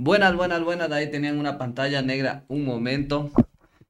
Buenas, 0.00 0.36
buenas, 0.36 0.62
buenas. 0.62 0.92
Ahí 0.92 1.10
tenían 1.10 1.40
una 1.40 1.58
pantalla 1.58 2.02
negra 2.02 2.44
un 2.46 2.64
momento. 2.64 3.32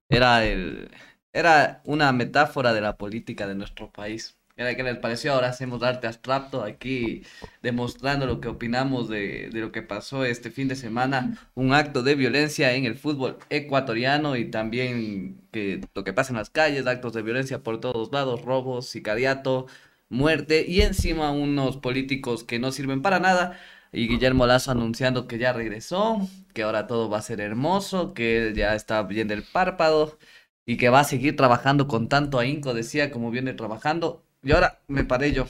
Era 0.08 0.46
el, 0.46 0.90
era 1.34 1.82
una 1.84 2.12
metáfora 2.12 2.72
de 2.72 2.80
la 2.80 2.96
política 2.96 3.46
de 3.46 3.54
nuestro 3.54 3.92
país. 3.92 4.38
Era 4.56 4.74
que 4.74 4.82
les 4.82 4.96
pareció, 4.96 5.34
ahora 5.34 5.50
hacemos 5.50 5.82
arte 5.82 6.06
abstracto 6.06 6.62
aquí 6.64 7.24
demostrando 7.62 8.24
lo 8.24 8.40
que 8.40 8.48
opinamos 8.48 9.10
de, 9.10 9.50
de, 9.52 9.60
lo 9.60 9.70
que 9.70 9.82
pasó 9.82 10.24
este 10.24 10.50
fin 10.50 10.66
de 10.66 10.76
semana, 10.76 11.36
un 11.54 11.74
acto 11.74 12.02
de 12.02 12.14
violencia 12.14 12.72
en 12.72 12.86
el 12.86 12.96
fútbol 12.96 13.36
ecuatoriano 13.50 14.36
y 14.36 14.50
también 14.50 15.42
que 15.52 15.82
lo 15.94 16.04
que 16.04 16.14
pasa 16.14 16.32
en 16.32 16.38
las 16.38 16.48
calles, 16.48 16.86
actos 16.86 17.12
de 17.12 17.22
violencia 17.22 17.62
por 17.62 17.80
todos 17.80 18.10
lados, 18.12 18.42
robos, 18.42 18.88
sicariato, 18.88 19.66
muerte 20.08 20.64
y 20.66 20.80
encima 20.80 21.32
unos 21.32 21.76
políticos 21.76 22.44
que 22.44 22.58
no 22.58 22.72
sirven 22.72 23.02
para 23.02 23.20
nada 23.20 23.60
y 23.92 24.08
Guillermo 24.08 24.46
Lazo 24.46 24.70
anunciando 24.70 25.26
que 25.26 25.38
ya 25.38 25.52
regresó, 25.52 26.18
que 26.54 26.62
ahora 26.62 26.86
todo 26.86 27.08
va 27.08 27.18
a 27.18 27.22
ser 27.22 27.40
hermoso, 27.40 28.14
que 28.14 28.52
ya 28.54 28.74
está 28.74 29.02
bien 29.02 29.28
del 29.28 29.42
párpado 29.42 30.18
y 30.66 30.76
que 30.76 30.90
va 30.90 31.00
a 31.00 31.04
seguir 31.04 31.36
trabajando 31.36 31.88
con 31.88 32.08
tanto 32.08 32.38
ahínco, 32.38 32.74
decía, 32.74 33.10
como 33.10 33.30
viene 33.30 33.54
trabajando. 33.54 34.24
Y 34.42 34.52
ahora 34.52 34.80
me 34.88 35.04
paré 35.04 35.32
yo, 35.32 35.46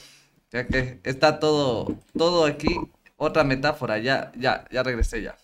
ya 0.51 0.67
que 0.67 0.99
está 1.03 1.39
todo, 1.39 1.97
todo 2.17 2.45
aquí, 2.45 2.79
otra 3.17 3.43
metáfora, 3.43 3.97
ya, 3.99 4.31
ya, 4.37 4.65
ya 4.71 4.83
regresé 4.83 5.21
ya. 5.21 5.37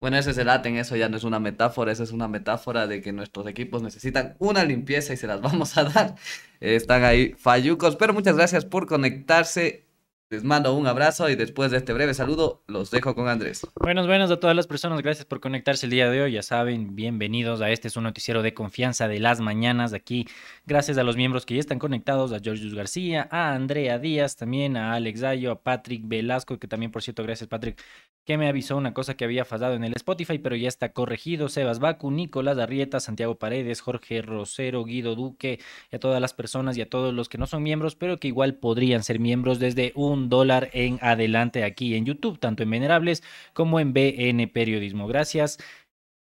Bueno, 0.00 0.16
ese 0.16 0.30
es 0.30 0.38
el 0.38 0.48
Aten, 0.48 0.76
eso 0.76 0.94
ya 0.94 1.08
no 1.08 1.16
es 1.16 1.24
una 1.24 1.40
metáfora, 1.40 1.90
esa 1.90 2.04
es 2.04 2.12
una 2.12 2.28
metáfora 2.28 2.86
de 2.86 3.00
que 3.02 3.12
nuestros 3.12 3.48
equipos 3.48 3.82
necesitan 3.82 4.36
una 4.38 4.62
limpieza 4.64 5.12
y 5.12 5.16
se 5.16 5.26
las 5.26 5.40
vamos 5.40 5.76
a 5.76 5.84
dar. 5.90 6.14
están 6.60 7.02
ahí 7.04 7.34
fallucos, 7.36 7.96
pero 7.96 8.12
muchas 8.14 8.36
gracias 8.36 8.64
por 8.64 8.86
conectarse. 8.86 9.87
Les 10.30 10.44
mando 10.44 10.74
un 10.74 10.86
abrazo 10.86 11.30
y 11.30 11.36
después 11.36 11.70
de 11.70 11.78
este 11.78 11.94
breve 11.94 12.12
saludo 12.12 12.62
los 12.66 12.90
dejo 12.90 13.14
con 13.14 13.28
Andrés. 13.28 13.66
Buenos, 13.80 14.06
buenos 14.06 14.30
a 14.30 14.38
todas 14.38 14.54
las 14.54 14.66
personas. 14.66 15.00
Gracias 15.00 15.24
por 15.24 15.40
conectarse 15.40 15.86
el 15.86 15.90
día 15.90 16.10
de 16.10 16.20
hoy. 16.20 16.32
Ya 16.32 16.42
saben, 16.42 16.94
bienvenidos 16.94 17.62
a 17.62 17.70
este 17.70 17.88
es 17.88 17.96
un 17.96 18.04
noticiero 18.04 18.42
de 18.42 18.52
confianza 18.52 19.08
de 19.08 19.20
las 19.20 19.40
mañanas. 19.40 19.94
Aquí, 19.94 20.26
gracias 20.66 20.98
a 20.98 21.02
los 21.02 21.16
miembros 21.16 21.46
que 21.46 21.54
ya 21.54 21.60
están 21.60 21.78
conectados, 21.78 22.34
a 22.34 22.40
Georgios 22.40 22.74
García, 22.74 23.26
a 23.30 23.54
Andrea 23.54 23.98
Díaz, 23.98 24.36
también 24.36 24.76
a 24.76 24.92
Alex 24.92 25.20
Dayo, 25.22 25.50
a 25.50 25.62
Patrick 25.62 26.02
Velasco, 26.04 26.58
que 26.58 26.68
también, 26.68 26.92
por 26.92 27.02
cierto, 27.02 27.22
gracias 27.22 27.48
Patrick, 27.48 27.82
que 28.26 28.36
me 28.36 28.48
avisó 28.48 28.76
una 28.76 28.92
cosa 28.92 29.16
que 29.16 29.24
había 29.24 29.46
fallado 29.46 29.76
en 29.76 29.84
el 29.84 29.94
Spotify, 29.96 30.36
pero 30.38 30.56
ya 30.56 30.68
está 30.68 30.92
corregido. 30.92 31.48
Sebas 31.48 31.78
Bacu, 31.78 32.10
Nicolás 32.10 32.58
Arrieta, 32.58 33.00
Santiago 33.00 33.38
Paredes, 33.38 33.80
Jorge 33.80 34.20
Rosero, 34.20 34.84
Guido 34.84 35.14
Duque, 35.14 35.58
y 35.90 35.96
a 35.96 35.98
todas 35.98 36.20
las 36.20 36.34
personas 36.34 36.76
y 36.76 36.82
a 36.82 36.90
todos 36.90 37.14
los 37.14 37.30
que 37.30 37.38
no 37.38 37.46
son 37.46 37.62
miembros, 37.62 37.96
pero 37.96 38.20
que 38.20 38.28
igual 38.28 38.56
podrían 38.56 39.02
ser 39.02 39.20
miembros 39.20 39.58
desde 39.58 39.92
un 39.94 40.17
dólar 40.26 40.70
en 40.72 40.98
adelante 41.00 41.62
aquí 41.64 41.94
en 41.94 42.04
YouTube, 42.04 42.38
tanto 42.38 42.62
en 42.64 42.70
Venerables 42.70 43.22
como 43.52 43.78
en 43.78 43.92
BN 43.92 44.48
Periodismo. 44.48 45.06
Gracias. 45.06 45.58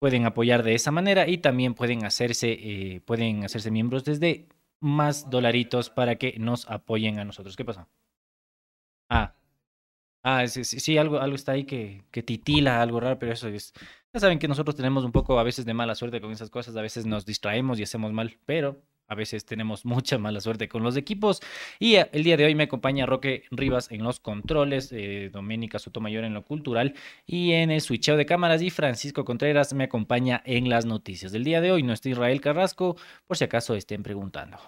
Pueden 0.00 0.24
apoyar 0.26 0.62
de 0.62 0.74
esa 0.74 0.90
manera 0.90 1.28
y 1.28 1.38
también 1.38 1.74
pueden 1.74 2.04
hacerse, 2.04 2.52
eh, 2.52 3.00
pueden 3.04 3.44
hacerse 3.44 3.70
miembros 3.70 4.04
desde 4.04 4.48
más 4.80 5.30
dolaritos 5.30 5.90
para 5.90 6.16
que 6.16 6.36
nos 6.38 6.68
apoyen 6.70 7.18
a 7.18 7.24
nosotros. 7.24 7.56
¿Qué 7.56 7.64
pasa? 7.64 7.88
Ah, 9.10 9.34
Ah, 10.26 10.46
sí, 10.48 10.64
sí, 10.64 10.96
algo, 10.96 11.18
algo 11.20 11.36
está 11.36 11.52
ahí 11.52 11.64
que 11.64 12.02
titila, 12.24 12.80
algo 12.80 12.98
raro, 12.98 13.18
pero 13.18 13.32
eso 13.32 13.46
es... 13.48 13.74
Ya 14.14 14.20
saben 14.20 14.38
que 14.38 14.48
nosotros 14.48 14.74
tenemos 14.74 15.04
un 15.04 15.12
poco 15.12 15.38
a 15.38 15.42
veces 15.42 15.66
de 15.66 15.74
mala 15.74 15.94
suerte 15.94 16.22
con 16.22 16.32
esas 16.32 16.48
cosas, 16.48 16.74
a 16.76 16.80
veces 16.82 17.04
nos 17.04 17.26
distraemos 17.26 17.78
y 17.78 17.82
hacemos 17.82 18.10
mal, 18.14 18.38
pero 18.46 18.80
a 19.08 19.14
veces 19.14 19.44
tenemos 19.44 19.84
mucha 19.84 20.18
mala 20.18 20.40
suerte 20.40 20.68
con 20.68 20.82
los 20.82 20.96
equipos. 20.96 21.40
Y 21.78 21.96
eh, 21.96 22.08
el 22.12 22.24
día 22.24 22.36
de 22.36 22.44
hoy 22.44 22.54
me 22.54 22.64
acompaña 22.64 23.06
Roque 23.06 23.44
Rivas 23.50 23.90
en 23.90 24.02
los 24.02 24.20
controles, 24.20 24.90
eh, 24.92 25.30
Doménica 25.32 25.78
Sotomayor 25.78 26.24
en 26.24 26.34
lo 26.34 26.44
cultural 26.44 26.94
y 27.26 27.52
en 27.52 27.70
el 27.70 27.80
switcheo 27.80 28.16
de 28.16 28.26
cámaras 28.26 28.62
y 28.62 28.70
Francisco 28.70 29.24
Contreras 29.24 29.72
me 29.74 29.84
acompaña 29.84 30.42
en 30.44 30.68
las 30.68 30.86
noticias 30.86 31.32
del 31.32 31.44
día 31.44 31.60
de 31.60 31.72
hoy. 31.72 31.82
Nuestro 31.82 32.10
Israel 32.10 32.40
Carrasco, 32.40 32.96
por 33.26 33.36
si 33.36 33.44
acaso 33.44 33.74
estén 33.74 34.02
preguntando. 34.02 34.58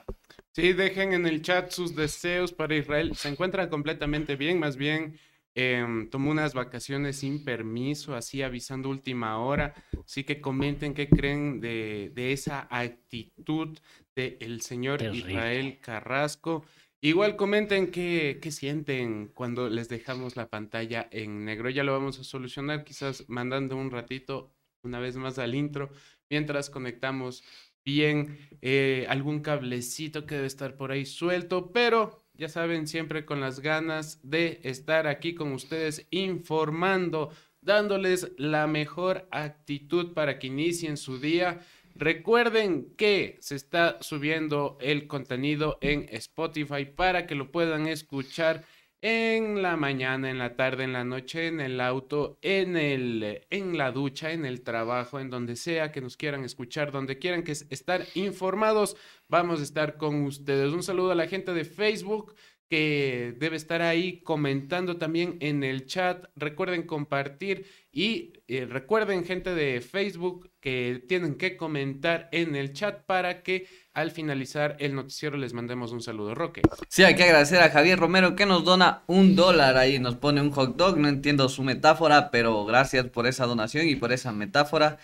Sí, 0.52 0.72
dejen 0.72 1.12
en 1.12 1.26
el 1.26 1.42
chat 1.42 1.70
sus 1.70 1.94
deseos 1.94 2.52
para 2.52 2.74
Israel. 2.74 3.14
Se 3.14 3.28
encuentran 3.28 3.68
completamente 3.68 4.36
bien, 4.36 4.58
más 4.58 4.76
bien 4.76 5.18
eh, 5.58 6.06
tomó 6.10 6.30
unas 6.30 6.52
vacaciones 6.52 7.16
sin 7.16 7.42
permiso, 7.42 8.14
así 8.14 8.42
avisando 8.42 8.90
última 8.90 9.38
hora. 9.38 9.74
Así 10.04 10.22
que 10.22 10.40
comenten 10.40 10.92
qué 10.92 11.08
creen 11.08 11.60
de, 11.60 12.12
de 12.14 12.32
esa 12.32 12.68
actitud 12.70 13.78
del 14.16 14.60
señor 14.62 14.98
Terrible. 14.98 15.30
Israel 15.30 15.78
Carrasco. 15.80 16.64
Igual 17.00 17.36
comenten 17.36 17.90
qué, 17.90 18.38
qué 18.42 18.50
sienten 18.50 19.28
cuando 19.28 19.68
les 19.68 19.88
dejamos 19.88 20.34
la 20.34 20.48
pantalla 20.48 21.08
en 21.12 21.44
negro. 21.44 21.70
Ya 21.70 21.84
lo 21.84 21.92
vamos 21.92 22.18
a 22.18 22.24
solucionar, 22.24 22.82
quizás 22.82 23.28
mandando 23.28 23.76
un 23.76 23.90
ratito 23.90 24.50
una 24.82 24.98
vez 24.98 25.16
más 25.16 25.38
al 25.38 25.54
intro, 25.54 25.90
mientras 26.30 26.70
conectamos 26.70 27.44
bien 27.84 28.38
eh, 28.62 29.06
algún 29.08 29.40
cablecito 29.40 30.26
que 30.26 30.34
debe 30.36 30.46
estar 30.46 30.76
por 30.76 30.90
ahí 30.90 31.06
suelto, 31.06 31.70
pero 31.72 32.26
ya 32.34 32.48
saben, 32.48 32.86
siempre 32.86 33.24
con 33.24 33.40
las 33.40 33.60
ganas 33.60 34.20
de 34.22 34.60
estar 34.64 35.06
aquí 35.06 35.34
con 35.34 35.52
ustedes 35.52 36.06
informando, 36.10 37.30
dándoles 37.60 38.32
la 38.38 38.66
mejor 38.66 39.28
actitud 39.30 40.12
para 40.12 40.38
que 40.38 40.48
inicien 40.48 40.96
su 40.96 41.18
día. 41.18 41.60
Recuerden 41.98 42.94
que 42.96 43.38
se 43.40 43.54
está 43.56 43.96
subiendo 44.02 44.76
el 44.82 45.06
contenido 45.06 45.78
en 45.80 46.06
Spotify 46.10 46.84
para 46.84 47.26
que 47.26 47.34
lo 47.34 47.50
puedan 47.50 47.86
escuchar 47.86 48.64
en 49.00 49.62
la 49.62 49.76
mañana, 49.76 50.30
en 50.30 50.38
la 50.38 50.56
tarde, 50.56 50.84
en 50.84 50.92
la 50.92 51.04
noche, 51.04 51.46
en 51.46 51.60
el 51.60 51.80
auto, 51.80 52.38
en 52.42 52.76
el 52.76 53.46
en 53.50 53.78
la 53.78 53.92
ducha, 53.92 54.32
en 54.32 54.44
el 54.44 54.62
trabajo, 54.62 55.20
en 55.20 55.30
donde 55.30 55.56
sea 55.56 55.90
que 55.90 56.02
nos 56.02 56.16
quieran 56.18 56.44
escuchar, 56.44 56.92
donde 56.92 57.18
quieran 57.18 57.42
que 57.42 57.52
es- 57.52 57.66
estar 57.70 58.04
informados, 58.14 58.96
vamos 59.28 59.60
a 59.60 59.62
estar 59.62 59.96
con 59.96 60.22
ustedes. 60.24 60.72
Un 60.72 60.82
saludo 60.82 61.12
a 61.12 61.14
la 61.14 61.28
gente 61.28 61.54
de 61.54 61.64
Facebook 61.64 62.34
que 62.68 63.34
debe 63.38 63.56
estar 63.56 63.82
ahí 63.82 64.20
comentando 64.22 64.96
también 64.96 65.36
en 65.40 65.62
el 65.62 65.86
chat. 65.86 66.24
Recuerden 66.34 66.82
compartir 66.84 67.66
y 67.92 68.32
eh, 68.48 68.66
recuerden 68.66 69.24
gente 69.24 69.54
de 69.54 69.80
Facebook 69.80 70.50
que 70.60 71.02
tienen 71.08 71.36
que 71.36 71.56
comentar 71.56 72.28
en 72.32 72.56
el 72.56 72.72
chat 72.72 73.04
para 73.04 73.42
que 73.42 73.68
al 73.94 74.10
finalizar 74.10 74.76
el 74.80 74.94
noticiero 74.94 75.36
les 75.36 75.52
mandemos 75.52 75.92
un 75.92 76.02
saludo. 76.02 76.34
Roque. 76.34 76.62
Sí, 76.88 77.04
hay 77.04 77.14
que 77.14 77.22
agradecer 77.22 77.62
a 77.62 77.70
Javier 77.70 77.98
Romero 77.98 78.36
que 78.36 78.46
nos 78.46 78.64
dona 78.64 79.02
un 79.06 79.36
dólar 79.36 79.76
ahí, 79.76 79.98
nos 79.98 80.16
pone 80.16 80.40
un 80.40 80.50
hot 80.50 80.76
dog, 80.76 80.98
no 80.98 81.08
entiendo 81.08 81.48
su 81.48 81.62
metáfora, 81.62 82.30
pero 82.30 82.64
gracias 82.64 83.06
por 83.06 83.26
esa 83.26 83.46
donación 83.46 83.88
y 83.88 83.96
por 83.96 84.12
esa 84.12 84.32
metáfora 84.32 84.98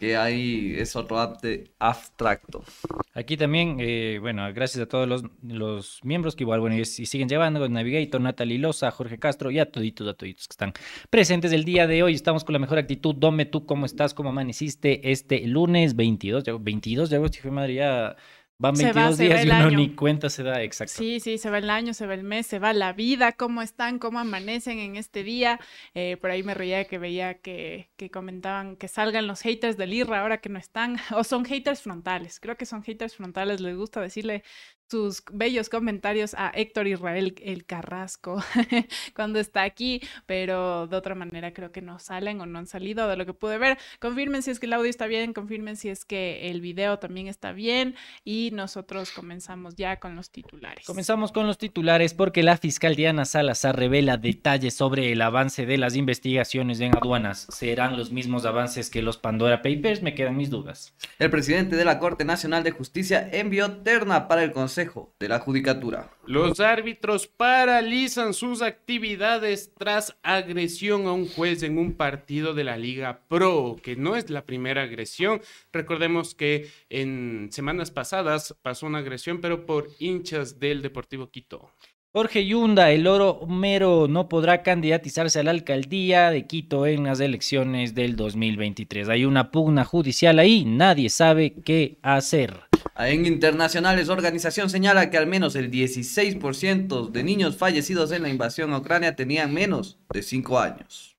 que 0.00 0.16
ahí 0.16 0.74
es 0.78 0.96
otro 0.96 1.18
arte 1.18 1.72
abstracto. 1.78 2.64
Aquí 3.12 3.36
también, 3.36 3.76
eh, 3.80 4.16
bueno, 4.18 4.50
gracias 4.54 4.82
a 4.82 4.88
todos 4.88 5.06
los, 5.06 5.22
los 5.42 6.00
miembros 6.02 6.34
que 6.34 6.44
igual, 6.44 6.60
bueno, 6.60 6.74
y, 6.74 6.86
siguen 6.86 7.28
llevando, 7.28 7.68
Navigator, 7.68 8.18
Natalie 8.18 8.58
Loza, 8.58 8.90
Jorge 8.92 9.18
Castro 9.18 9.50
y 9.50 9.58
a 9.58 9.70
toditos, 9.70 10.08
a 10.08 10.14
toditos 10.14 10.48
que 10.48 10.54
están 10.54 10.72
presentes 11.10 11.52
el 11.52 11.64
día 11.64 11.86
de 11.86 12.02
hoy. 12.02 12.14
Estamos 12.14 12.44
con 12.44 12.54
la 12.54 12.58
mejor 12.58 12.78
actitud. 12.78 13.14
Dome, 13.14 13.44
¿tú 13.44 13.66
cómo 13.66 13.84
estás? 13.84 14.14
¿Cómo 14.14 14.30
amaneciste 14.30 15.12
este 15.12 15.46
lunes 15.46 15.94
22 15.94 16.44
de, 16.44 16.50
agosto? 16.52 16.64
22 16.64 17.10
de 17.10 17.16
agosto? 17.16 17.38
Hijo 17.38 17.50
madre, 17.50 17.74
ya 17.74 18.16
van 18.60 18.76
Se 18.76 18.92
22 18.92 18.94
va, 18.94 19.16
días 19.16 19.44
y 19.46 19.48
uno 19.48 19.68
año. 19.68 19.78
ni 19.78 19.94
cuenta 19.94 20.28
se 20.28 20.42
da 20.42 20.62
exacto. 20.62 20.92
Sí, 20.94 21.18
sí, 21.18 21.38
se 21.38 21.48
va 21.48 21.56
el 21.58 21.70
año, 21.70 21.94
se 21.94 22.06
va 22.06 22.12
el 22.12 22.24
mes, 22.24 22.46
se 22.46 22.58
va 22.58 22.74
la 22.74 22.92
vida, 22.92 23.32
cómo 23.32 23.62
están, 23.62 23.98
cómo 23.98 24.18
amanecen 24.18 24.78
en 24.78 24.96
este 24.96 25.24
día. 25.24 25.58
Eh, 25.94 26.18
por 26.20 26.30
ahí 26.30 26.42
me 26.42 26.52
reía 26.52 26.84
que 26.84 26.98
veía 26.98 27.38
que, 27.38 27.90
que 27.96 28.10
comentaban 28.10 28.76
que 28.76 28.86
salgan 28.86 29.26
los 29.26 29.40
haters 29.40 29.78
del 29.78 29.94
IRA 29.94 30.20
ahora 30.20 30.42
que 30.42 30.50
no 30.50 30.58
están, 30.58 30.96
o 31.16 31.24
son 31.24 31.46
haters 31.46 31.80
frontales. 31.80 32.38
Creo 32.38 32.56
que 32.58 32.66
son 32.66 32.82
haters 32.82 33.16
frontales, 33.16 33.60
les 33.62 33.76
gusta 33.76 34.02
decirle 34.02 34.44
sus 34.90 35.22
bellos 35.32 35.68
comentarios 35.68 36.34
a 36.34 36.50
Héctor 36.50 36.88
Israel 36.88 37.34
el 37.42 37.64
Carrasco 37.64 38.42
cuando 39.14 39.38
está 39.38 39.62
aquí, 39.62 40.00
pero 40.26 40.88
de 40.88 40.96
otra 40.96 41.14
manera 41.14 41.52
creo 41.52 41.70
que 41.70 41.80
no 41.80 42.00
salen 42.00 42.40
o 42.40 42.46
no 42.46 42.58
han 42.58 42.66
salido 42.66 43.08
de 43.08 43.16
lo 43.16 43.24
que 43.24 43.32
pude 43.32 43.56
ver. 43.58 43.78
Confirmen 44.00 44.42
si 44.42 44.50
es 44.50 44.58
que 44.58 44.66
el 44.66 44.72
audio 44.72 44.90
está 44.90 45.06
bien, 45.06 45.32
confirmen 45.32 45.76
si 45.76 45.90
es 45.90 46.04
que 46.04 46.50
el 46.50 46.60
video 46.60 46.98
también 46.98 47.28
está 47.28 47.52
bien 47.52 47.94
y 48.24 48.50
nosotros 48.52 49.12
comenzamos 49.12 49.76
ya 49.76 50.00
con 50.00 50.16
los 50.16 50.30
titulares. 50.30 50.84
Comenzamos 50.86 51.30
con 51.30 51.46
los 51.46 51.58
titulares 51.58 52.12
porque 52.12 52.42
la 52.42 52.56
fiscal 52.56 52.96
Diana 52.96 53.24
Salazar 53.24 53.76
revela 53.76 54.16
detalles 54.16 54.74
sobre 54.74 55.12
el 55.12 55.22
avance 55.22 55.66
de 55.66 55.78
las 55.78 55.94
investigaciones 55.94 56.80
en 56.80 56.96
aduanas. 56.96 57.46
¿Serán 57.50 57.96
los 57.96 58.10
mismos 58.10 58.44
avances 58.44 58.90
que 58.90 59.02
los 59.02 59.18
Pandora 59.18 59.62
Papers? 59.62 60.02
Me 60.02 60.14
quedan 60.14 60.36
mis 60.36 60.50
dudas. 60.50 60.94
El 61.20 61.30
presidente 61.30 61.76
de 61.76 61.84
la 61.84 62.00
Corte 62.00 62.24
Nacional 62.24 62.64
de 62.64 62.72
Justicia 62.72 63.28
envió 63.32 63.70
terna 63.70 64.26
para 64.26 64.42
el 64.42 64.50
Consejo 64.50 64.79
de 65.18 65.28
la 65.28 65.40
Judicatura. 65.40 66.10
Los 66.26 66.60
árbitros 66.60 67.26
paralizan 67.26 68.34
sus 68.34 68.62
actividades 68.62 69.72
tras 69.76 70.16
agresión 70.22 71.06
a 71.06 71.12
un 71.12 71.28
juez 71.28 71.62
en 71.62 71.78
un 71.78 71.92
partido 71.92 72.54
de 72.54 72.64
la 72.64 72.76
Liga 72.76 73.24
Pro, 73.28 73.76
que 73.82 73.96
no 73.96 74.16
es 74.16 74.30
la 74.30 74.44
primera 74.44 74.82
agresión. 74.82 75.42
Recordemos 75.72 76.34
que 76.34 76.70
en 76.88 77.48
semanas 77.52 77.90
pasadas 77.90 78.54
pasó 78.62 78.86
una 78.86 78.98
agresión, 78.98 79.40
pero 79.40 79.66
por 79.66 79.88
hinchas 79.98 80.58
del 80.58 80.82
Deportivo 80.82 81.30
Quito. 81.30 81.70
Jorge 82.12 82.44
Yunda, 82.44 82.90
el 82.90 83.06
oro 83.06 83.46
mero, 83.46 84.08
no 84.08 84.28
podrá 84.28 84.64
candidatizarse 84.64 85.38
a 85.38 85.42
la 85.44 85.52
alcaldía 85.52 86.32
de 86.32 86.44
Quito 86.44 86.88
en 86.88 87.04
las 87.04 87.20
elecciones 87.20 87.94
del 87.94 88.16
2023. 88.16 89.08
Hay 89.08 89.24
una 89.24 89.52
pugna 89.52 89.84
judicial 89.84 90.40
ahí, 90.40 90.64
nadie 90.64 91.08
sabe 91.08 91.54
qué 91.64 91.98
hacer. 92.02 92.62
En 92.98 93.26
internacionales, 93.26 94.08
organización 94.08 94.70
señala 94.70 95.08
que 95.08 95.18
al 95.18 95.28
menos 95.28 95.54
el 95.54 95.70
16% 95.70 97.12
de 97.12 97.22
niños 97.22 97.56
fallecidos 97.56 98.10
en 98.10 98.22
la 98.22 98.28
invasión 98.28 98.72
a 98.72 98.78
Ucrania 98.78 99.14
tenían 99.14 99.54
menos 99.54 99.96
de 100.12 100.24
5 100.24 100.58
años. 100.58 101.09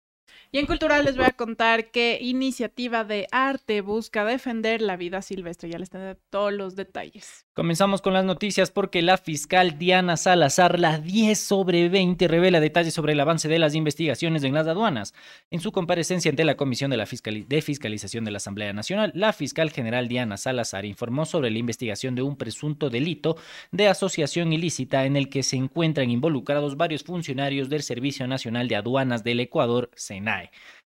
Y 0.54 0.60
en 0.60 0.66
cultural 0.66 1.06
les 1.06 1.16
voy 1.16 1.26
a 1.26 1.32
contar 1.32 1.92
qué 1.92 2.18
iniciativa 2.20 3.06
de 3.06 3.26
arte 3.32 3.80
busca 3.80 4.26
defender 4.26 4.82
la 4.82 4.98
vida 4.98 5.22
silvestre. 5.22 5.70
Ya 5.70 5.80
les 5.80 5.90
tendré 5.90 6.16
todos 6.30 6.52
los 6.52 6.76
detalles. 6.76 7.46
Comenzamos 7.54 8.02
con 8.02 8.12
las 8.12 8.26
noticias 8.26 8.70
porque 8.70 9.02
la 9.02 9.18
fiscal 9.18 9.78
Diana 9.78 10.18
Salazar, 10.18 10.78
la 10.78 10.98
10 10.98 11.40
sobre 11.40 11.88
20, 11.88 12.28
revela 12.28 12.60
detalles 12.60 12.94
sobre 12.94 13.14
el 13.14 13.20
avance 13.22 13.48
de 13.48 13.60
las 13.60 13.76
investigaciones 13.76 14.44
en 14.44 14.54
las 14.54 14.68
aduanas. 14.68 15.14
En 15.52 15.62
su 15.62 15.72
comparecencia 15.72 16.30
ante 16.30 16.44
la 16.44 16.58
Comisión 16.58 16.92
de, 16.92 17.62
Fiscalización 17.62 18.26
de 18.26 18.32
la 18.32 18.38
Asamblea 18.38 18.74
Nacional, 18.74 19.14
la 19.16 19.32
fiscal 19.32 19.70
general 19.72 20.10
Diana 20.10 20.36
Salazar 20.36 20.84
informó 20.84 21.26
sobre 21.26 21.50
la 21.50 21.60
investigación 21.60 22.14
de 22.14 22.24
un 22.24 22.36
presunto 22.36 22.90
delito 22.90 23.38
de 23.72 23.88
asociación 23.88 24.52
ilícita 24.52 25.06
en 25.06 25.16
el 25.16 25.30
que 25.30 25.44
se 25.44 25.56
encuentran 25.56 26.10
involucrados 26.10 26.76
varios 26.76 27.04
funcionarios 27.04 27.70
del 27.70 27.84
Servicio 27.84 28.28
Nacional 28.28 28.68
de 28.68 28.76
Aduanas 28.76 29.24
del 29.24 29.40
Ecuador, 29.40 29.90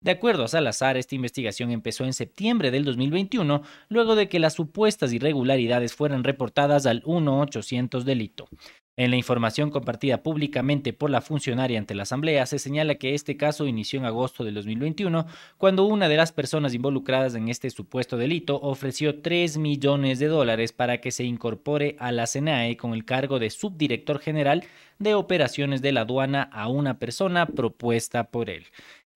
De 0.01 0.13
acuerdo 0.13 0.45
a 0.45 0.49
Salazar, 0.49 0.97
esta 0.97 1.15
investigación 1.15 1.73
empezó 1.73 2.05
en 2.05 2.13
septiembre 2.13 2.71
del 2.71 2.85
2021, 2.85 3.63
luego 3.89 4.15
de 4.15 4.29
que 4.29 4.39
las 4.39 4.55
supuestas 4.55 5.13
irregularidades 5.13 5.95
fueran 5.95 6.23
reportadas 6.23 6.87
al 6.87 7.03
1800 7.07 8.05
delito. 8.05 8.47
En 8.99 9.11
la 9.11 9.17
información 9.17 9.71
compartida 9.71 10.23
públicamente 10.23 10.95
por 10.95 11.11
la 11.11 11.21
funcionaria 11.21 11.79
ante 11.79 11.95
la 11.95 12.05
Asamblea, 12.05 12.47
se 12.47 12.59
señala 12.59 12.95
que 12.95 13.15
este 13.15 13.37
caso 13.37 13.67
inició 13.67 13.99
en 13.99 14.07
agosto 14.07 14.43
del 14.43 14.55
2021, 14.55 15.27
cuando 15.59 15.85
una 15.85 16.09
de 16.09 16.17
las 16.17 16.33
personas 16.33 16.73
involucradas 16.73 17.35
en 17.35 17.49
este 17.49 17.69
supuesto 17.69 18.17
delito 18.17 18.59
ofreció 18.63 19.21
3 19.21 19.59
millones 19.59 20.19
de 20.19 20.29
dólares 20.29 20.73
para 20.73 21.01
que 21.03 21.11
se 21.11 21.25
incorpore 21.25 21.97
a 21.99 22.11
la 22.11 22.27
SENAE 22.27 22.79
con 22.79 22.95
el 22.95 23.05
cargo 23.05 23.39
de 23.39 23.51
subdirector 23.51 24.19
general 24.19 24.65
de 24.99 25.15
operaciones 25.15 25.83
de 25.83 25.93
la 25.93 26.03
aduana 26.03 26.45
a 26.45 26.69
una 26.69 26.99
persona 26.99 27.45
propuesta 27.45 28.31
por 28.31 28.49
él. 28.49 28.67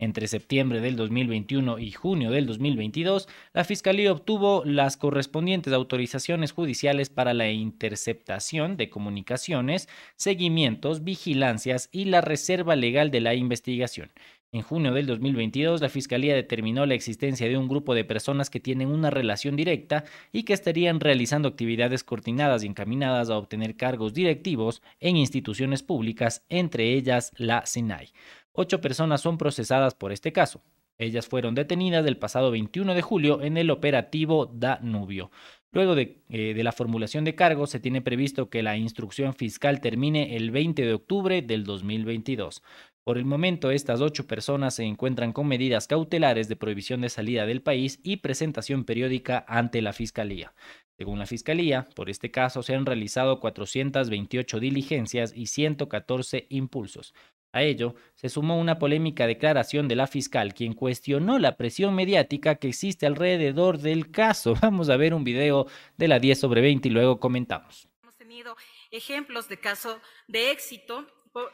Entre 0.01 0.29
septiembre 0.29 0.81
del 0.81 0.97
2021 0.97 1.79
y 1.79 1.93
junio 1.93 2.31
del 2.31 2.47
2022, 2.47 3.29
la 3.53 3.65
Fiscalía 3.65 4.11
obtuvo 4.11 4.63
las 4.65 4.97
correspondientes 4.97 5.75
autorizaciones 5.75 6.53
judiciales 6.53 7.11
para 7.11 7.35
la 7.35 7.51
interceptación 7.51 8.79
de 8.79 8.89
comunicaciones, 8.89 9.91
seguimientos, 10.17 11.05
vigilancias 11.05 11.91
y 11.93 12.07
la 12.07 12.23
reserva 12.23 12.77
legal 12.77 13.11
de 13.11 13.21
la 13.21 13.35
investigación. 13.35 14.11
En 14.53 14.63
junio 14.63 14.93
del 14.93 15.07
2022, 15.07 15.81
la 15.81 15.89
Fiscalía 15.89 16.35
determinó 16.35 16.85
la 16.85 16.95
existencia 16.95 17.49
de 17.49 17.57
un 17.57 17.69
grupo 17.69 17.95
de 17.95 18.05
personas 18.05 18.51
que 18.51 18.59
tienen 18.59 18.89
una 18.89 19.09
relación 19.09 19.55
directa 19.55 20.03
y 20.33 20.43
que 20.43 20.55
estarían 20.55 20.99
realizando 20.99 21.49
actividades 21.49 22.03
coordinadas 22.03 22.65
y 22.65 22.67
encaminadas 22.67 23.31
a 23.31 23.39
obtener 23.39 23.77
cargos 23.77 24.13
directivos 24.13 24.83
en 24.99 25.17
instituciones 25.17 25.85
públicas, 25.85 26.45
entre 26.49 26.95
ellas 26.95 27.33
la 27.37 27.65
SENAI. 27.65 28.09
Ocho 28.53 28.81
personas 28.81 29.21
son 29.21 29.39
procesadas 29.39 29.95
por 29.95 30.13
este 30.13 30.33
caso. 30.33 30.63
Ellas 30.99 31.27
fueron 31.27 31.55
detenidas 31.55 32.05
el 32.07 32.19
pasado 32.19 32.51
21 32.51 32.95
de 32.95 33.01
julio 33.01 33.43
en 33.43 33.57
el 33.57 33.71
operativo 33.71 34.47
Danubio. 34.47 35.31
Luego 35.73 35.95
de, 35.95 36.23
eh, 36.29 36.53
de, 36.53 36.65
la 36.65 36.73
formulación 36.73 37.25
de 37.25 37.35
cargos, 37.35 37.71
se 37.71 37.81
tiene 37.81 38.03
previsto 38.03 38.51
que 38.51 38.63
la 38.63 38.77
instrucción 38.77 39.33
fiscal 39.33 39.81
termine 39.81 40.37
el 40.37 40.51
20 40.51 40.85
de 40.85 40.93
octubre 40.93 41.43
del 41.43 41.65
2022. 41.65 42.63
Por 43.03 43.17
el 43.17 43.25
momento, 43.25 43.71
estas 43.71 44.01
ocho 44.01 44.27
personas 44.27 44.75
se 44.75 44.85
encuentran 44.85 45.33
con 45.33 45.49
medidas 45.49 45.87
cautelares 45.87 46.49
de 46.49 46.57
prohibición 46.57 47.01
de 47.01 47.09
salida 47.09 47.47
del 47.47 47.63
país 47.63 47.99
y 48.03 48.19
presentación 48.19 48.85
periódica 48.85 49.45
ante 49.49 49.81
la 49.81 49.93
Fiscalía. 49.95 50.53
Según 50.99 51.19
la 51.19 51.27
Fiscalía, 51.27 51.89
por 51.95 52.11
este 52.11 52.31
caso 52.31 52.63
se 52.63 52.75
han 52.75 52.85
realizado 52.85 53.41
428 53.41 54.61
diligencias 54.61 55.33
y 55.35 55.47
114 55.47 56.47
impulsos. 56.51 57.15
A 57.53 57.63
ello 57.63 57.95
se 58.15 58.29
sumó 58.29 58.59
una 58.59 58.79
polémica 58.79 59.27
declaración 59.27 59.89
de 59.89 59.97
la 59.97 60.07
fiscal, 60.07 60.55
quien 60.55 60.75
cuestionó 60.75 61.39
la 61.39 61.57
presión 61.57 61.95
mediática 61.95 62.55
que 62.57 62.69
existe 62.69 63.07
alrededor 63.07 63.79
del 63.79 64.11
caso. 64.11 64.55
Vamos 64.63 64.89
a 64.89 64.97
ver 64.97 65.15
un 65.15 65.25
video 65.25 65.67
de 65.97 66.09
la 66.09 66.19
10 66.19 66.39
sobre 66.39 66.61
20 66.61 66.89
y 66.89 66.93
luego 66.93 67.19
comentamos. 67.19 67.89
Hemos 68.03 68.17
tenido 68.17 68.57
ejemplos 68.91 69.49
de 69.49 69.59
caso 69.59 70.01
de 70.29 70.53
éxito 70.53 71.07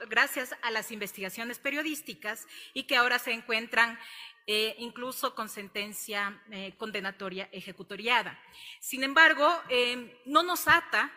gracias 0.08 0.54
a 0.62 0.70
las 0.70 0.90
investigaciones 0.90 1.58
periodísticas 1.58 2.46
y 2.72 2.84
que 2.84 2.96
ahora 2.96 3.19
se 3.19 3.32
encuentran 3.32 3.99
eh, 4.46 4.76
incluso 4.78 5.34
con 5.34 5.49
sentencia 5.49 6.40
eh, 6.50 6.75
condenatoria 6.76 7.49
ejecutoriada. 7.52 8.38
Sin 8.81 9.02
embargo, 9.02 9.49
eh, 9.70 10.22
no 10.25 10.42
nos 10.42 10.69
ata 10.69 11.12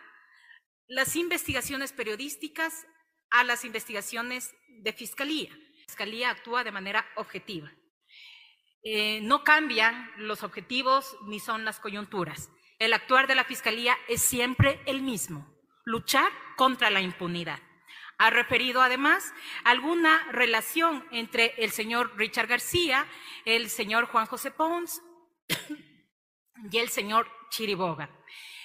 las 0.88 1.14
investigaciones 1.16 1.92
periodísticas 1.92 2.86
a 3.30 3.44
las 3.44 3.64
investigaciones 3.64 4.54
de 4.68 4.92
fiscalía. 4.92 5.50
La 5.50 5.84
fiscalía 5.86 6.30
actúa 6.30 6.64
de 6.64 6.72
manera 6.72 7.06
objetiva. 7.16 7.72
Eh, 8.82 9.20
no 9.22 9.44
cambian 9.44 10.10
los 10.16 10.42
objetivos 10.42 11.16
ni 11.26 11.40
son 11.40 11.64
las 11.64 11.80
coyunturas. 11.80 12.50
El 12.78 12.92
actuar 12.92 13.26
de 13.26 13.34
la 13.34 13.44
fiscalía 13.44 13.96
es 14.08 14.22
siempre 14.22 14.80
el 14.86 15.02
mismo, 15.02 15.46
luchar 15.84 16.30
contra 16.56 16.88
la 16.88 17.00
impunidad. 17.00 17.60
Ha 18.16 18.30
referido 18.30 18.82
además 18.82 19.32
alguna 19.64 20.26
relación 20.32 21.06
entre 21.10 21.54
el 21.58 21.70
señor 21.70 22.16
Richard 22.16 22.46
García, 22.46 23.06
el 23.44 23.68
señor 23.68 24.06
Juan 24.06 24.26
José 24.26 24.50
Pons 24.50 25.02
y 26.70 26.78
el 26.78 26.88
señor 26.88 27.28
Chiriboga 27.50 28.10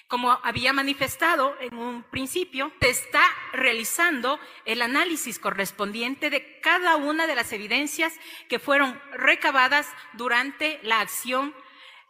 como 0.07 0.31
había 0.43 0.73
manifestado 0.73 1.55
en 1.59 1.75
un 1.75 2.03
principio, 2.03 2.71
se 2.81 2.89
está 2.89 3.23
realizando 3.53 4.39
el 4.65 4.81
análisis 4.81 5.39
correspondiente 5.39 6.29
de 6.29 6.59
cada 6.61 6.95
una 6.95 7.27
de 7.27 7.35
las 7.35 7.51
evidencias 7.53 8.13
que 8.47 8.59
fueron 8.59 8.99
recabadas 9.13 9.87
durante 10.13 10.79
la 10.83 10.99
acción 10.99 11.55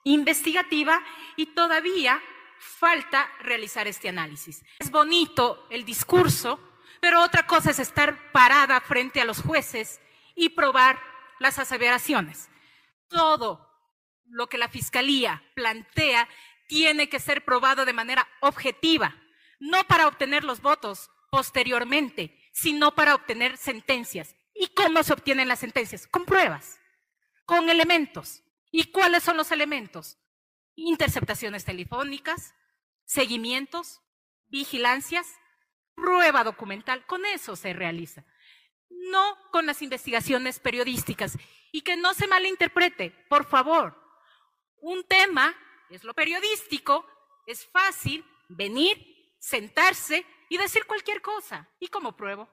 investigativa 0.03 1.01
y 1.35 1.47
todavía 1.47 2.21
falta 2.59 3.29
realizar 3.39 3.87
este 3.87 4.09
análisis. 4.09 4.63
Es 4.79 4.91
bonito 4.91 5.65
el 5.69 5.85
discurso, 5.85 6.59
pero 6.99 7.21
otra 7.21 7.47
cosa 7.47 7.71
es 7.71 7.79
estar 7.79 8.31
parada 8.31 8.81
frente 8.81 9.21
a 9.21 9.25
los 9.25 9.41
jueces 9.41 10.01
y 10.35 10.49
probar 10.49 10.99
las 11.39 11.59
aseveraciones. 11.59 12.49
Todo 13.07 13.69
lo 14.27 14.47
que 14.47 14.57
la 14.57 14.67
Fiscalía 14.67 15.43
plantea 15.53 16.27
tiene 16.67 17.09
que 17.09 17.19
ser 17.19 17.43
probado 17.45 17.85
de 17.85 17.93
manera 17.93 18.27
objetiva, 18.41 19.15
no 19.59 19.83
para 19.85 20.07
obtener 20.07 20.43
los 20.43 20.61
votos 20.61 21.09
posteriormente, 21.31 22.39
sino 22.53 22.95
para 22.95 23.15
obtener 23.15 23.57
sentencias. 23.57 24.35
¿Y 24.53 24.67
cómo 24.67 25.03
se 25.03 25.13
obtienen 25.13 25.47
las 25.47 25.59
sentencias? 25.59 26.07
Con 26.07 26.25
pruebas, 26.25 26.79
con 27.45 27.69
elementos. 27.69 28.41
¿Y 28.71 28.85
cuáles 28.91 29.23
son 29.23 29.37
los 29.37 29.51
elementos? 29.51 30.17
Interceptaciones 30.75 31.65
telefónicas, 31.65 32.53
seguimientos, 33.05 34.01
vigilancias, 34.47 35.27
prueba 35.95 36.43
documental. 36.43 37.05
Con 37.05 37.25
eso 37.25 37.55
se 37.55 37.73
realiza. 37.73 38.25
No 38.89 39.37
con 39.51 39.65
las 39.65 39.81
investigaciones 39.81 40.59
periodísticas. 40.59 41.37
Y 41.71 41.81
que 41.81 41.97
no 41.97 42.13
se 42.13 42.27
malinterprete, 42.27 43.11
por 43.29 43.45
favor. 43.45 44.01
Un 44.77 45.03
tema 45.05 45.55
es 45.89 46.03
lo 46.03 46.13
periodístico, 46.13 47.05
es 47.45 47.65
fácil 47.65 48.25
venir, 48.47 49.35
sentarse 49.39 50.25
y 50.49 50.57
decir 50.57 50.85
cualquier 50.85 51.21
cosa. 51.21 51.69
¿Y 51.79 51.87
cómo 51.87 52.15
pruebo? 52.15 52.49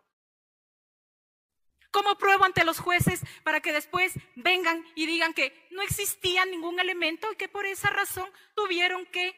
¿Cómo 1.90 2.16
pruebo 2.16 2.44
ante 2.44 2.64
los 2.64 2.80
jueces 2.80 3.20
para 3.44 3.60
que 3.60 3.72
después 3.72 4.14
vengan 4.34 4.84
y 4.94 5.06
digan 5.06 5.34
que 5.34 5.68
no 5.70 5.82
existía 5.82 6.46
ningún 6.46 6.80
elemento 6.80 7.30
y 7.30 7.36
que 7.36 7.48
por 7.48 7.66
esa 7.66 7.90
razón 7.90 8.30
tuvieron 8.54 9.04
que, 9.06 9.36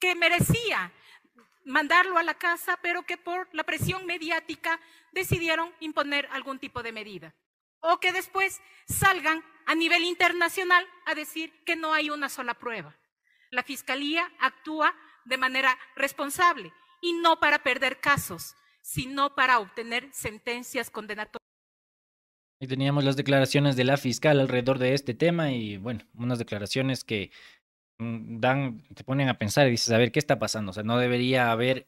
que 0.00 0.16
merecía 0.16 0.92
mandarlo 1.64 2.18
a 2.18 2.24
la 2.24 2.34
casa, 2.34 2.78
pero 2.82 3.04
que 3.04 3.16
por 3.16 3.48
la 3.52 3.62
presión 3.62 4.04
mediática 4.04 4.80
decidieron 5.12 5.72
imponer 5.78 6.26
algún 6.32 6.58
tipo 6.58 6.82
de 6.82 6.92
medida? 6.92 7.34
O 7.80 8.00
que 8.00 8.10
después 8.10 8.60
salgan 8.88 9.44
a 9.68 9.74
nivel 9.74 10.02
internacional 10.04 10.82
a 11.04 11.14
decir 11.14 11.52
que 11.66 11.76
no 11.76 11.92
hay 11.92 12.08
una 12.08 12.30
sola 12.30 12.54
prueba. 12.54 12.96
La 13.50 13.62
Fiscalía 13.62 14.26
actúa 14.40 14.94
de 15.26 15.36
manera 15.36 15.78
responsable 15.94 16.72
y 17.02 17.12
no 17.12 17.38
para 17.38 17.62
perder 17.62 18.00
casos, 18.00 18.56
sino 18.80 19.34
para 19.34 19.58
obtener 19.58 20.08
sentencias 20.10 20.88
condenatorias. 20.88 21.46
Y 22.60 22.66
teníamos 22.66 23.04
las 23.04 23.16
declaraciones 23.16 23.76
de 23.76 23.84
la 23.84 23.98
fiscal 23.98 24.40
alrededor 24.40 24.78
de 24.78 24.94
este 24.94 25.12
tema 25.12 25.52
y 25.52 25.76
bueno, 25.76 26.00
unas 26.14 26.38
declaraciones 26.38 27.04
que 27.04 27.30
mm, 27.98 28.40
dan, 28.40 28.82
te 28.94 29.04
ponen 29.04 29.28
a 29.28 29.38
pensar 29.38 29.68
y 29.68 29.72
dices, 29.72 29.90
a 29.92 29.98
ver, 29.98 30.12
¿qué 30.12 30.18
está 30.18 30.38
pasando? 30.38 30.70
O 30.70 30.72
sea, 30.72 30.82
no 30.82 30.96
debería 30.96 31.52
haber 31.52 31.86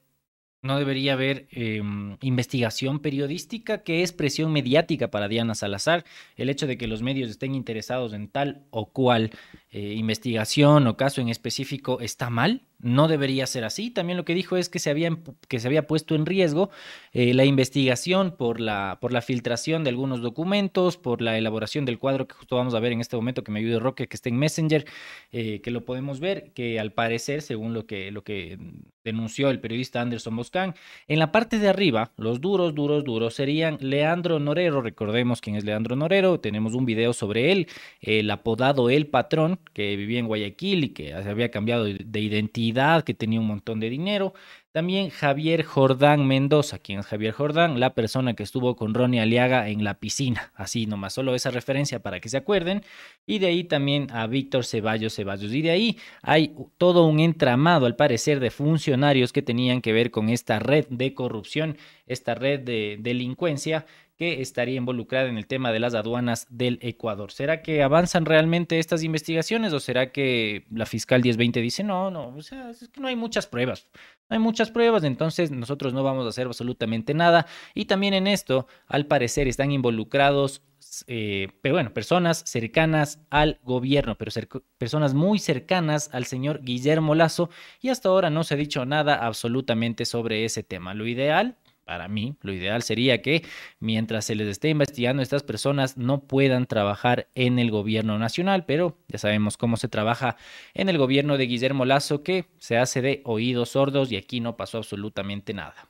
no 0.62 0.78
debería 0.78 1.14
haber 1.14 1.48
em, 1.52 2.16
investigación 2.20 3.00
periodística, 3.00 3.82
que 3.82 4.02
es 4.02 4.12
presión 4.12 4.52
mediática 4.52 5.10
para 5.10 5.28
Diana 5.28 5.54
Salazar. 5.54 6.04
El 6.36 6.50
hecho 6.50 6.66
de 6.66 6.76
que 6.76 6.86
los 6.86 7.02
medios 7.02 7.30
estén 7.30 7.54
interesados 7.54 8.12
en 8.12 8.28
tal 8.28 8.66
o 8.70 8.90
cual 8.90 9.30
eh, 9.72 9.94
investigación 9.94 10.86
o 10.88 10.96
caso 10.96 11.20
en 11.20 11.28
específico 11.28 12.00
está 12.00 12.28
mal, 12.28 12.62
no 12.80 13.08
debería 13.08 13.46
ser 13.46 13.64
así. 13.64 13.90
También 13.90 14.16
lo 14.16 14.24
que 14.24 14.34
dijo 14.34 14.56
es 14.56 14.68
que 14.68 14.78
se 14.78 14.90
había, 14.90 15.16
que 15.48 15.60
se 15.60 15.68
había 15.68 15.86
puesto 15.86 16.14
en 16.14 16.26
riesgo 16.26 16.70
eh, 17.12 17.34
la 17.34 17.44
investigación 17.44 18.34
por 18.36 18.60
la, 18.60 18.98
por 19.00 19.12
la 19.12 19.22
filtración 19.22 19.84
de 19.84 19.90
algunos 19.90 20.22
documentos, 20.22 20.96
por 20.96 21.22
la 21.22 21.38
elaboración 21.38 21.84
del 21.84 21.98
cuadro 21.98 22.26
que 22.26 22.34
justo 22.34 22.56
vamos 22.56 22.74
a 22.74 22.80
ver 22.80 22.92
en 22.92 23.00
este 23.00 23.16
momento, 23.16 23.44
que 23.44 23.52
me 23.52 23.60
ayude 23.60 23.78
Roque, 23.78 24.08
que 24.08 24.16
está 24.16 24.28
en 24.28 24.38
Messenger, 24.38 24.86
eh, 25.30 25.60
que 25.60 25.70
lo 25.70 25.84
podemos 25.84 26.20
ver, 26.20 26.52
que 26.52 26.80
al 26.80 26.92
parecer, 26.92 27.42
según 27.42 27.74
lo 27.74 27.86
que, 27.86 28.10
lo 28.10 28.24
que 28.24 28.58
denunció 29.04 29.50
el 29.50 29.60
periodista 29.60 30.00
Anderson 30.00 30.36
Boscan, 30.36 30.74
en 31.06 31.18
la 31.18 31.32
parte 31.32 31.58
de 31.58 31.68
arriba, 31.68 32.12
los 32.16 32.40
duros, 32.40 32.74
duros, 32.74 33.04
duros 33.04 33.34
serían 33.34 33.78
Leandro 33.80 34.38
Norero, 34.40 34.82
recordemos 34.82 35.40
quién 35.40 35.56
es 35.56 35.64
Leandro 35.64 35.96
Norero, 35.96 36.40
tenemos 36.40 36.74
un 36.74 36.86
video 36.86 37.12
sobre 37.12 37.52
él, 37.52 37.68
el 38.00 38.30
apodado 38.30 38.90
El 38.90 39.06
Patrón, 39.06 39.59
que 39.72 39.96
vivía 39.96 40.18
en 40.18 40.26
Guayaquil 40.26 40.84
y 40.84 40.88
que 40.90 41.14
había 41.14 41.50
cambiado 41.50 41.84
de 41.84 42.20
identidad 42.20 43.04
que 43.04 43.14
tenía 43.14 43.40
un 43.40 43.46
montón 43.46 43.80
de 43.80 43.88
dinero. 43.90 44.34
También 44.72 45.10
Javier 45.10 45.64
Jordán 45.64 46.26
Mendoza, 46.26 46.78
quien 46.78 47.00
es 47.00 47.06
Javier 47.06 47.32
Jordán, 47.32 47.80
la 47.80 47.94
persona 47.94 48.34
que 48.34 48.44
estuvo 48.44 48.76
con 48.76 48.94
Ronnie 48.94 49.20
Aliaga 49.20 49.68
en 49.68 49.82
la 49.82 49.94
piscina. 49.94 50.52
Así 50.54 50.86
nomás, 50.86 51.12
solo 51.12 51.34
esa 51.34 51.50
referencia 51.50 52.00
para 52.00 52.20
que 52.20 52.28
se 52.28 52.36
acuerden. 52.36 52.82
Y 53.26 53.40
de 53.40 53.48
ahí 53.48 53.64
también 53.64 54.08
a 54.12 54.26
Víctor 54.26 54.64
Ceballos 54.64 55.14
Ceballos. 55.14 55.52
Y 55.52 55.62
de 55.62 55.70
ahí 55.70 55.98
hay 56.22 56.54
todo 56.78 57.06
un 57.06 57.18
entramado, 57.18 57.86
al 57.86 57.96
parecer, 57.96 58.38
de 58.38 58.50
funcionarios 58.50 59.32
que 59.32 59.42
tenían 59.42 59.80
que 59.80 59.92
ver 59.92 60.10
con 60.10 60.28
esta 60.28 60.60
red 60.60 60.86
de 60.88 61.14
corrupción, 61.14 61.76
esta 62.06 62.34
red 62.34 62.60
de 62.60 62.96
delincuencia 63.00 63.86
que 64.20 64.42
estaría 64.42 64.74
involucrada 64.74 65.30
en 65.30 65.38
el 65.38 65.46
tema 65.46 65.72
de 65.72 65.80
las 65.80 65.94
aduanas 65.94 66.46
del 66.50 66.78
Ecuador. 66.82 67.32
¿Será 67.32 67.62
que 67.62 67.82
avanzan 67.82 68.26
realmente 68.26 68.78
estas 68.78 69.02
investigaciones 69.02 69.72
o 69.72 69.80
será 69.80 70.12
que 70.12 70.66
la 70.70 70.84
fiscal 70.84 71.22
1020 71.22 71.62
dice, 71.62 71.84
no, 71.84 72.10
no, 72.10 72.28
o 72.36 72.42
sea, 72.42 72.68
es 72.68 72.86
que 72.90 73.00
no 73.00 73.08
hay 73.08 73.16
muchas 73.16 73.46
pruebas? 73.46 73.88
No 74.28 74.34
hay 74.34 74.38
muchas 74.38 74.70
pruebas, 74.70 75.04
entonces 75.04 75.50
nosotros 75.50 75.94
no 75.94 76.02
vamos 76.02 76.26
a 76.26 76.28
hacer 76.28 76.46
absolutamente 76.46 77.14
nada. 77.14 77.46
Y 77.72 77.86
también 77.86 78.12
en 78.12 78.26
esto, 78.26 78.66
al 78.88 79.06
parecer, 79.06 79.48
están 79.48 79.72
involucrados 79.72 80.60
eh, 81.06 81.48
pero 81.62 81.76
bueno, 81.76 81.92
personas 81.92 82.42
cercanas 82.46 83.20
al 83.30 83.58
gobierno, 83.62 84.16
pero 84.16 84.32
personas 84.76 85.14
muy 85.14 85.38
cercanas 85.38 86.10
al 86.12 86.24
señor 86.24 86.62
Guillermo 86.62 87.14
Lazo, 87.14 87.50
y 87.80 87.88
hasta 87.88 88.08
ahora 88.08 88.28
no 88.30 88.44
se 88.44 88.54
ha 88.54 88.56
dicho 88.56 88.84
nada 88.84 89.14
absolutamente 89.14 90.04
sobre 90.04 90.44
ese 90.44 90.62
tema. 90.62 90.94
Lo 90.94 91.06
ideal 91.06 91.56
para 91.90 92.06
mí, 92.06 92.36
lo 92.42 92.52
ideal 92.52 92.84
sería 92.84 93.20
que 93.20 93.44
mientras 93.80 94.24
se 94.24 94.36
les 94.36 94.46
esté 94.46 94.68
investigando, 94.68 95.24
estas 95.24 95.42
personas 95.42 95.96
no 95.96 96.20
puedan 96.20 96.66
trabajar 96.66 97.26
en 97.34 97.58
el 97.58 97.72
gobierno 97.72 98.16
nacional, 98.16 98.64
pero 98.64 98.96
ya 99.08 99.18
sabemos 99.18 99.56
cómo 99.56 99.76
se 99.76 99.88
trabaja 99.88 100.36
en 100.72 100.88
el 100.88 100.98
gobierno 100.98 101.36
de 101.36 101.46
Guillermo 101.46 101.84
Lazo, 101.84 102.22
que 102.22 102.44
se 102.58 102.78
hace 102.78 103.02
de 103.02 103.22
oídos 103.24 103.70
sordos 103.70 104.12
y 104.12 104.16
aquí 104.16 104.38
no 104.38 104.56
pasó 104.56 104.78
absolutamente 104.78 105.52
nada. 105.52 105.88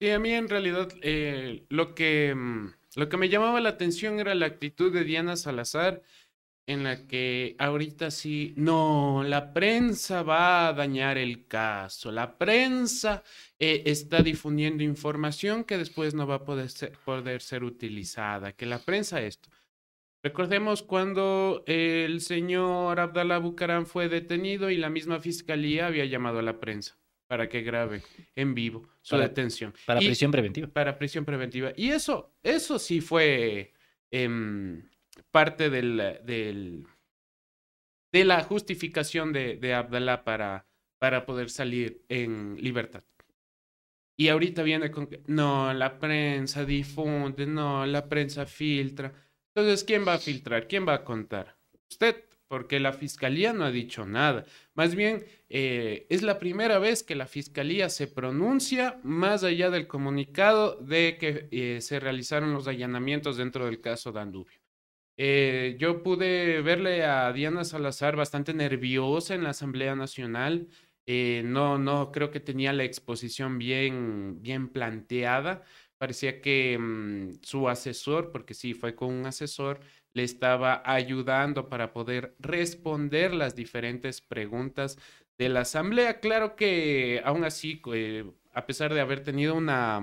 Sí, 0.00 0.08
a 0.08 0.18
mí 0.18 0.30
en 0.30 0.48
realidad 0.48 0.88
eh, 1.02 1.66
lo, 1.68 1.94
que, 1.94 2.34
mm, 2.34 2.72
lo 2.96 3.10
que 3.10 3.16
me 3.18 3.28
llamaba 3.28 3.60
la 3.60 3.68
atención 3.68 4.20
era 4.20 4.34
la 4.34 4.46
actitud 4.46 4.94
de 4.94 5.04
Diana 5.04 5.36
Salazar 5.36 6.00
en 6.66 6.84
la 6.84 7.06
que 7.06 7.56
ahorita 7.58 8.10
sí, 8.10 8.54
no, 8.56 9.22
la 9.22 9.52
prensa 9.52 10.22
va 10.22 10.68
a 10.68 10.72
dañar 10.72 11.18
el 11.18 11.46
caso, 11.46 12.10
la 12.10 12.38
prensa 12.38 13.22
eh, 13.58 13.82
está 13.86 14.22
difundiendo 14.22 14.82
información 14.82 15.64
que 15.64 15.76
después 15.76 16.14
no 16.14 16.26
va 16.26 16.36
a 16.36 16.44
poder 16.44 16.70
ser, 16.70 16.92
poder 17.04 17.42
ser 17.42 17.64
utilizada, 17.64 18.52
que 18.52 18.66
la 18.66 18.78
prensa 18.78 19.20
esto. 19.20 19.50
Recordemos 20.22 20.82
cuando 20.82 21.64
el 21.66 22.22
señor 22.22 22.98
Abdallah 22.98 23.38
Bucaram 23.38 23.84
fue 23.84 24.08
detenido 24.08 24.70
y 24.70 24.78
la 24.78 24.88
misma 24.88 25.20
fiscalía 25.20 25.86
había 25.86 26.06
llamado 26.06 26.38
a 26.38 26.42
la 26.42 26.60
prensa 26.60 26.96
para 27.26 27.50
que 27.50 27.60
grabe 27.60 28.02
en 28.34 28.54
vivo 28.54 28.88
su 29.02 29.18
detención. 29.18 29.74
Para 29.84 30.00
prisión 30.00 30.30
preventiva. 30.30 30.68
Para 30.68 30.96
prisión 30.96 31.26
preventiva. 31.26 31.72
Y 31.76 31.90
eso, 31.90 32.34
eso 32.42 32.78
sí 32.78 33.02
fue... 33.02 33.74
Em, 34.10 34.82
parte 35.30 35.70
del, 35.70 36.18
del, 36.24 36.86
de 38.12 38.24
la 38.24 38.42
justificación 38.42 39.32
de, 39.32 39.56
de 39.56 39.74
Abdallah 39.74 40.24
para, 40.24 40.66
para 40.98 41.26
poder 41.26 41.50
salir 41.50 42.02
en 42.08 42.56
libertad. 42.60 43.04
Y 44.16 44.28
ahorita 44.28 44.62
viene 44.62 44.90
con 44.90 45.08
que, 45.08 45.22
no, 45.26 45.74
la 45.74 45.98
prensa 45.98 46.64
difunde, 46.64 47.46
no, 47.46 47.84
la 47.84 48.08
prensa 48.08 48.46
filtra. 48.46 49.12
Entonces, 49.54 49.84
¿quién 49.84 50.06
va 50.06 50.14
a 50.14 50.18
filtrar? 50.18 50.68
¿Quién 50.68 50.86
va 50.86 50.94
a 50.94 51.04
contar? 51.04 51.56
Usted, 51.90 52.24
porque 52.46 52.78
la 52.78 52.92
fiscalía 52.92 53.52
no 53.52 53.64
ha 53.64 53.72
dicho 53.72 54.06
nada. 54.06 54.44
Más 54.74 54.94
bien, 54.94 55.24
eh, 55.48 56.06
es 56.10 56.22
la 56.22 56.38
primera 56.38 56.78
vez 56.78 57.02
que 57.02 57.16
la 57.16 57.26
fiscalía 57.26 57.88
se 57.88 58.06
pronuncia 58.06 59.00
más 59.02 59.42
allá 59.42 59.70
del 59.70 59.88
comunicado 59.88 60.76
de 60.76 61.16
que 61.18 61.48
eh, 61.50 61.80
se 61.80 61.98
realizaron 61.98 62.52
los 62.52 62.68
allanamientos 62.68 63.36
dentro 63.36 63.66
del 63.66 63.80
caso 63.80 64.12
Dandubio. 64.12 64.63
Eh, 65.16 65.76
yo 65.78 66.02
pude 66.02 66.60
verle 66.62 67.04
a 67.04 67.32
Diana 67.32 67.64
Salazar 67.64 68.16
bastante 68.16 68.52
nerviosa 68.52 69.34
en 69.34 69.44
la 69.44 69.50
Asamblea 69.50 69.94
Nacional. 69.94 70.68
Eh, 71.06 71.42
no, 71.44 71.78
no, 71.78 72.10
creo 72.12 72.30
que 72.30 72.40
tenía 72.40 72.72
la 72.72 72.84
exposición 72.84 73.58
bien, 73.58 74.42
bien 74.42 74.68
planteada. 74.68 75.62
Parecía 75.98 76.40
que 76.40 76.78
mm, 76.78 77.42
su 77.42 77.68
asesor, 77.68 78.30
porque 78.32 78.54
sí, 78.54 78.74
fue 78.74 78.94
con 78.94 79.12
un 79.12 79.26
asesor, 79.26 79.80
le 80.14 80.24
estaba 80.24 80.82
ayudando 80.84 81.68
para 81.68 81.92
poder 81.92 82.34
responder 82.38 83.34
las 83.34 83.54
diferentes 83.54 84.20
preguntas 84.20 84.98
de 85.38 85.48
la 85.48 85.60
Asamblea. 85.60 86.20
Claro 86.20 86.56
que 86.56 87.20
aún 87.24 87.44
así, 87.44 87.80
eh, 87.92 88.24
a 88.52 88.66
pesar 88.66 88.94
de 88.94 89.00
haber 89.00 89.22
tenido 89.22 89.54
una, 89.54 90.00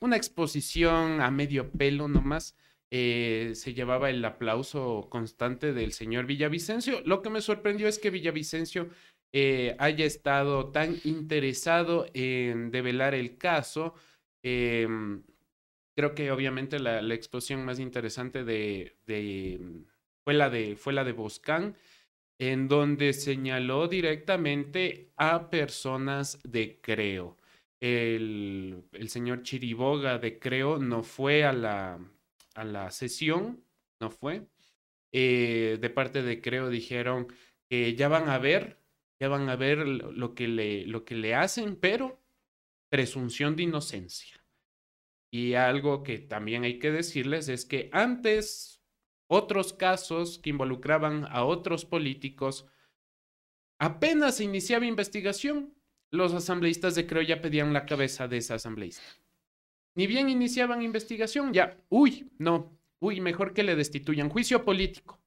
una 0.00 0.16
exposición 0.16 1.20
a 1.20 1.30
medio 1.30 1.70
pelo 1.70 2.08
nomás, 2.08 2.56
eh, 2.96 3.56
se 3.56 3.74
llevaba 3.74 4.08
el 4.08 4.24
aplauso 4.24 5.08
constante 5.10 5.72
del 5.72 5.92
señor 5.92 6.26
Villavicencio. 6.26 7.00
Lo 7.04 7.22
que 7.22 7.28
me 7.28 7.40
sorprendió 7.40 7.88
es 7.88 7.98
que 7.98 8.10
Villavicencio 8.10 8.88
eh, 9.32 9.74
haya 9.80 10.04
estado 10.04 10.70
tan 10.70 10.94
interesado 11.02 12.06
en 12.14 12.70
develar 12.70 13.16
el 13.16 13.36
caso. 13.36 13.94
Em, 14.44 15.24
creo 15.96 16.14
que 16.14 16.30
obviamente 16.30 16.78
la, 16.78 17.00
exposición 17.12 17.64
más 17.64 17.80
interesante 17.80 18.44
de, 18.44 18.94
fue, 20.22 20.34
la 20.34 20.48
de, 20.48 20.76
fue 20.76 20.92
la 20.92 21.02
Boscán, 21.12 21.74
en 22.38 22.68
donde 22.68 23.12
señaló 23.12 23.88
directamente 23.88 25.10
a 25.16 25.50
personas 25.50 26.38
de 26.44 26.78
Creo. 26.80 27.38
El, 27.80 28.84
el 28.92 29.08
señor 29.08 29.42
Chiriboga 29.42 30.18
de 30.18 30.38
Creo 30.38 30.78
no 30.78 31.02
fue 31.02 31.44
a 31.44 31.52
la, 31.52 31.98
a 32.54 32.64
la 32.64 32.90
sesión, 32.90 33.64
no 34.00 34.10
fue. 34.10 34.46
Eh, 35.12 35.78
de 35.80 35.90
parte 35.90 36.22
de 36.22 36.40
Creo 36.40 36.70
dijeron 36.70 37.28
que 37.68 37.94
ya 37.94 38.08
van 38.08 38.28
a 38.28 38.38
ver, 38.38 38.80
ya 39.20 39.28
van 39.28 39.48
a 39.48 39.56
ver 39.56 39.78
lo 39.78 40.34
que 40.34 40.48
le, 40.48 40.86
lo 40.86 41.04
que 41.04 41.14
le 41.14 41.34
hacen, 41.34 41.76
pero 41.76 42.20
presunción 42.88 43.56
de 43.56 43.64
inocencia. 43.64 44.44
Y 45.30 45.54
algo 45.54 46.02
que 46.02 46.18
también 46.18 46.64
hay 46.64 46.78
que 46.78 46.92
decirles 46.92 47.48
es 47.48 47.64
que 47.64 47.90
antes 47.92 48.82
otros 49.26 49.72
casos 49.72 50.38
que 50.38 50.50
involucraban 50.50 51.26
a 51.28 51.44
otros 51.44 51.84
políticos, 51.84 52.66
apenas 53.80 54.36
se 54.36 54.44
iniciaba 54.44 54.86
investigación, 54.86 55.74
los 56.10 56.32
asambleístas 56.32 56.94
de 56.94 57.06
Creo 57.06 57.22
ya 57.22 57.42
pedían 57.42 57.72
la 57.72 57.86
cabeza 57.86 58.28
de 58.28 58.36
esa 58.36 58.54
asambleísta. 58.54 59.02
Ni 59.94 60.06
bien 60.06 60.28
iniciaban 60.28 60.82
investigación, 60.82 61.52
ya, 61.52 61.78
uy, 61.88 62.30
no, 62.38 62.76
uy, 62.98 63.20
mejor 63.20 63.54
que 63.54 63.62
le 63.62 63.76
destituyan 63.76 64.28
juicio 64.28 64.64
político. 64.64 65.20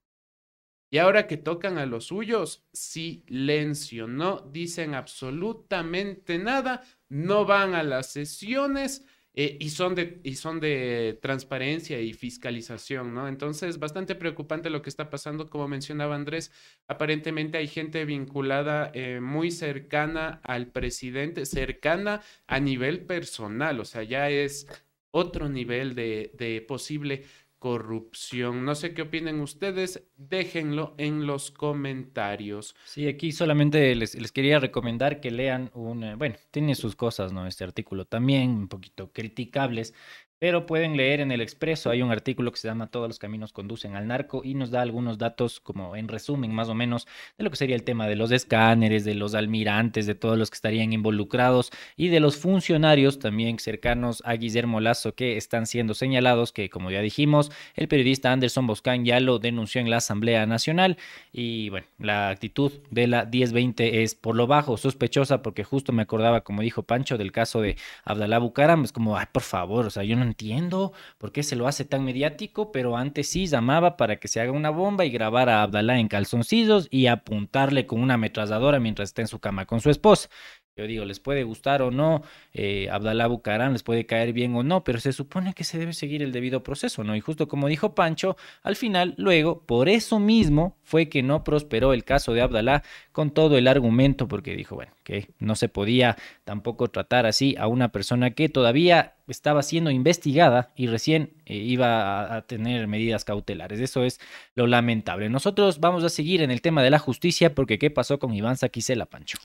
Y 0.90 1.00
ahora 1.00 1.28
que 1.28 1.38
tocan 1.38 1.78
a 1.78 1.86
los 1.86 2.06
suyos, 2.06 2.66
silencio, 2.72 4.08
no 4.08 4.40
dicen 4.40 4.96
absolutamente 4.96 6.38
nada, 6.38 6.84
no 7.10 7.46
van 7.46 7.76
a 7.76 7.84
las 7.84 8.12
sesiones, 8.12 9.06
eh, 9.40 9.56
y, 9.60 9.70
son 9.70 9.94
de, 9.94 10.20
y 10.24 10.34
son 10.34 10.60
de 10.60 11.20
transparencia 11.22 12.02
y 12.02 12.14
fiscalización, 12.14 13.14
¿no? 13.14 13.28
Entonces, 13.28 13.78
bastante 13.78 14.16
preocupante 14.16 14.72
lo 14.72 14.82
que 14.82 14.90
está 14.90 15.12
pasando, 15.12 15.48
como 15.48 15.68
mencionaba 15.68 16.16
Andrés, 16.16 16.52
aparentemente 16.88 17.60
hay 17.60 17.68
gente 17.68 18.04
vinculada 18.06 18.90
eh, 18.96 19.20
muy 19.22 19.52
cercana 19.52 20.42
al 20.44 20.72
presidente, 20.72 21.46
cercana 21.46 22.24
a 22.48 22.60
nivel 22.60 23.06
personal, 23.06 23.80
o 23.80 23.86
sea, 23.86 24.02
ya 24.02 24.28
es 24.32 24.66
otro 25.12 25.50
nivel 25.50 25.94
de, 25.94 26.32
de 26.36 26.62
posible 26.62 27.24
corrupción. 27.60 28.66
No 28.66 28.76
sé 28.76 28.94
qué 28.94 29.04
opinen 29.04 29.40
ustedes, 29.40 30.04
déjenlo 30.16 30.94
en 30.98 31.26
los 31.26 31.52
comentarios. 31.52 32.76
Sí, 32.86 33.08
aquí 33.08 33.32
solamente 33.32 33.96
les, 33.96 34.16
les 34.16 34.32
quería 34.32 34.60
recomendar 34.60 35.20
que 35.20 35.32
lean 35.32 35.72
un, 35.74 36.04
eh, 36.04 36.16
bueno, 36.16 36.36
tiene 36.52 36.76
sus 36.76 36.96
cosas, 36.96 37.34
¿no? 37.34 37.48
Este 37.48 37.64
artículo 37.64 38.06
también, 38.06 38.52
un 38.52 38.68
poquito 38.68 39.12
criticables, 39.12 39.94
pero 40.40 40.66
pueden 40.66 40.98
leer 40.98 41.20
en 41.20 41.32
el 41.32 41.42
Expreso, 41.42 41.90
hay 41.90 42.02
un 42.02 42.12
artículo 42.12 42.52
que 42.52 42.60
se 42.60 42.68
llama 42.68 42.92
Todos 42.92 43.08
los 43.08 43.20
caminos 43.20 43.54
conducen 43.54 43.96
al 43.96 44.08
narco 44.08 44.42
y 44.44 44.54
nos 44.54 44.70
da 44.70 44.82
algunos 44.82 45.18
datos 45.18 45.60
como 45.60 45.96
en 45.96 46.08
resumen 46.08 46.54
más 46.54 46.70
o 46.70 46.76
menos 46.76 47.08
de 47.38 47.44
lo 47.44 47.50
que 47.50 47.56
sería 47.56 47.76
el 47.76 47.84
tema 47.84 48.08
de 48.08 48.16
los 48.16 48.32
escáneres, 48.32 49.04
de 49.04 49.16
los 49.16 49.34
almirantes, 49.34 50.06
de 50.06 50.16
todos 50.16 50.38
los 50.38 50.52
que 50.52 50.56
estarían 50.56 50.94
involucrados 50.94 51.72
y 51.96 52.10
de 52.10 52.20
los 52.20 52.38
funcionarios 52.38 53.18
también 53.20 53.58
cercanos 53.58 54.22
a 54.26 54.34
Guillermo 54.34 54.80
Lazo 54.80 55.16
que 55.16 55.38
están 55.38 55.66
siendo 55.66 55.96
señalados 55.96 56.52
que 56.52 56.70
como 56.70 56.92
ya 56.92 57.02
dijimos, 57.02 57.52
el 57.76 57.88
periodista 57.88 58.32
Anderson 58.32 58.68
Boscan 58.68 59.06
ya 59.06 59.20
lo 59.20 59.40
denunció 59.40 59.82
en 59.82 59.90
la 59.90 59.98
Asamblea 59.98 60.46
Nacional 60.46 60.98
y 61.32 61.70
bueno, 61.70 61.88
la 61.98 62.30
actitud 62.30 62.72
de 62.92 63.08
la 63.08 63.26
1020 63.26 64.04
es 64.04 64.14
por 64.14 64.36
lo 64.36 64.46
bajo, 64.46 64.78
sospechosa 64.78 65.42
porque 65.42 65.64
justo 65.64 65.94
me 65.94 66.04
acordaba 66.04 66.42
como 66.42 66.62
dijo 66.62 66.84
Pancho 66.84 67.18
del 67.18 67.32
caso 67.32 67.62
de 67.62 67.76
Abdalá 68.06 68.38
Bucaram, 68.38 68.84
es 68.84 68.92
como, 68.92 69.18
ay, 69.18 69.26
por 69.32 69.44
favor, 69.44 69.86
o 69.86 69.90
sea, 69.90 70.04
yo 70.04 70.16
no 70.16 70.27
entiendo 70.28 70.94
por 71.18 71.32
qué 71.32 71.44
se 71.44 71.56
lo 71.56 71.68
hace 71.68 71.86
tan 71.86 72.04
mediático, 72.04 72.72
pero 72.72 72.98
antes 72.98 73.30
sí 73.30 73.48
llamaba 73.48 73.98
para 73.98 74.18
que 74.18 74.28
se 74.28 74.42
haga 74.42 74.52
una 74.52 74.70
bomba 74.70 75.06
y 75.06 75.10
grabara 75.10 75.60
a 75.60 75.64
Abdalá 75.64 76.00
en 76.00 76.08
calzoncillos 76.08 76.88
y 76.92 77.08
apuntarle 77.08 77.88
con 77.88 78.02
una 78.02 78.16
ametralladora 78.16 78.80
mientras 78.80 79.10
está 79.10 79.22
en 79.22 79.28
su 79.28 79.40
cama 79.40 79.66
con 79.66 79.82
su 79.82 79.90
esposa. 79.90 80.30
Yo 80.78 80.86
digo, 80.86 81.06
les 81.06 81.20
puede 81.20 81.44
gustar 81.44 81.82
o 81.82 81.90
no, 81.90 82.22
eh, 82.54 82.88
Abdalá 82.92 83.26
Bucarán 83.26 83.74
les 83.74 83.82
puede 83.82 84.06
caer 84.06 84.32
bien 84.32 84.56
o 84.56 84.62
no, 84.62 84.84
pero 84.84 85.00
se 85.00 85.12
supone 85.12 85.56
que 85.56 85.64
se 85.64 85.80
debe 85.80 85.92
seguir 85.92 86.22
el 86.22 86.32
debido 86.32 86.62
proceso, 86.62 87.04
¿no? 87.04 87.16
Y 87.16 87.20
justo 87.20 87.48
como 87.48 87.68
dijo 87.68 87.96
Pancho, 87.96 88.38
al 88.62 88.76
final, 88.76 89.16
luego, 89.18 89.64
por 89.66 89.90
eso 89.90 90.20
mismo 90.20 90.78
fue 90.84 91.10
que 91.10 91.24
no 91.24 91.44
prosperó 91.44 91.94
el 91.94 92.04
caso 92.04 92.34
de 92.34 92.42
Abdalá 92.42 92.84
con 93.12 93.32
todo 93.32 93.58
el 93.58 93.68
argumento, 93.68 94.28
porque 94.28 94.56
dijo, 94.56 94.76
bueno, 94.76 94.92
que 95.04 95.30
no 95.40 95.56
se 95.56 95.68
podía 95.68 96.16
tampoco 96.44 96.90
tratar 96.90 97.26
así 97.26 97.56
a 97.58 97.68
una 97.68 97.92
persona 97.92 98.32
que 98.32 98.48
todavía 98.48 99.16
estaba 99.28 99.64
siendo 99.64 99.90
investigada 99.90 100.72
y 100.76 100.86
recién 100.88 101.34
eh, 101.46 101.56
iba 101.56 102.22
a, 102.22 102.38
a 102.38 102.42
tener 102.44 102.88
medidas 102.88 103.26
cautelares. 103.26 103.80
Eso 103.80 104.04
es 104.04 104.20
lo 104.54 104.68
lamentable. 104.68 105.28
Nosotros 105.30 105.80
vamos 105.80 106.04
a 106.04 106.10
seguir 106.10 106.42
en 106.42 106.52
el 106.52 106.62
tema 106.62 106.84
de 106.84 106.92
la 106.92 107.00
justicia, 107.00 107.56
porque 107.56 107.80
¿qué 107.80 107.90
pasó 107.90 108.20
con 108.20 108.36
Iván 108.36 108.58
Saquicela, 108.58 109.08
Pancho? 109.08 109.40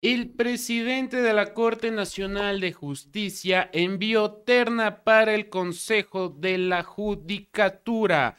El 0.00 0.30
presidente 0.30 1.20
de 1.20 1.32
la 1.32 1.54
Corte 1.54 1.90
Nacional 1.90 2.60
de 2.60 2.72
Justicia 2.72 3.68
envió 3.72 4.30
terna 4.30 5.02
para 5.02 5.34
el 5.34 5.48
Consejo 5.48 6.28
de 6.28 6.56
la 6.56 6.84
Judicatura. 6.84 8.36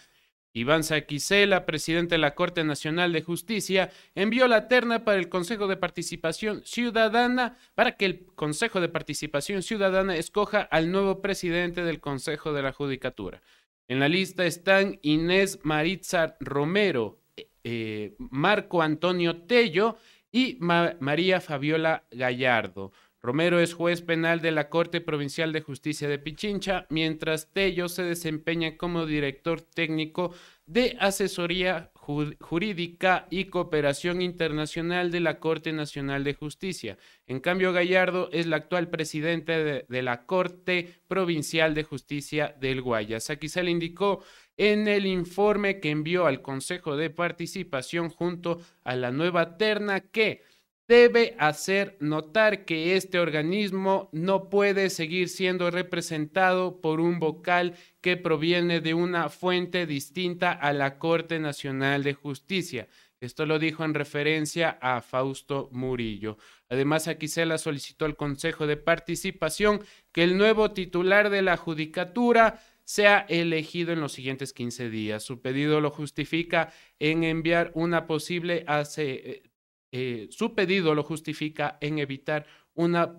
Iván 0.54 0.86
Saquicela, 0.86 1.66
presidente 1.66 2.16
de 2.16 2.20
la 2.20 2.34
Corte 2.34 2.64
Nacional 2.64 3.12
de 3.12 3.24
Justicia, 3.24 3.92
envió 4.16 4.48
la 4.48 4.70
terna 4.70 5.04
para 5.04 5.20
el 5.20 5.28
Consejo 5.28 5.68
de 5.68 5.76
Participación 5.76 6.62
Ciudadana 6.64 7.58
para 7.76 7.98
que 7.98 8.06
el 8.06 8.26
Consejo 8.36 8.80
de 8.80 8.88
Participación 8.88 9.62
Ciudadana 9.62 10.16
escoja 10.16 10.62
al 10.62 10.94
nuevo 10.94 11.22
presidente 11.22 11.84
del 11.84 12.00
Consejo 12.00 12.54
de 12.54 12.62
la 12.62 12.72
Judicatura. 12.72 13.42
En 13.90 14.00
la 14.00 14.08
lista 14.08 14.46
están 14.46 14.98
Inés 15.02 15.60
Maritza 15.64 16.38
Romero, 16.40 17.20
eh, 17.66 18.16
Marco 18.18 18.82
Antonio 18.82 19.42
Tello 19.42 19.98
y 20.32 20.58
Ma 20.60 20.96
María 21.00 21.42
Fabiola 21.42 22.06
Gallardo. 22.12 22.92
Romero 23.22 23.60
es 23.60 23.74
juez 23.74 24.02
penal 24.02 24.40
de 24.40 24.52
la 24.52 24.70
Corte 24.70 25.02
Provincial 25.02 25.52
de 25.52 25.60
Justicia 25.60 26.08
de 26.08 26.20
Pichincha, 26.20 26.86
mientras 26.90 27.52
Tello 27.52 27.90
se 27.90 28.04
desempeña 28.04 28.78
como 28.78 29.06
director 29.06 29.60
técnico 29.62 30.34
de 30.66 30.96
asesoría 31.02 31.92
jurídica 32.40 33.28
y 33.30 33.46
cooperación 33.46 34.22
internacional 34.22 35.12
de 35.12 35.20
la 35.20 35.40
Corte 35.40 35.74
Nacional 35.74 36.24
de 36.24 36.34
Justicia. 36.34 36.98
En 37.28 37.40
cambio, 37.40 37.74
Gallardo 37.74 38.30
es 38.32 38.48
la 38.48 38.56
actual 38.56 38.90
presidente 38.90 39.64
de, 39.64 39.86
de 39.88 40.02
la 40.02 40.26
Corte 40.26 41.02
Provincial 41.08 41.74
de 41.74 41.84
Justicia 41.84 42.56
del 42.60 42.82
Guayas. 42.82 43.30
Aquí 43.30 43.50
se 43.50 43.64
le 43.64 43.72
indicó 43.72 44.24
en 44.60 44.90
el 44.90 45.06
informe 45.06 45.80
que 45.80 45.90
envió 45.90 46.28
al 46.28 46.42
Consejo 46.42 46.98
de 46.98 47.10
Participación 47.10 48.10
junto 48.10 48.60
a 48.84 48.98
la 48.98 49.10
nueva 49.10 49.58
terna 49.58 50.02
que 50.02 50.44
debe 50.86 51.36
hacer 51.40 51.96
notar 52.02 52.66
que 52.66 52.98
este 52.98 53.20
organismo 53.20 54.10
no 54.12 54.50
puede 54.50 54.90
seguir 54.90 55.30
siendo 55.30 55.72
representado 55.72 56.82
por 56.82 57.00
un 57.00 57.20
vocal 57.20 57.76
que 58.02 58.18
proviene 58.18 58.82
de 58.82 58.94
una 58.94 59.30
fuente 59.30 59.86
distinta 59.86 60.52
a 60.52 60.74
la 60.74 61.00
Corte 61.00 61.40
Nacional 61.40 62.04
de 62.04 62.14
Justicia. 62.14 62.90
Esto 63.22 63.46
lo 63.46 63.60
dijo 63.60 63.86
en 63.86 63.94
referencia 63.94 64.78
a 64.82 65.02
Fausto 65.02 65.70
Murillo. 65.72 66.38
Además, 66.70 67.08
aquí 67.08 67.28
se 67.28 67.46
la 67.46 67.58
solicitó 67.58 68.06
al 68.06 68.18
Consejo 68.18 68.68
de 68.68 68.76
Participación 68.76 69.82
que 70.12 70.24
el 70.24 70.38
nuevo 70.38 70.72
titular 70.72 71.30
de 71.30 71.42
la 71.42 71.56
Judicatura 71.56 72.62
sea 72.90 73.24
elegido 73.30 73.94
en 73.94 74.02
los 74.02 74.14
siguientes 74.14 74.52
15 74.52 74.90
días. 74.90 75.22
Su 75.22 75.42
pedido 75.44 75.80
lo 75.80 75.92
justifica 75.92 76.74
en 76.98 77.24
enviar 77.24 77.72
una 77.76 78.08
posible 78.08 78.64
hace, 78.66 79.44
eh, 79.92 80.28
su 80.32 80.56
pedido 80.56 80.96
lo 80.96 81.04
justifica 81.04 81.78
en 81.82 82.00
evitar 82.00 82.48
una, 82.74 83.16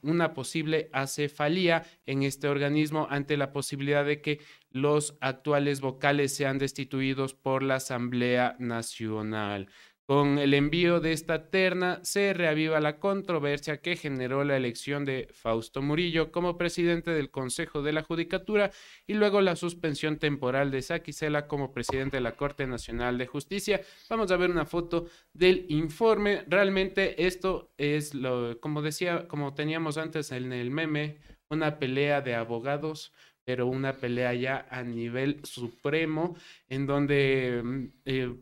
una, 0.00 0.32
posible 0.32 0.88
acefalía 0.94 1.84
en 2.06 2.22
este 2.22 2.48
organismo 2.48 3.08
ante 3.10 3.36
la 3.36 3.52
posibilidad 3.52 4.06
de 4.06 4.22
que 4.22 4.40
los 4.70 5.18
actuales 5.20 5.82
vocales 5.82 6.34
sean 6.34 6.56
destituidos 6.56 7.34
por 7.34 7.62
la 7.62 7.74
Asamblea 7.74 8.56
Nacional. 8.58 9.68
Con 10.10 10.40
el 10.40 10.54
envío 10.54 10.98
de 10.98 11.12
esta 11.12 11.50
terna 11.50 12.00
se 12.02 12.34
reaviva 12.34 12.80
la 12.80 12.98
controversia 12.98 13.80
que 13.80 13.94
generó 13.94 14.42
la 14.42 14.56
elección 14.56 15.04
de 15.04 15.28
Fausto 15.32 15.82
Murillo 15.82 16.32
como 16.32 16.58
presidente 16.58 17.12
del 17.12 17.30
Consejo 17.30 17.80
de 17.80 17.92
la 17.92 18.02
Judicatura 18.02 18.72
y 19.06 19.14
luego 19.14 19.40
la 19.40 19.54
suspensión 19.54 20.18
temporal 20.18 20.72
de 20.72 20.82
Saquicela 20.82 21.46
como 21.46 21.72
presidente 21.72 22.16
de 22.16 22.22
la 22.22 22.32
Corte 22.32 22.66
Nacional 22.66 23.18
de 23.18 23.28
Justicia. 23.28 23.82
Vamos 24.08 24.32
a 24.32 24.36
ver 24.36 24.50
una 24.50 24.66
foto 24.66 25.06
del 25.32 25.66
informe. 25.68 26.42
Realmente 26.48 27.24
esto 27.24 27.70
es 27.78 28.12
lo, 28.12 28.58
como 28.58 28.82
decía, 28.82 29.28
como 29.28 29.54
teníamos 29.54 29.96
antes 29.96 30.32
en 30.32 30.52
el 30.52 30.72
meme, 30.72 31.18
una 31.50 31.78
pelea 31.78 32.20
de 32.20 32.34
abogados 32.34 33.12
pero 33.42 33.66
una 33.66 33.94
pelea 33.94 34.32
ya 34.34 34.66
a 34.70 34.84
nivel 34.84 35.40
supremo 35.44 36.36
en 36.68 36.86
donde 36.86 37.60
mm, 37.64 37.84
eh, 38.04 38.34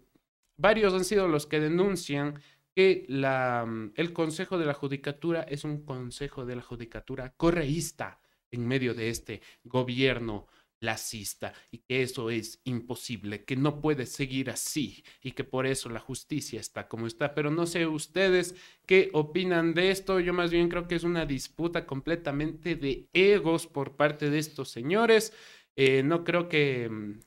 Varios 0.58 0.92
han 0.92 1.04
sido 1.04 1.28
los 1.28 1.46
que 1.46 1.60
denuncian 1.60 2.40
que 2.74 3.06
mm, 3.08 3.92
el 3.94 4.12
Consejo 4.12 4.58
de 4.58 4.66
la 4.66 4.74
Judicatura 4.74 5.42
es 5.42 5.64
un 5.64 5.84
Consejo 5.84 6.44
de 6.44 6.56
la 6.56 6.62
Judicatura 6.62 7.32
correísta 7.36 8.20
en 8.50 8.66
medio 8.66 8.92
de 8.92 9.10
este 9.10 9.40
gobierno 9.64 10.46
lacista 10.80 11.52
y 11.70 11.78
que 11.78 12.02
eso 12.02 12.30
es 12.30 12.60
imposible, 12.64 13.44
que 13.44 13.56
no 13.56 13.80
puede 13.80 14.06
seguir 14.06 14.50
así 14.50 15.04
y 15.22 15.32
que 15.32 15.44
por 15.44 15.66
eso 15.66 15.88
la 15.88 16.00
justicia 16.00 16.60
está 16.60 16.88
como 16.88 17.06
está. 17.06 17.34
Pero 17.34 17.50
no 17.50 17.66
sé 17.66 17.86
ustedes 17.86 18.54
qué 18.86 19.10
opinan 19.12 19.74
de 19.74 19.90
esto. 19.90 20.20
Yo 20.20 20.32
más 20.32 20.50
bien 20.50 20.68
creo 20.68 20.88
que 20.88 20.96
es 20.96 21.04
una 21.04 21.26
disputa 21.26 21.86
completamente 21.86 22.76
de 22.76 23.08
egos 23.12 23.66
por 23.66 23.96
parte 23.96 24.30
de 24.30 24.38
estos 24.38 24.70
señores. 24.70 25.32
Eh, 25.76 26.02
no 26.02 26.24
creo 26.24 26.48
que, 26.48 26.88
mm, 26.88 27.20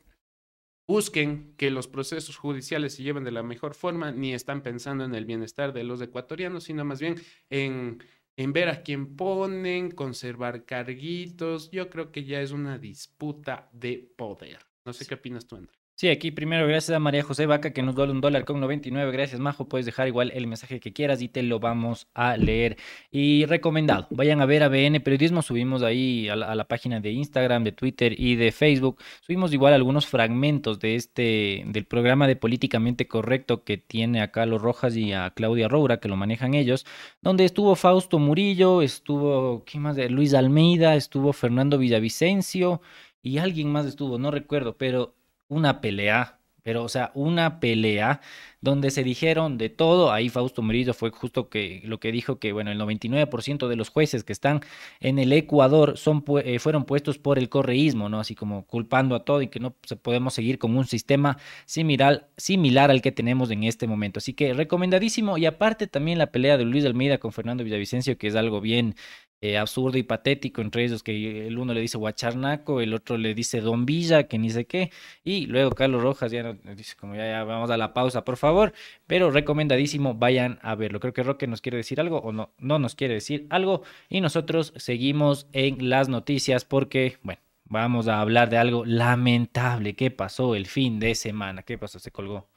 busquen 0.87 1.53
que 1.57 1.71
los 1.71 1.87
procesos 1.87 2.37
judiciales 2.37 2.95
se 2.95 3.03
lleven 3.03 3.23
de 3.23 3.31
la 3.31 3.43
mejor 3.43 3.75
forma, 3.75 4.11
ni 4.11 4.33
están 4.33 4.61
pensando 4.61 5.03
en 5.03 5.15
el 5.15 5.25
bienestar 5.25 5.73
de 5.73 5.83
los 5.83 6.01
ecuatorianos, 6.01 6.65
sino 6.65 6.85
más 6.85 6.99
bien 6.99 7.15
en, 7.49 8.03
en 8.37 8.53
ver 8.53 8.69
a 8.69 8.83
quién 8.83 9.15
ponen, 9.15 9.91
conservar 9.91 10.65
carguitos. 10.65 11.71
Yo 11.71 11.89
creo 11.89 12.11
que 12.11 12.23
ya 12.23 12.41
es 12.41 12.51
una 12.51 12.77
disputa 12.77 13.69
de 13.73 14.11
poder. 14.15 14.59
No 14.85 14.93
sé 14.93 15.05
qué 15.05 15.15
opinas 15.15 15.47
tú, 15.47 15.55
Andrés. 15.55 15.80
Sí, 15.95 16.09
aquí 16.09 16.31
primero 16.31 16.65
gracias 16.65 16.95
a 16.95 16.99
María 16.99 17.21
José 17.21 17.45
Vaca 17.45 17.73
que 17.73 17.83
nos 17.83 17.93
da 17.93 18.05
un 18.05 18.21
dólar 18.21 18.43
con 18.43 18.59
99. 18.59 19.11
Gracias, 19.11 19.39
Majo. 19.39 19.67
Puedes 19.69 19.85
dejar 19.85 20.07
igual 20.07 20.31
el 20.33 20.47
mensaje 20.47 20.79
que 20.79 20.93
quieras 20.93 21.21
y 21.21 21.27
te 21.27 21.43
lo 21.43 21.59
vamos 21.59 22.07
a 22.15 22.37
leer. 22.37 22.77
Y 23.11 23.45
recomendado, 23.45 24.07
vayan 24.09 24.41
a 24.41 24.47
ver 24.47 24.63
a 24.63 24.67
BN 24.67 24.99
Periodismo. 25.01 25.43
Subimos 25.43 25.83
ahí 25.83 26.27
a 26.27 26.35
la, 26.35 26.67
página 26.67 26.99
de 26.99 27.11
Instagram, 27.11 27.63
de 27.63 27.71
Twitter 27.73 28.19
y 28.19 28.35
de 28.35 28.51
Facebook. 28.51 28.99
Subimos 29.21 29.53
igual 29.53 29.75
algunos 29.75 30.07
fragmentos 30.07 30.79
de 30.79 30.95
este, 30.95 31.63
del 31.67 31.85
programa 31.85 32.27
de 32.27 32.35
Políticamente 32.35 33.07
Correcto 33.07 33.63
que 33.63 33.77
tiene 33.77 34.21
a 34.21 34.31
Carlos 34.31 34.61
Rojas 34.61 34.95
y 34.95 35.13
a 35.13 35.29
Claudia 35.35 35.67
Roura, 35.67 35.99
que 35.99 36.07
lo 36.07 36.15
manejan 36.15 36.55
ellos, 36.55 36.83
donde 37.21 37.45
estuvo 37.45 37.75
Fausto 37.75 38.17
Murillo, 38.17 38.81
estuvo, 38.81 39.63
¿quién 39.65 39.83
más? 39.83 39.97
Luis 40.09 40.33
Almeida, 40.33 40.95
estuvo 40.95 41.31
Fernando 41.31 41.77
Villavicencio 41.77 42.81
y 43.21 43.37
alguien 43.37 43.71
más 43.71 43.85
estuvo, 43.85 44.17
no 44.17 44.31
recuerdo, 44.31 44.77
pero 44.77 45.15
una 45.51 45.81
pelea 45.81 46.41
pero 46.63 46.83
o 46.83 46.89
sea, 46.89 47.11
una 47.15 47.59
pelea 47.59 48.21
donde 48.61 48.91
se 48.91 49.03
dijeron 49.03 49.57
de 49.57 49.69
todo. 49.69 50.11
Ahí 50.11 50.29
Fausto 50.29 50.61
Murillo 50.61 50.93
fue 50.93 51.09
justo 51.09 51.49
que 51.49 51.81
lo 51.85 51.99
que 51.99 52.11
dijo 52.11 52.39
que 52.39 52.53
bueno, 52.53 52.71
el 52.71 52.79
99% 52.79 53.67
de 53.67 53.75
los 53.75 53.89
jueces 53.89 54.23
que 54.23 54.33
están 54.33 54.61
en 54.99 55.17
el 55.19 55.33
Ecuador 55.33 55.97
son 55.97 56.23
eh, 56.43 56.59
fueron 56.59 56.85
puestos 56.85 57.17
por 57.17 57.39
el 57.39 57.49
correísmo, 57.49 58.09
¿no? 58.09 58.19
Así 58.19 58.35
como 58.35 58.65
culpando 58.67 59.15
a 59.15 59.25
todo 59.25 59.41
y 59.41 59.47
que 59.47 59.59
no 59.59 59.75
se 59.83 59.95
podemos 59.95 60.33
seguir 60.33 60.59
con 60.59 60.75
un 60.77 60.85
sistema 60.85 61.37
similar 61.65 62.29
similar 62.37 62.91
al 62.91 63.01
que 63.01 63.11
tenemos 63.11 63.49
en 63.51 63.63
este 63.63 63.87
momento. 63.87 64.19
Así 64.19 64.33
que 64.33 64.53
recomendadísimo 64.53 65.37
y 65.37 65.45
aparte 65.45 65.87
también 65.87 66.19
la 66.19 66.31
pelea 66.31 66.57
de 66.57 66.65
Luis 66.65 66.85
Almeida 66.85 67.17
con 67.17 67.31
Fernando 67.31 67.63
Villavicencio 67.63 68.17
que 68.17 68.27
es 68.27 68.35
algo 68.35 68.61
bien 68.61 68.95
eh, 69.41 69.57
absurdo 69.57 69.97
y 69.97 70.03
patético 70.03 70.61
entre 70.61 70.85
ellos, 70.85 71.03
que 71.03 71.47
el 71.47 71.57
uno 71.57 71.73
le 71.73 71.81
dice 71.81 71.97
Guacharnaco, 71.97 72.79
el 72.81 72.93
otro 72.93 73.17
le 73.17 73.33
dice 73.33 73.61
Don 73.61 73.85
Villa, 73.85 74.23
que 74.27 74.37
ni 74.37 74.49
sé 74.51 74.65
qué, 74.65 74.91
y 75.23 75.47
luego 75.47 75.71
Carlos 75.71 76.01
Rojas 76.03 76.31
ya 76.31 76.53
dice 76.75 76.95
como 76.95 77.15
ya, 77.15 77.25
ya 77.25 77.43
vamos 77.43 77.71
a 77.71 77.77
la 77.77 77.93
pausa, 77.93 78.23
por 78.23 78.37
favor, 78.37 78.73
pero 79.07 79.31
recomendadísimo, 79.31 80.13
vayan 80.13 80.59
a 80.61 80.75
verlo. 80.75 80.99
Creo 80.99 81.13
que 81.13 81.23
Roque 81.23 81.47
nos 81.47 81.61
quiere 81.61 81.77
decir 81.77 81.99
algo 81.99 82.19
o 82.19 82.31
no, 82.31 82.51
no 82.59 82.79
nos 82.79 82.95
quiere 82.95 83.15
decir 83.15 83.47
algo, 83.49 83.83
y 84.09 84.21
nosotros 84.21 84.73
seguimos 84.77 85.47
en 85.53 85.89
las 85.89 86.07
noticias 86.09 86.65
porque, 86.65 87.17
bueno, 87.23 87.41
vamos 87.65 88.07
a 88.07 88.21
hablar 88.21 88.49
de 88.49 88.57
algo 88.57 88.85
lamentable 88.85 89.95
que 89.95 90.11
pasó 90.11 90.55
el 90.55 90.67
fin 90.67 90.99
de 90.99 91.15
semana. 91.15 91.63
¿Qué 91.63 91.77
pasó? 91.77 91.99
Se 91.99 92.11
colgó. 92.11 92.50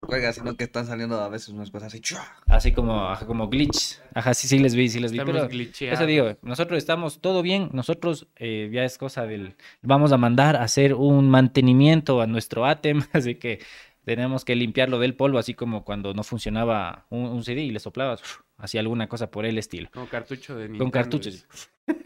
Juega, 0.00 0.32
sino 0.32 0.56
que 0.56 0.64
están 0.64 0.86
saliendo 0.86 1.20
a 1.20 1.28
veces 1.28 1.48
unas 1.48 1.70
cosas 1.70 1.92
así. 1.92 2.00
Así 2.46 2.72
como, 2.72 3.12
como 3.26 3.48
glitch. 3.48 3.98
Ajá, 4.14 4.32
sí, 4.32 4.46
sí 4.46 4.58
les 4.58 4.74
vi, 4.74 4.88
sí 4.88 5.00
les 5.00 5.10
vi. 5.10 5.18
Estamos 5.18 5.40
pero 5.40 5.48
glitcheados. 5.48 5.98
eso 5.98 6.06
digo, 6.06 6.36
nosotros 6.42 6.78
estamos 6.78 7.20
todo 7.20 7.42
bien. 7.42 7.70
Nosotros 7.72 8.28
eh, 8.36 8.70
ya 8.72 8.84
es 8.84 8.96
cosa 8.96 9.26
del. 9.26 9.56
Vamos 9.82 10.12
a 10.12 10.16
mandar 10.16 10.56
a 10.56 10.62
hacer 10.62 10.94
un 10.94 11.28
mantenimiento 11.28 12.20
a 12.20 12.26
nuestro 12.26 12.64
ATEM. 12.64 13.02
Así 13.12 13.34
que 13.34 13.60
tenemos 14.04 14.44
que 14.44 14.54
limpiarlo 14.54 14.98
del 14.98 15.14
polvo, 15.14 15.38
así 15.38 15.52
como 15.52 15.84
cuando 15.84 16.14
no 16.14 16.22
funcionaba 16.22 17.04
un, 17.10 17.26
un 17.26 17.44
CD 17.44 17.60
y 17.60 17.70
le 17.70 17.78
soplabas. 17.78 18.22
Hacía 18.56 18.80
alguna 18.80 19.06
cosa 19.08 19.30
por 19.30 19.44
el 19.44 19.58
estilo. 19.58 19.90
Con 19.92 20.06
cartucho 20.06 20.54
de 20.56 20.62
Nintendo. 20.62 20.84
Con 20.84 20.90
cartuchos. 20.90 21.46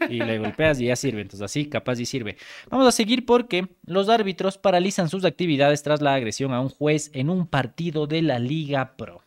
Y 0.09 0.19
le 0.19 0.39
golpeas 0.39 0.79
y 0.79 0.85
ya 0.85 0.95
sirve. 0.95 1.21
Entonces 1.21 1.43
así, 1.43 1.65
capaz 1.65 1.99
y 1.99 2.05
sirve. 2.05 2.37
Vamos 2.69 2.87
a 2.87 2.91
seguir 2.91 3.25
porque 3.25 3.67
los 3.85 4.09
árbitros 4.09 4.57
paralizan 4.57 5.09
sus 5.09 5.25
actividades 5.25 5.83
tras 5.83 6.01
la 6.01 6.13
agresión 6.13 6.53
a 6.53 6.61
un 6.61 6.69
juez 6.69 7.11
en 7.13 7.29
un 7.29 7.47
partido 7.47 8.07
de 8.07 8.21
la 8.21 8.39
Liga 8.39 8.95
Pro. 8.97 9.23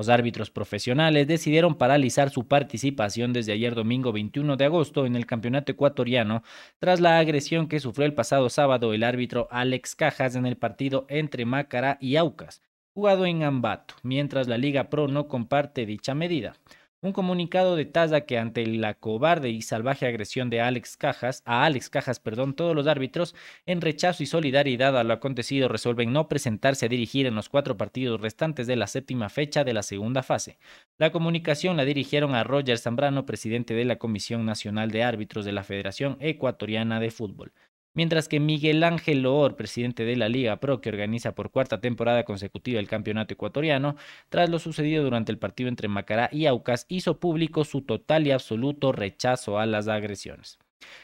Los 0.00 0.08
árbitros 0.08 0.50
profesionales 0.50 1.26
decidieron 1.26 1.74
paralizar 1.74 2.30
su 2.30 2.48
participación 2.48 3.34
desde 3.34 3.52
ayer 3.52 3.74
domingo 3.74 4.12
21 4.12 4.56
de 4.56 4.64
agosto 4.64 5.04
en 5.04 5.14
el 5.14 5.26
campeonato 5.26 5.72
ecuatoriano 5.72 6.42
tras 6.78 7.00
la 7.00 7.18
agresión 7.18 7.68
que 7.68 7.80
sufrió 7.80 8.06
el 8.06 8.14
pasado 8.14 8.48
sábado 8.48 8.94
el 8.94 9.02
árbitro 9.02 9.46
Alex 9.50 9.94
Cajas 9.94 10.36
en 10.36 10.46
el 10.46 10.56
partido 10.56 11.04
entre 11.10 11.44
Macará 11.44 11.98
y 12.00 12.16
Aucas, 12.16 12.62
jugado 12.94 13.26
en 13.26 13.42
Ambato, 13.42 13.94
mientras 14.02 14.48
la 14.48 14.56
Liga 14.56 14.88
Pro 14.88 15.06
no 15.06 15.28
comparte 15.28 15.84
dicha 15.84 16.14
medida. 16.14 16.54
Un 17.02 17.12
comunicado 17.14 17.76
detalla 17.76 18.26
que 18.26 18.36
ante 18.36 18.66
la 18.66 18.92
cobarde 18.92 19.48
y 19.48 19.62
salvaje 19.62 20.06
agresión 20.06 20.50
de 20.50 20.60
Alex 20.60 20.98
Cajas, 20.98 21.42
a 21.46 21.64
Alex 21.64 21.88
Cajas, 21.88 22.20
perdón, 22.20 22.52
todos 22.52 22.76
los 22.76 22.86
árbitros, 22.86 23.34
en 23.64 23.80
rechazo 23.80 24.22
y 24.22 24.26
solidaridad 24.26 24.98
a 24.98 25.02
lo 25.02 25.14
acontecido, 25.14 25.68
resuelven 25.68 26.12
no 26.12 26.28
presentarse 26.28 26.84
a 26.84 26.88
dirigir 26.90 27.24
en 27.24 27.34
los 27.34 27.48
cuatro 27.48 27.78
partidos 27.78 28.20
restantes 28.20 28.66
de 28.66 28.76
la 28.76 28.86
séptima 28.86 29.30
fecha 29.30 29.64
de 29.64 29.72
la 29.72 29.82
segunda 29.82 30.22
fase. 30.22 30.58
La 30.98 31.10
comunicación 31.10 31.78
la 31.78 31.86
dirigieron 31.86 32.34
a 32.34 32.44
Roger 32.44 32.76
Zambrano, 32.76 33.24
presidente 33.24 33.72
de 33.72 33.86
la 33.86 33.96
Comisión 33.96 34.44
Nacional 34.44 34.90
de 34.90 35.02
Árbitros 35.02 35.46
de 35.46 35.52
la 35.52 35.64
Federación 35.64 36.18
Ecuatoriana 36.20 37.00
de 37.00 37.10
Fútbol. 37.10 37.54
Mientras 37.92 38.28
que 38.28 38.38
Miguel 38.38 38.84
Ángel 38.84 39.22
Loor, 39.22 39.56
presidente 39.56 40.04
de 40.04 40.16
la 40.16 40.28
Liga 40.28 40.60
Pro, 40.60 40.80
que 40.80 40.88
organiza 40.90 41.34
por 41.34 41.50
cuarta 41.50 41.80
temporada 41.80 42.24
consecutiva 42.24 42.78
el 42.78 42.88
campeonato 42.88 43.34
ecuatoriano, 43.34 43.96
tras 44.28 44.48
lo 44.48 44.60
sucedido 44.60 45.02
durante 45.02 45.32
el 45.32 45.38
partido 45.38 45.68
entre 45.68 45.88
Macará 45.88 46.28
y 46.32 46.46
Aucas, 46.46 46.86
hizo 46.88 47.18
público 47.18 47.64
su 47.64 47.82
total 47.82 48.26
y 48.26 48.30
absoluto 48.30 48.92
rechazo 48.92 49.58
a 49.58 49.66
las 49.66 49.88
agresiones. 49.88 50.58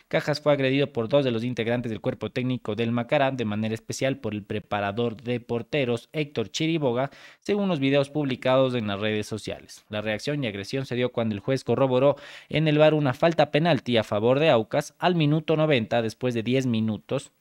Cajas 0.09 0.41
fue 0.41 0.53
agredido 0.53 0.93
por 0.93 1.09
dos 1.09 1.25
de 1.25 1.31
los 1.31 1.43
integrantes 1.43 1.91
del 1.91 2.01
cuerpo 2.01 2.31
técnico 2.31 2.77
del 2.77 2.93
Macará, 2.93 3.31
de 3.33 3.45
manera 3.45 3.75
especial 3.75 4.19
por 4.19 4.35
el 4.35 4.45
preparador 4.45 5.17
de 5.17 5.41
porteros 5.41 6.09
Héctor 6.13 6.51
Chiriboga, 6.51 7.11
según 7.41 7.69
los 7.69 7.81
videos 7.81 8.11
publicados 8.11 8.75
en 8.75 8.87
las 8.87 9.01
redes 9.01 9.27
sociales. 9.27 9.85
La 9.89 10.03
reacción 10.03 10.43
y 10.43 10.47
agresión 10.47 10.87
se 10.87 10.95
dio 10.95 11.11
cuando 11.11 11.35
el 11.35 11.41
juez 11.41 11.65
corroboró 11.65 12.17
en 12.49 12.69
el 12.69 12.79
bar 12.79 12.95
una 12.95 13.15
falta 13.15 13.51
penalti 13.51 13.97
a 13.97 14.05
favor 14.05 14.39
de 14.39 14.51
Aucas 14.51 14.95
al 14.99 15.15
minuto 15.15 15.57
90 15.57 16.03
después 16.03 16.35
de 16.35 16.43
10 16.43 16.67
minutos. 16.67 17.33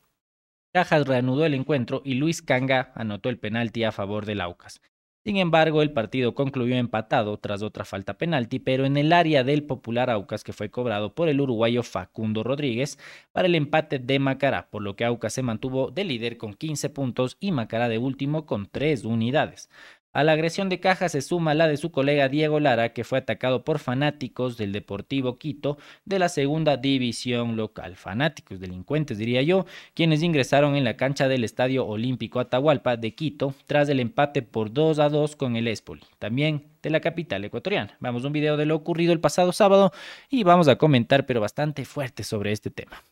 Cajas 0.74 1.08
reanudó 1.08 1.46
el 1.46 1.54
encuentro 1.54 2.02
y 2.04 2.16
Luis 2.16 2.42
Canga 2.42 2.92
anotó 2.96 3.30
el 3.30 3.38
penalti 3.38 3.84
a 3.84 3.92
favor 3.92 4.26
del 4.26 4.42
Aucas. 4.42 4.82
Sin 5.26 5.38
embargo, 5.38 5.82
el 5.82 5.92
partido 5.92 6.36
concluyó 6.36 6.76
empatado 6.76 7.40
tras 7.40 7.64
otra 7.64 7.84
falta 7.84 8.16
penalti, 8.16 8.60
pero 8.60 8.86
en 8.86 8.96
el 8.96 9.12
área 9.12 9.44
del 9.44 9.64
popular 9.64 10.12
Aucas 10.12 10.44
que 10.44 10.54
fue 10.54 10.70
cobrado 10.70 11.16
por 11.16 11.30
el 11.30 11.42
uruguayo 11.42 11.82
Facundo 11.82 12.44
Rodríguez 12.44 13.00
para 13.32 13.48
el 13.48 13.56
empate 13.56 13.98
de 13.98 14.20
Macará, 14.20 14.70
por 14.70 14.84
lo 14.84 14.96
que 14.96 15.04
Aucas 15.04 15.34
se 15.34 15.42
mantuvo 15.42 15.90
de 15.90 16.04
líder 16.04 16.38
con 16.38 16.54
15 16.54 16.92
puntos 16.92 17.38
y 17.40 17.52
Macará 17.52 17.90
de 17.90 17.98
último 17.98 18.46
con 18.46 18.68
3 18.68 19.04
unidades. 19.04 19.68
A 20.16 20.24
la 20.24 20.32
agresión 20.32 20.70
de 20.70 20.80
Caja 20.80 21.10
se 21.10 21.22
suma 21.22 21.54
la 21.56 21.68
de 21.68 21.76
su 21.76 21.92
colega 21.92 22.30
Diego 22.30 22.62
Lara, 22.62 22.94
que 22.94 23.04
fue 23.04 23.18
atacado 23.18 23.66
por 23.66 23.80
fanáticos 23.80 24.56
del 24.56 24.72
Deportivo 24.72 25.38
Quito 25.38 25.78
de 26.06 26.20
la 26.20 26.30
segunda 26.30 26.78
división 26.78 27.58
local. 27.58 27.98
Fanáticos, 27.98 28.62
delincuentes 28.62 29.18
diría 29.18 29.42
yo, 29.42 29.66
quienes 29.94 30.24
ingresaron 30.24 30.78
en 30.78 30.86
la 30.86 30.96
cancha 30.96 31.28
del 31.28 31.44
Estadio 31.44 31.86
Olímpico 31.86 32.40
Atahualpa 32.40 32.96
de 32.96 33.14
Quito 33.14 33.56
tras 33.68 33.90
el 33.90 34.00
empate 34.00 34.42
por 34.42 34.72
2 34.72 35.00
a 35.00 35.10
2 35.10 35.36
con 35.36 35.58
el 35.58 35.68
Espoli, 35.68 36.04
también 36.18 36.64
de 36.82 36.92
la 36.92 37.02
capital 37.02 37.44
ecuatoriana. 37.44 37.98
Vamos 38.00 38.24
a 38.24 38.28
un 38.28 38.34
video 38.34 38.56
de 38.56 38.66
lo 38.66 38.78
ocurrido 38.78 39.12
el 39.12 39.20
pasado 39.20 39.52
sábado 39.52 39.92
y 40.30 40.46
vamos 40.46 40.70
a 40.70 40.78
comentar, 40.78 41.26
pero 41.26 41.42
bastante 41.42 41.84
fuerte 41.84 42.24
sobre 42.24 42.54
este 42.54 42.72
tema. 42.72 43.04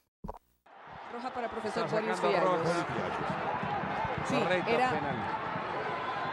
Roja 1.12 1.34
para 1.34 1.50
profesor. 1.50 1.86
Sí, 4.30 4.36
Correcto, 4.36 4.72
era, 4.72 4.90
penal. 4.90 5.43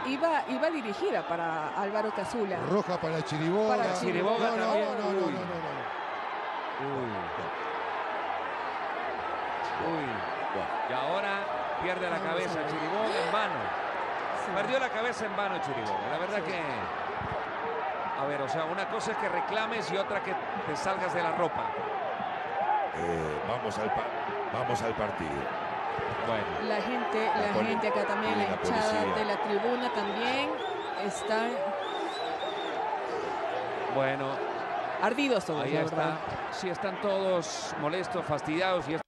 Iba, 0.05 0.43
iba 0.49 0.69
dirigida 0.69 1.21
para 1.27 1.69
Álvaro 1.75 2.11
Casula. 2.11 2.57
Roja 2.69 2.97
para 2.97 3.23
Chiriboga. 3.23 3.77
Para 3.77 3.93
Chiriboga 3.93 4.51
no, 4.51 4.57
no, 4.57 4.63
también. 4.65 4.85
no, 4.85 4.93
no, 4.93 5.11
no, 5.11 5.25
Uy. 5.27 5.33
no, 5.33 5.39
no, 5.39 5.55
no. 5.55 5.81
Uy. 6.81 7.11
Uy. 9.87 10.05
Y 10.89 10.93
ahora 10.93 11.39
pierde 11.81 12.09
la 12.09 12.19
cabeza 12.19 12.59
Chiriboga 12.67 13.25
en 13.25 13.31
vano. 13.31 13.59
Sí. 14.45 14.51
Perdió 14.55 14.79
la 14.79 14.89
cabeza 14.89 15.25
en 15.25 15.35
vano 15.35 15.57
Chiriboga. 15.61 16.07
La 16.11 16.17
verdad 16.17 16.41
que. 16.43 16.61
A 18.19 18.25
ver, 18.25 18.41
o 18.41 18.49
sea, 18.49 18.65
una 18.65 18.87
cosa 18.87 19.11
es 19.11 19.17
que 19.17 19.29
reclames 19.29 19.91
y 19.91 19.97
otra 19.97 20.21
que 20.21 20.33
te 20.67 20.75
salgas 20.75 21.13
de 21.13 21.23
la 21.23 21.31
ropa. 21.31 21.65
Eh, 22.97 23.41
vamos, 23.47 23.77
al 23.79 23.91
vamos 24.53 24.81
al 24.83 24.93
partido. 24.93 25.31
Bueno. 26.27 26.45
La 26.67 26.81
gente, 26.81 27.25
la 27.35 27.53
gente 27.65 27.87
acá 27.87 28.05
también, 28.07 28.37
la 28.37 28.43
la 28.49 28.55
hinchada 28.55 29.03
policía. 29.03 29.15
de 29.15 29.25
la 29.25 29.43
tribuna 29.43 29.93
también 29.93 30.49
están 31.05 31.51
Bueno, 33.95 34.27
ardidos 35.01 35.45
todos, 35.45 35.63
ahí 35.63 35.73
la 35.73 35.81
está. 35.81 35.95
verdad. 35.95 36.19
Sí, 36.51 36.69
están 36.69 37.01
todos 37.01 37.73
molestos, 37.81 38.23
fastidiados 38.25 38.87
y 38.87 38.93
es 38.93 39.01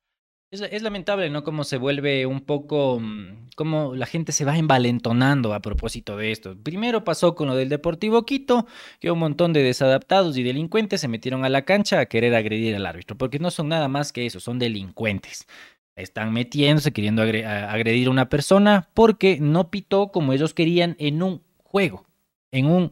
Es, 0.51 0.61
es 0.61 0.81
lamentable, 0.83 1.29
¿no? 1.29 1.43
Cómo 1.43 1.63
se 1.63 1.77
vuelve 1.77 2.25
un 2.25 2.41
poco, 2.41 2.99
mm, 2.99 3.49
cómo 3.55 3.95
la 3.95 4.05
gente 4.05 4.31
se 4.31 4.45
va 4.45 4.55
envalentonando 4.57 5.53
a 5.53 5.61
propósito 5.61 6.15
de 6.17 6.31
esto. 6.31 6.55
Primero 6.61 7.03
pasó 7.03 7.33
con 7.33 7.47
lo 7.47 7.55
del 7.55 7.69
Deportivo 7.69 8.23
Quito, 8.25 8.67
que 8.99 9.09
un 9.09 9.19
montón 9.19 9.53
de 9.53 9.63
desadaptados 9.63 10.37
y 10.37 10.43
delincuentes 10.43 11.01
se 11.01 11.07
metieron 11.07 11.43
a 11.45 11.49
la 11.49 11.63
cancha 11.63 11.99
a 11.99 12.05
querer 12.05 12.35
agredir 12.35 12.75
al 12.75 12.85
árbitro, 12.85 13.17
porque 13.17 13.39
no 13.39 13.49
son 13.51 13.69
nada 13.69 13.87
más 13.87 14.11
que 14.13 14.25
eso, 14.27 14.39
son 14.39 14.59
delincuentes. 14.59 15.47
Están 15.95 16.33
metiéndose, 16.33 16.91
queriendo 16.91 17.21
agredir 17.21 18.07
a 18.07 18.11
una 18.11 18.29
persona 18.29 18.89
porque 18.93 19.37
no 19.39 19.69
pitó 19.69 20.11
como 20.11 20.33
ellos 20.33 20.53
querían 20.53 20.95
en 20.99 21.21
un 21.21 21.43
juego, 21.63 22.07
en 22.51 22.65
un 22.65 22.91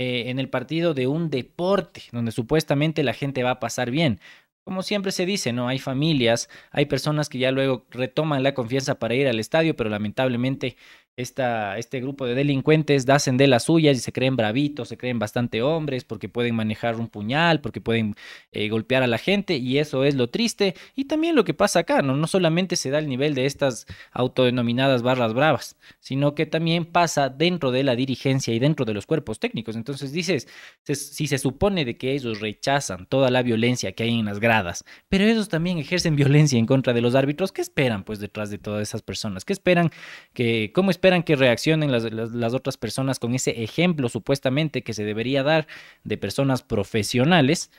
eh, 0.00 0.30
en 0.30 0.38
el 0.38 0.48
partido 0.48 0.94
de 0.94 1.08
un 1.08 1.28
deporte, 1.28 2.02
donde 2.12 2.30
supuestamente 2.30 3.02
la 3.02 3.14
gente 3.14 3.42
va 3.42 3.50
a 3.50 3.58
pasar 3.58 3.90
bien. 3.90 4.20
Como 4.62 4.84
siempre 4.84 5.10
se 5.10 5.26
dice, 5.26 5.52
¿no? 5.52 5.66
Hay 5.66 5.80
familias, 5.80 6.48
hay 6.70 6.86
personas 6.86 7.28
que 7.28 7.38
ya 7.38 7.50
luego 7.50 7.84
retoman 7.90 8.44
la 8.44 8.54
confianza 8.54 9.00
para 9.00 9.16
ir 9.16 9.26
al 9.26 9.40
estadio, 9.40 9.74
pero 9.74 9.90
lamentablemente 9.90 10.76
este 11.18 12.00
grupo 12.00 12.26
de 12.26 12.36
delincuentes 12.36 13.08
hacen 13.08 13.36
de 13.36 13.48
las 13.48 13.64
suyas 13.64 13.96
y 13.96 14.00
se 14.00 14.12
creen 14.12 14.36
bravitos, 14.36 14.88
se 14.88 14.96
creen 14.96 15.18
bastante 15.18 15.62
hombres 15.62 16.04
porque 16.04 16.28
pueden 16.28 16.54
manejar 16.54 16.94
un 16.94 17.08
puñal, 17.08 17.60
porque 17.60 17.80
pueden 17.80 18.14
eh, 18.52 18.68
golpear 18.68 19.02
a 19.02 19.08
la 19.08 19.18
gente 19.18 19.56
y 19.56 19.78
eso 19.78 20.04
es 20.04 20.14
lo 20.14 20.30
triste. 20.30 20.76
Y 20.94 21.06
también 21.06 21.34
lo 21.34 21.42
que 21.42 21.54
pasa 21.54 21.80
acá, 21.80 22.02
¿no? 22.02 22.16
no 22.16 22.28
solamente 22.28 22.76
se 22.76 22.90
da 22.90 23.00
el 23.00 23.08
nivel 23.08 23.34
de 23.34 23.46
estas 23.46 23.86
autodenominadas 24.12 25.02
barras 25.02 25.34
bravas, 25.34 25.76
sino 25.98 26.36
que 26.36 26.46
también 26.46 26.84
pasa 26.84 27.28
dentro 27.30 27.72
de 27.72 27.82
la 27.82 27.96
dirigencia 27.96 28.54
y 28.54 28.60
dentro 28.60 28.84
de 28.84 28.94
los 28.94 29.04
cuerpos 29.04 29.40
técnicos. 29.40 29.74
Entonces 29.74 30.12
dices, 30.12 30.46
si 30.84 31.26
se 31.26 31.38
supone 31.38 31.84
de 31.84 31.96
que 31.96 32.12
ellos 32.12 32.40
rechazan 32.40 33.06
toda 33.06 33.30
la 33.30 33.42
violencia 33.42 33.90
que 33.90 34.04
hay 34.04 34.16
en 34.16 34.26
las 34.26 34.38
gradas, 34.38 34.84
pero 35.08 35.24
ellos 35.24 35.48
también 35.48 35.78
ejercen 35.78 36.14
violencia 36.14 36.60
en 36.60 36.66
contra 36.66 36.92
de 36.92 37.00
los 37.00 37.16
árbitros, 37.16 37.50
¿qué 37.50 37.60
esperan 37.60 38.04
pues 38.04 38.20
detrás 38.20 38.50
de 38.50 38.58
todas 38.58 38.82
esas 38.82 39.02
personas? 39.02 39.44
¿Qué 39.44 39.52
esperan 39.52 39.90
que, 40.32 40.70
cómo 40.72 40.92
esperan 40.92 41.07
esperan 41.08 41.22
que 41.22 41.36
reaccionen 41.36 41.90
las, 41.90 42.52
otras 42.54 42.76
personas 42.76 43.18
con 43.18 43.34
ese 43.34 43.62
ejemplo 43.62 44.10
supuestamente 44.10 44.82
que 44.82 44.92
se 44.92 45.04
debería 45.04 45.42
dar 45.42 45.66
de 46.04 46.18
personas 46.18 46.62
profesionales. 46.62 47.70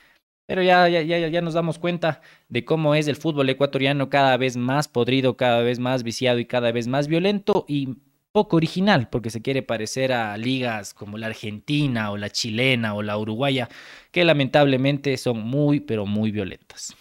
Pero 0.47 0.63
ya, 0.63 0.89
ya, 0.89 1.03
ya, 1.03 1.27
ya 1.27 1.41
nos 1.41 1.53
damos 1.53 1.77
cuenta 1.77 2.21
de 2.47 2.65
cómo 2.65 2.95
es 2.95 3.07
el 3.07 3.17
fútbol 3.17 3.47
ecuatoriano 3.49 4.09
cada 4.09 4.35
vez 4.37 4.57
más 4.57 4.87
podrido, 4.87 5.37
cada 5.37 5.61
vez 5.61 5.77
más 5.77 6.01
viciado 6.01 6.39
y 6.39 6.45
cada 6.45 6.71
vez 6.71 6.87
más 6.87 7.07
violento 7.07 7.65
y 7.67 7.97
poco 8.31 8.57
original, 8.57 9.09
porque 9.11 9.29
se 9.29 9.43
quiere 9.43 9.61
parecer 9.61 10.11
a 10.11 10.35
ligas 10.35 10.95
como 10.95 11.19
la 11.19 11.27
argentina 11.27 12.09
o 12.09 12.17
la 12.17 12.31
chilena 12.31 12.95
o 12.95 13.03
la 13.03 13.15
uruguaya, 13.15 13.69
que 14.11 14.23
lamentablemente 14.23 15.15
son 15.17 15.41
muy, 15.41 15.81
pero 15.81 16.07
muy 16.07 16.31
violentas. 16.31 16.95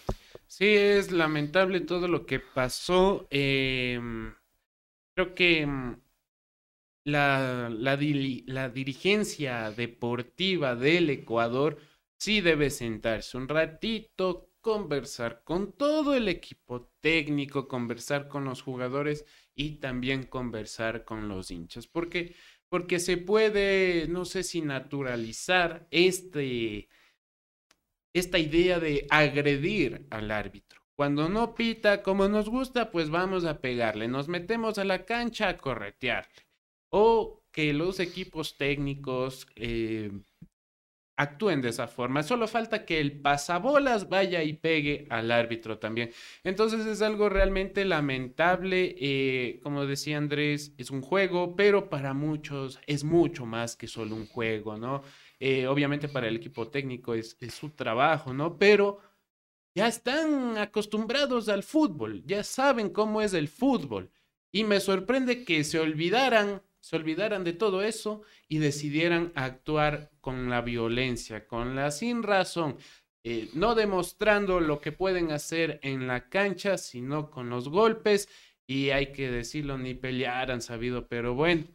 Sí, 0.45 0.67
es 0.67 1.11
lamentable 1.11 1.81
todo 1.81 2.07
lo 2.07 2.27
que 2.27 2.39
pasó. 2.39 3.27
Eh, 3.31 3.99
creo 5.15 5.33
que 5.33 5.67
la, 7.05 7.69
la, 7.69 7.97
la 8.45 8.69
dirigencia 8.69 9.71
deportiva 9.71 10.75
del 10.75 11.09
Ecuador 11.09 11.77
sí 12.17 12.41
debe 12.41 12.69
sentarse 12.69 13.37
un 13.37 13.47
ratito, 13.47 14.51
conversar 14.61 15.43
con 15.43 15.73
todo 15.73 16.13
el 16.15 16.27
equipo 16.27 16.91
técnico, 16.99 17.67
conversar 17.67 18.27
con 18.27 18.43
los 18.45 18.61
jugadores 18.61 19.25
y 19.55 19.77
también 19.79 20.23
conversar 20.23 21.05
con 21.05 21.27
los 21.29 21.51
hinchas. 21.51 21.87
Porque, 21.87 22.35
porque 22.67 22.99
se 22.99 23.17
puede, 23.17 24.07
no 24.09 24.25
sé 24.25 24.43
si 24.43 24.61
naturalizar 24.61 25.87
este, 25.91 26.89
esta 28.13 28.37
idea 28.37 28.79
de 28.79 29.07
agredir 29.09 30.05
al 30.09 30.31
árbitro. 30.31 30.81
Cuando 30.95 31.29
no 31.29 31.55
pita 31.55 32.03
como 32.03 32.27
nos 32.27 32.49
gusta, 32.49 32.91
pues 32.91 33.09
vamos 33.09 33.45
a 33.45 33.61
pegarle. 33.61 34.09
Nos 34.09 34.27
metemos 34.27 34.77
a 34.77 34.83
la 34.83 35.05
cancha 35.05 35.47
a 35.47 35.57
corretearle 35.57 36.48
o 36.89 37.43
que 37.51 37.73
los 37.73 37.99
equipos 37.99 38.57
técnicos 38.57 39.47
eh, 39.55 40.11
actúen 41.19 41.61
de 41.61 41.69
esa 41.69 41.87
forma. 41.87 42.23
Solo 42.23 42.47
falta 42.47 42.85
que 42.85 43.01
el 43.01 43.19
pasabolas 43.19 44.07
vaya 44.07 44.41
y 44.41 44.53
pegue 44.53 45.05
al 45.09 45.31
árbitro 45.31 45.77
también. 45.77 46.11
Entonces 46.45 46.85
es 46.85 47.01
algo 47.01 47.27
realmente 47.27 47.83
lamentable. 47.83 48.95
Eh, 48.97 49.59
como 49.61 49.85
decía 49.85 50.17
Andrés, 50.17 50.73
es 50.77 50.91
un 50.91 51.01
juego, 51.01 51.57
pero 51.57 51.89
para 51.89 52.13
muchos 52.13 52.79
es 52.87 53.03
mucho 53.03 53.45
más 53.45 53.75
que 53.75 53.87
solo 53.87 54.15
un 54.15 54.27
juego, 54.27 54.77
¿no? 54.77 55.03
Eh, 55.41 55.67
obviamente 55.67 56.07
para 56.07 56.27
el 56.29 56.37
equipo 56.37 56.69
técnico 56.69 57.13
es, 57.13 57.35
es 57.41 57.53
su 57.53 57.71
trabajo, 57.71 58.33
¿no? 58.33 58.57
Pero 58.57 58.99
ya 59.75 59.87
están 59.87 60.57
acostumbrados 60.57 61.49
al 61.49 61.63
fútbol, 61.63 62.23
ya 62.25 62.43
saben 62.43 62.89
cómo 62.89 63.21
es 63.21 63.33
el 63.33 63.49
fútbol. 63.49 64.09
Y 64.53 64.63
me 64.63 64.79
sorprende 64.79 65.43
que 65.43 65.63
se 65.65 65.79
olvidaran 65.79 66.61
se 66.79 66.95
olvidaran 66.95 67.43
de 67.43 67.53
todo 67.53 67.83
eso 67.83 68.21
y 68.47 68.59
decidieran 68.59 69.31
actuar 69.35 70.11
con 70.21 70.49
la 70.49 70.61
violencia, 70.61 71.47
con 71.47 71.75
la 71.75 71.91
sin 71.91 72.23
razón, 72.23 72.77
eh, 73.23 73.49
no 73.53 73.75
demostrando 73.75 74.59
lo 74.59 74.79
que 74.79 74.91
pueden 74.91 75.31
hacer 75.31 75.79
en 75.83 76.07
la 76.07 76.29
cancha, 76.29 76.77
sino 76.77 77.29
con 77.29 77.49
los 77.49 77.69
golpes 77.69 78.29
y 78.65 78.91
hay 78.91 79.11
que 79.11 79.31
decirlo, 79.31 79.77
ni 79.77 79.93
pelear 79.93 80.51
han 80.51 80.61
sabido, 80.61 81.07
pero 81.07 81.33
bueno, 81.33 81.65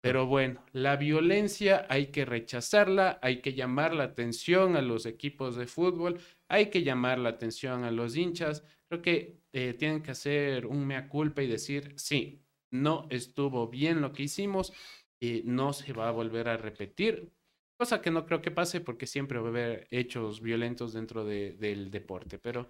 pero 0.00 0.26
bueno, 0.26 0.64
la 0.72 0.96
violencia 0.96 1.86
hay 1.90 2.06
que 2.06 2.24
rechazarla, 2.24 3.18
hay 3.20 3.42
que 3.42 3.52
llamar 3.52 3.94
la 3.94 4.04
atención 4.04 4.76
a 4.76 4.82
los 4.82 5.04
equipos 5.04 5.56
de 5.56 5.66
fútbol, 5.66 6.18
hay 6.48 6.70
que 6.70 6.82
llamar 6.82 7.18
la 7.18 7.30
atención 7.30 7.84
a 7.84 7.90
los 7.90 8.16
hinchas, 8.16 8.64
creo 8.88 9.02
que 9.02 9.42
eh, 9.52 9.74
tienen 9.78 10.02
que 10.02 10.12
hacer 10.12 10.66
un 10.66 10.86
mea 10.86 11.08
culpa 11.08 11.42
y 11.42 11.46
decir, 11.46 11.94
sí, 11.96 12.40
no 12.70 13.06
estuvo 13.10 13.68
bien 13.68 14.00
lo 14.00 14.12
que 14.12 14.24
hicimos, 14.24 14.72
y 15.20 15.42
no 15.44 15.72
se 15.72 15.92
va 15.92 16.08
a 16.08 16.12
volver 16.12 16.48
a 16.48 16.56
repetir, 16.56 17.30
cosa 17.78 18.00
que 18.00 18.10
no 18.10 18.26
creo 18.26 18.40
que 18.42 18.50
pase 18.50 18.80
porque 18.80 19.06
siempre 19.06 19.38
va 19.38 19.46
a 19.46 19.50
haber 19.50 19.88
hechos 19.90 20.40
violentos 20.40 20.92
dentro 20.92 21.24
del 21.24 21.90
deporte, 21.90 22.38
pero 22.38 22.68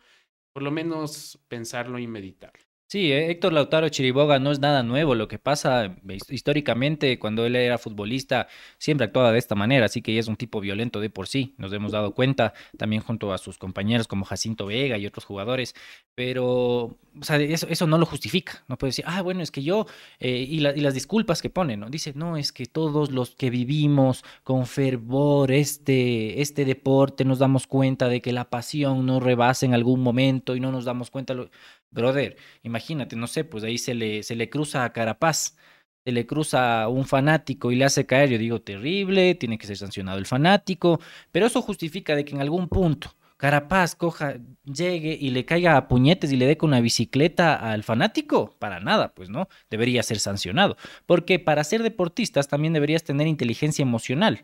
por 0.52 0.62
lo 0.62 0.70
menos 0.70 1.38
pensarlo 1.48 1.98
y 1.98 2.06
meditarlo. 2.06 2.69
Sí, 2.90 3.12
eh, 3.12 3.30
Héctor 3.30 3.52
Lautaro 3.52 3.88
Chiriboga 3.88 4.40
no 4.40 4.50
es 4.50 4.58
nada 4.58 4.82
nuevo. 4.82 5.14
Lo 5.14 5.28
que 5.28 5.38
pasa 5.38 5.84
eh, 5.84 6.18
históricamente, 6.28 7.20
cuando 7.20 7.46
él 7.46 7.54
era 7.54 7.78
futbolista, 7.78 8.48
siempre 8.78 9.04
actuaba 9.04 9.30
de 9.30 9.38
esta 9.38 9.54
manera, 9.54 9.86
así 9.86 10.02
que 10.02 10.18
es 10.18 10.26
un 10.26 10.34
tipo 10.34 10.60
violento 10.60 10.98
de 10.98 11.08
por 11.08 11.28
sí. 11.28 11.54
Nos 11.56 11.72
hemos 11.72 11.92
dado 11.92 12.16
cuenta 12.16 12.52
también 12.76 13.00
junto 13.00 13.32
a 13.32 13.38
sus 13.38 13.58
compañeros 13.58 14.08
como 14.08 14.24
Jacinto 14.24 14.66
Vega 14.66 14.98
y 14.98 15.06
otros 15.06 15.24
jugadores. 15.24 15.76
Pero, 16.16 16.46
o 16.48 16.98
sea, 17.22 17.36
eso, 17.36 17.68
eso 17.68 17.86
no 17.86 17.96
lo 17.96 18.06
justifica. 18.06 18.64
No 18.66 18.76
puede 18.76 18.88
decir, 18.88 19.04
ah, 19.06 19.22
bueno, 19.22 19.40
es 19.40 19.52
que 19.52 19.62
yo, 19.62 19.86
eh, 20.18 20.44
y, 20.48 20.56
y, 20.56 20.80
las 20.80 20.94
disculpas 20.94 21.42
que 21.42 21.48
pone, 21.48 21.76
¿no? 21.76 21.90
Dice, 21.90 22.12
no, 22.16 22.36
es 22.36 22.50
que 22.50 22.66
todos 22.66 23.12
los 23.12 23.36
que 23.36 23.50
vivimos 23.50 24.24
con 24.42 24.66
fervor 24.66 25.52
este, 25.52 26.42
este 26.42 26.64
deporte 26.64 27.24
nos 27.24 27.38
damos 27.38 27.68
cuenta 27.68 28.08
de 28.08 28.20
que 28.20 28.32
la 28.32 28.50
pasión 28.50 29.06
nos 29.06 29.22
rebasa 29.22 29.64
en 29.64 29.74
algún 29.74 30.00
momento 30.00 30.56
y 30.56 30.60
no 30.60 30.72
nos 30.72 30.84
damos 30.84 31.12
cuenta. 31.12 31.34
Lo 31.34 31.50
brother, 31.90 32.36
imagínate, 32.62 33.16
no 33.16 33.26
sé, 33.26 33.44
pues 33.44 33.64
ahí 33.64 33.78
se 33.78 33.94
le, 33.94 34.22
se 34.22 34.36
le 34.36 34.48
cruza 34.50 34.84
a 34.84 34.92
Carapaz, 34.92 35.56
se 36.04 36.12
le 36.12 36.26
cruza 36.26 36.82
a 36.82 36.88
un 36.88 37.06
fanático 37.06 37.72
y 37.72 37.76
le 37.76 37.84
hace 37.84 38.06
caer, 38.06 38.30
yo 38.30 38.38
digo, 38.38 38.60
terrible, 38.62 39.34
tiene 39.34 39.58
que 39.58 39.66
ser 39.66 39.76
sancionado 39.76 40.18
el 40.18 40.26
fanático, 40.26 41.00
pero 41.32 41.46
eso 41.46 41.62
justifica 41.62 42.16
de 42.16 42.24
que 42.24 42.34
en 42.34 42.40
algún 42.40 42.68
punto 42.68 43.14
Carapaz 43.40 43.94
coja, 43.94 44.34
llegue 44.64 45.16
y 45.18 45.30
le 45.30 45.46
caiga 45.46 45.78
a 45.78 45.88
puñetes 45.88 46.30
y 46.30 46.36
le 46.36 46.44
dé 46.46 46.58
con 46.58 46.68
una 46.68 46.82
bicicleta 46.82 47.54
al 47.54 47.84
fanático, 47.84 48.54
para 48.58 48.80
nada, 48.80 49.14
pues 49.14 49.30
no, 49.30 49.48
debería 49.70 50.02
ser 50.02 50.18
sancionado, 50.18 50.76
porque 51.06 51.38
para 51.38 51.64
ser 51.64 51.82
deportistas 51.82 52.48
también 52.48 52.74
deberías 52.74 53.02
tener 53.02 53.26
inteligencia 53.26 53.82
emocional 53.82 54.42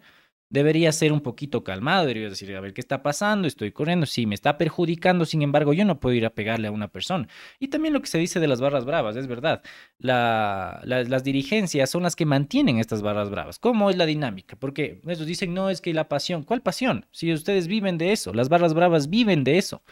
debería 0.49 0.93
ser 0.93 1.13
un 1.13 1.21
poquito 1.21 1.65
calmado, 1.65 2.07
debería 2.07 2.29
decir, 2.29 2.55
a 2.55 2.61
ver, 2.61 2.73
¿qué 2.73 2.81
está 2.81 3.03
pasando? 3.03 3.49
Estoy 3.49 3.73
corriendo, 3.73 4.07
sí, 4.07 4.27
me 4.27 4.35
está 4.35 4.59
perjudicando, 4.59 5.25
sin 5.25 5.43
embargo, 5.43 5.73
yo 5.73 5.85
no 5.85 5.99
puedo 5.99 6.15
ir 6.15 6.25
a 6.27 6.31
pegarle 6.31 6.69
a 6.69 6.71
una 6.71 6.89
persona. 6.89 7.29
Y 7.59 7.69
también 7.69 7.95
lo 7.95 8.01
que 8.01 8.07
se 8.07 8.19
dice 8.19 8.41
de 8.41 8.49
las 8.49 8.61
barras 8.61 8.85
bravas, 8.85 9.17
es 9.17 9.27
verdad, 9.27 9.63
la, 9.99 10.81
las 10.85 11.25
dirigencias 11.25 11.91
son 11.91 12.03
las 12.05 12.17
que 12.17 12.27
mantienen 12.27 12.79
estas 12.79 13.03
barras 13.03 13.31
bravas. 13.31 13.59
¿Cómo 13.59 13.91
es 13.91 13.97
la 13.97 14.07
dinámica? 14.07 14.57
Porque 14.57 15.01
ellos 15.07 15.27
dicen, 15.27 15.55
no, 15.55 15.71
es 15.71 15.81
que 15.81 15.93
la 15.95 16.09
pasión, 16.09 16.43
¿cuál 16.45 16.63
pasión? 16.63 17.07
Si 17.11 17.33
ustedes 17.33 17.67
viven 17.67 17.99
de 17.99 18.13
eso, 18.13 18.33
las 18.33 18.49
barras 18.49 18.75
bravas 18.75 19.11
viven 19.11 19.45
de 19.45 19.59
eso. 19.59 19.83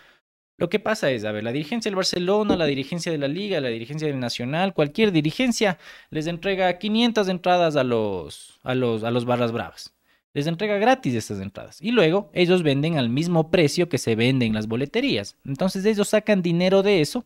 Lo 0.56 0.68
que 0.68 0.78
pasa 0.78 1.10
es, 1.10 1.24
a 1.24 1.32
ver, 1.32 1.42
la 1.42 1.50
dirigencia 1.52 1.90
del 1.90 1.96
Barcelona, 1.96 2.56
la 2.56 2.66
dirigencia 2.66 3.10
de 3.10 3.18
la 3.18 3.26
Liga, 3.26 3.60
la 3.60 3.70
dirigencia 3.70 4.06
del 4.06 4.20
Nacional, 4.20 4.72
cualquier 4.72 5.10
dirigencia 5.10 5.78
les 6.10 6.28
entrega 6.28 6.78
500 6.78 7.28
entradas 7.28 7.74
a 7.74 7.82
los, 7.82 8.60
a 8.62 8.76
los, 8.76 9.02
a 9.02 9.10
los 9.10 9.24
barras 9.24 9.50
bravas 9.50 9.93
les 10.34 10.46
entrega 10.48 10.76
gratis 10.78 11.14
estas 11.14 11.40
entradas. 11.40 11.80
Y 11.80 11.92
luego 11.92 12.30
ellos 12.34 12.62
venden 12.62 12.98
al 12.98 13.08
mismo 13.08 13.50
precio 13.50 13.88
que 13.88 13.98
se 13.98 14.16
venden 14.16 14.48
en 14.48 14.54
las 14.54 14.66
boleterías. 14.66 15.36
Entonces 15.46 15.84
ellos 15.84 16.08
sacan 16.08 16.42
dinero 16.42 16.82
de 16.82 17.00
eso 17.00 17.24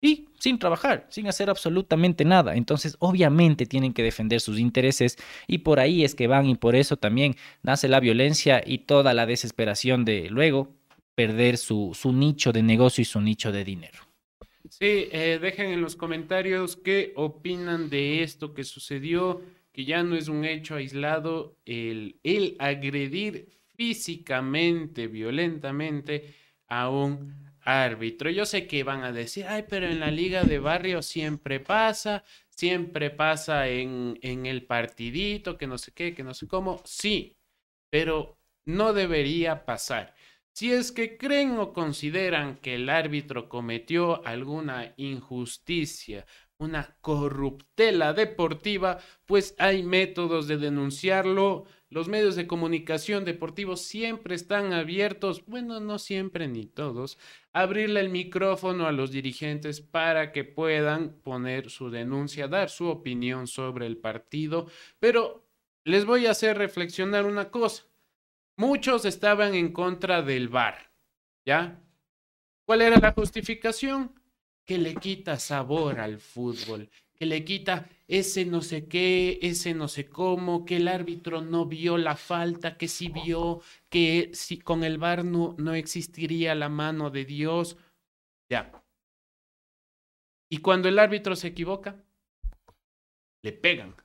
y 0.00 0.28
sin 0.38 0.60
trabajar, 0.60 1.06
sin 1.10 1.26
hacer 1.26 1.50
absolutamente 1.50 2.24
nada. 2.24 2.54
Entonces 2.54 2.96
obviamente 3.00 3.66
tienen 3.66 3.92
que 3.92 4.04
defender 4.04 4.40
sus 4.40 4.60
intereses 4.60 5.18
y 5.48 5.58
por 5.58 5.80
ahí 5.80 6.04
es 6.04 6.14
que 6.14 6.28
van 6.28 6.46
y 6.46 6.54
por 6.54 6.76
eso 6.76 6.96
también 6.96 7.34
nace 7.62 7.88
la 7.88 7.98
violencia 7.98 8.62
y 8.64 8.78
toda 8.78 9.12
la 9.14 9.26
desesperación 9.26 10.04
de 10.04 10.30
luego 10.30 10.68
perder 11.16 11.58
su, 11.58 11.90
su 12.00 12.12
nicho 12.12 12.52
de 12.52 12.62
negocio 12.62 13.02
y 13.02 13.04
su 13.04 13.20
nicho 13.20 13.50
de 13.50 13.64
dinero. 13.64 13.98
Sí, 14.70 15.08
eh, 15.10 15.38
dejen 15.40 15.70
en 15.70 15.80
los 15.80 15.96
comentarios 15.96 16.76
qué 16.76 17.12
opinan 17.16 17.90
de 17.90 18.22
esto 18.22 18.54
que 18.54 18.62
sucedió 18.62 19.40
que 19.78 19.84
ya 19.84 20.02
no 20.02 20.16
es 20.16 20.26
un 20.26 20.44
hecho 20.44 20.74
aislado 20.74 21.56
el, 21.64 22.18
el 22.24 22.56
agredir 22.58 23.46
físicamente, 23.76 25.06
violentamente 25.06 26.34
a 26.66 26.90
un 26.90 27.32
árbitro. 27.60 28.28
Yo 28.28 28.44
sé 28.44 28.66
que 28.66 28.82
van 28.82 29.04
a 29.04 29.12
decir, 29.12 29.46
ay, 29.46 29.66
pero 29.68 29.86
en 29.86 30.00
la 30.00 30.10
liga 30.10 30.42
de 30.42 30.58
barrio 30.58 31.00
siempre 31.00 31.60
pasa, 31.60 32.24
siempre 32.48 33.10
pasa 33.10 33.68
en, 33.68 34.18
en 34.20 34.46
el 34.46 34.64
partidito, 34.66 35.56
que 35.56 35.68
no 35.68 35.78
sé 35.78 35.92
qué, 35.92 36.12
que 36.12 36.24
no 36.24 36.34
sé 36.34 36.48
cómo. 36.48 36.82
Sí, 36.84 37.36
pero 37.88 38.36
no 38.64 38.92
debería 38.92 39.64
pasar. 39.64 40.12
Si 40.52 40.72
es 40.72 40.90
que 40.90 41.16
creen 41.16 41.56
o 41.56 41.72
consideran 41.72 42.56
que 42.56 42.74
el 42.74 42.88
árbitro 42.88 43.48
cometió 43.48 44.26
alguna 44.26 44.92
injusticia 44.96 46.26
una 46.58 46.96
corruptela 47.00 48.12
deportiva, 48.12 48.98
pues 49.26 49.54
hay 49.58 49.82
métodos 49.82 50.48
de 50.48 50.58
denunciarlo. 50.58 51.64
Los 51.88 52.08
medios 52.08 52.36
de 52.36 52.46
comunicación 52.46 53.24
deportivos 53.24 53.80
siempre 53.80 54.34
están 54.34 54.72
abiertos, 54.72 55.46
bueno, 55.46 55.80
no 55.80 55.98
siempre 55.98 56.46
ni 56.46 56.66
todos, 56.66 57.16
abrirle 57.52 58.00
el 58.00 58.10
micrófono 58.10 58.86
a 58.86 58.92
los 58.92 59.10
dirigentes 59.10 59.80
para 59.80 60.32
que 60.32 60.44
puedan 60.44 61.20
poner 61.22 61.70
su 61.70 61.90
denuncia, 61.90 62.48
dar 62.48 62.68
su 62.68 62.88
opinión 62.88 63.46
sobre 63.46 63.86
el 63.86 63.96
partido. 63.96 64.66
Pero 64.98 65.46
les 65.84 66.04
voy 66.04 66.26
a 66.26 66.32
hacer 66.32 66.58
reflexionar 66.58 67.24
una 67.24 67.50
cosa. 67.50 67.84
Muchos 68.56 69.04
estaban 69.04 69.54
en 69.54 69.72
contra 69.72 70.20
del 70.20 70.48
VAR, 70.48 70.90
¿ya? 71.46 71.80
¿Cuál 72.66 72.82
era 72.82 72.98
la 72.98 73.12
justificación? 73.12 74.17
Que 74.68 74.76
le 74.76 74.94
quita 74.94 75.38
sabor 75.38 75.98
al 75.98 76.18
fútbol, 76.18 76.90
que 77.14 77.24
le 77.24 77.42
quita 77.42 77.88
ese 78.06 78.44
no 78.44 78.60
sé 78.60 78.86
qué, 78.86 79.38
ese 79.40 79.72
no 79.72 79.88
sé 79.88 80.10
cómo, 80.10 80.66
que 80.66 80.76
el 80.76 80.88
árbitro 80.88 81.40
no 81.40 81.64
vio 81.64 81.96
la 81.96 82.16
falta, 82.16 82.76
que 82.76 82.86
sí 82.86 83.08
vio, 83.08 83.62
que 83.88 84.30
si 84.34 84.58
con 84.58 84.84
el 84.84 84.98
VAR 84.98 85.24
no, 85.24 85.54
no 85.58 85.72
existiría 85.72 86.54
la 86.54 86.68
mano 86.68 87.08
de 87.08 87.24
Dios. 87.24 87.78
Ya. 88.50 88.84
Y 90.50 90.58
cuando 90.58 90.90
el 90.90 90.98
árbitro 90.98 91.34
se 91.34 91.48
equivoca, 91.48 92.04
le 93.42 93.52
pegan. 93.52 93.96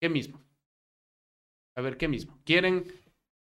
¿Qué 0.00 0.08
mismo? 0.08 0.40
A 1.76 1.80
ver, 1.80 1.96
¿qué 1.96 2.06
mismo? 2.06 2.40
Quieren, 2.44 2.84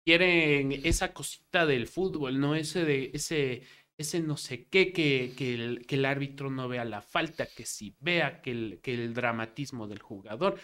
quieren 0.05 0.71
esa 0.85 1.13
cosita 1.13 1.67
del 1.67 1.89
fútbol, 1.89 2.39
¿no? 2.39 2.55
Ese 2.55 2.85
de, 2.85 3.11
ese, 3.13 3.63
ese 3.99 4.21
no 4.21 4.37
sé 4.37 4.67
qué, 4.69 4.93
que, 4.93 5.33
que, 5.37 5.55
el, 5.55 5.87
que 5.87 5.95
el 5.97 6.05
árbitro 6.05 6.51
no 6.51 6.69
vea 6.69 6.85
la 6.85 7.01
falta, 7.03 7.47
que 7.47 7.65
si 7.65 7.97
vea 8.01 8.43
que 8.43 8.51
el, 8.51 8.81
que 8.83 8.95
el 8.95 9.15
dramatismo 9.15 9.89
del 9.89 10.01
jugador. 10.01 10.59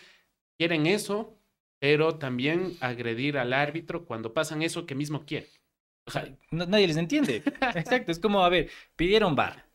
Quieren 0.59 0.87
eso, 0.87 1.39
pero 1.79 2.19
también 2.19 2.77
agredir 2.81 3.39
al 3.39 3.53
árbitro 3.53 4.05
cuando 4.07 4.35
pasan 4.35 4.63
eso 4.63 4.87
que 4.87 4.95
mismo 4.95 5.25
quieren. 5.25 5.49
O 6.07 6.11
sea, 6.11 6.29
no, 6.51 6.67
nadie 6.67 6.89
les 6.89 6.97
entiende. 6.97 7.43
Exacto, 7.75 8.13
es 8.13 8.19
como, 8.19 8.45
a 8.45 8.49
ver, 8.49 8.71
pidieron 8.97 9.35
bar, 9.35 9.67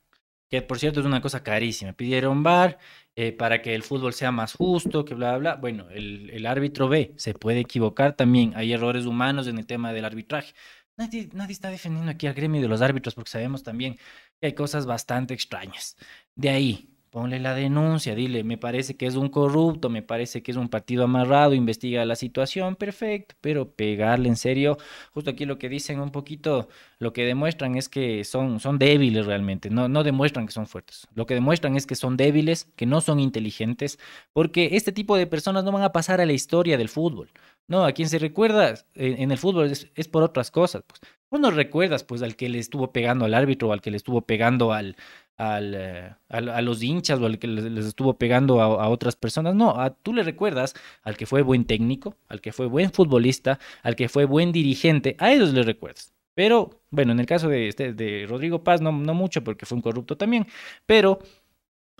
que 0.49 0.61
por 0.61 0.79
cierto 0.79 0.99
es 0.99 1.05
una 1.05 1.21
cosa 1.21 1.43
carísima. 1.43 1.93
Pidieron 1.93 2.43
bar 2.43 2.77
eh, 3.15 3.31
para 3.31 3.61
que 3.61 3.75
el 3.75 3.83
fútbol 3.83 4.13
sea 4.13 4.31
más 4.31 4.53
justo, 4.53 5.03
que 5.05 5.15
bla, 5.15 5.37
bla, 5.37 5.55
bla. 5.55 5.55
Bueno, 5.55 5.89
el, 5.89 6.29
el 6.29 6.45
árbitro 6.45 6.87
ve, 6.89 7.13
se 7.17 7.33
puede 7.33 7.61
equivocar 7.61 8.15
también. 8.15 8.53
Hay 8.55 8.71
errores 8.73 9.05
humanos 9.05 9.47
en 9.47 9.57
el 9.57 9.65
tema 9.65 9.93
del 9.93 10.05
arbitraje. 10.05 10.53
Nadie, 10.97 11.29
está 11.49 11.69
defendiendo 11.69 12.09
aquí 12.11 12.25
al 12.25 12.33
gremio 12.33 12.59
de 12.61 12.67
los 12.67 12.81
árbitros 12.81 13.13
porque 13.13 13.29
sabemos 13.29 13.61
también 13.63 13.97
que 14.39 14.47
hay 14.47 14.53
cosas 14.53 14.85
bastante 14.87 15.33
extrañas. 15.35 15.95
De 16.35 16.49
ahí, 16.49 16.96
ponle 17.09 17.39
la 17.39 17.53
denuncia, 17.53 18.15
dile, 18.15 18.43
me 18.43 18.57
parece 18.57 18.95
que 18.97 19.05
es 19.05 19.15
un 19.15 19.29
corrupto, 19.29 19.89
me 19.89 20.01
parece 20.01 20.43
que 20.43 20.51
es 20.51 20.57
un 20.57 20.69
partido 20.69 21.03
amarrado, 21.03 21.53
investiga 21.53 22.05
la 22.05 22.15
situación, 22.15 22.75
perfecto, 22.75 23.35
pero 23.41 23.71
pegarle 23.71 24.29
en 24.29 24.35
serio, 24.35 24.77
justo 25.13 25.31
aquí 25.31 25.45
lo 25.45 25.57
que 25.57 25.69
dicen 25.69 25.99
un 25.99 26.11
poquito, 26.11 26.69
lo 26.99 27.13
que 27.13 27.25
demuestran 27.25 27.75
es 27.75 27.89
que 27.89 28.23
son, 28.23 28.59
son 28.59 28.77
débiles 28.79 29.25
realmente, 29.25 29.69
no, 29.69 29.87
no 29.87 30.03
demuestran 30.03 30.45
que 30.45 30.53
son 30.53 30.67
fuertes, 30.67 31.07
lo 31.13 31.25
que 31.25 31.33
demuestran 31.33 31.75
es 31.75 31.85
que 31.85 31.95
son 31.95 32.17
débiles, 32.17 32.65
que 32.75 32.85
no 32.85 33.01
son 33.01 33.19
inteligentes, 33.19 33.99
porque 34.33 34.69
este 34.73 34.91
tipo 34.91 35.17
de 35.17 35.27
personas 35.27 35.63
no 35.63 35.71
van 35.71 35.83
a 35.83 35.91
pasar 35.91 36.21
a 36.21 36.25
la 36.25 36.33
historia 36.33 36.77
del 36.77 36.89
fútbol. 36.89 37.29
No, 37.67 37.83
a 37.83 37.91
quien 37.91 38.07
se 38.07 38.17
recuerda 38.17 38.75
en, 38.95 39.21
en 39.21 39.31
el 39.31 39.37
fútbol 39.37 39.69
es, 39.69 40.07
por 40.07 40.23
otras 40.23 40.51
cosas. 40.51 40.83
Pues. 40.87 41.01
No 41.31 41.51
recuerdas 41.51 42.05
pues 42.05 42.21
al 42.21 42.37
que 42.37 42.47
le 42.47 42.59
estuvo 42.59 42.93
pegando 42.93 43.25
al 43.25 43.33
árbitro 43.33 43.73
al 43.73 43.81
que 43.81 43.91
le 43.91 43.97
estuvo 43.97 44.21
pegando 44.21 44.71
al, 44.71 44.95
al, 45.37 45.73
uh, 45.75 46.35
al 46.35 46.49
a 46.49 46.61
los 46.61 46.83
hinchas 46.83 47.19
o 47.19 47.25
al 47.25 47.39
que 47.39 47.47
les, 47.47 47.85
estuvo 47.85 48.17
pegando 48.17 48.61
a, 48.61 48.83
a, 48.83 48.89
otras 48.89 49.15
personas. 49.15 49.55
No, 49.55 49.79
a, 49.79 49.91
tú 49.91 50.13
le 50.13 50.23
recuerdas 50.23 50.73
al 51.03 51.15
que 51.15 51.25
fue 51.25 51.41
buen 51.41 51.65
técnico, 51.65 52.15
al 52.27 52.41
que 52.41 52.51
fue 52.51 52.65
buen 52.67 52.91
futbolista, 52.91 53.59
al 53.83 53.95
que 53.95 54.09
fue 54.09 54.25
buen 54.25 54.51
dirigente. 54.51 55.15
A 55.19 55.31
ellos 55.31 55.53
les 55.53 55.65
recuerdas. 55.65 56.13
Pero, 56.33 56.81
bueno, 56.91 57.13
en 57.13 57.19
el 57.19 57.25
caso 57.25 57.49
de, 57.49 57.67
este, 57.67 57.93
de 57.93 58.25
Rodrigo 58.27 58.63
Paz, 58.63 58.79
no, 58.79 58.91
no 58.91 59.13
mucho 59.15 59.43
porque 59.43 59.65
fue 59.65 59.75
un 59.75 59.81
corrupto 59.81 60.17
también. 60.17 60.45
Pero 60.85 61.19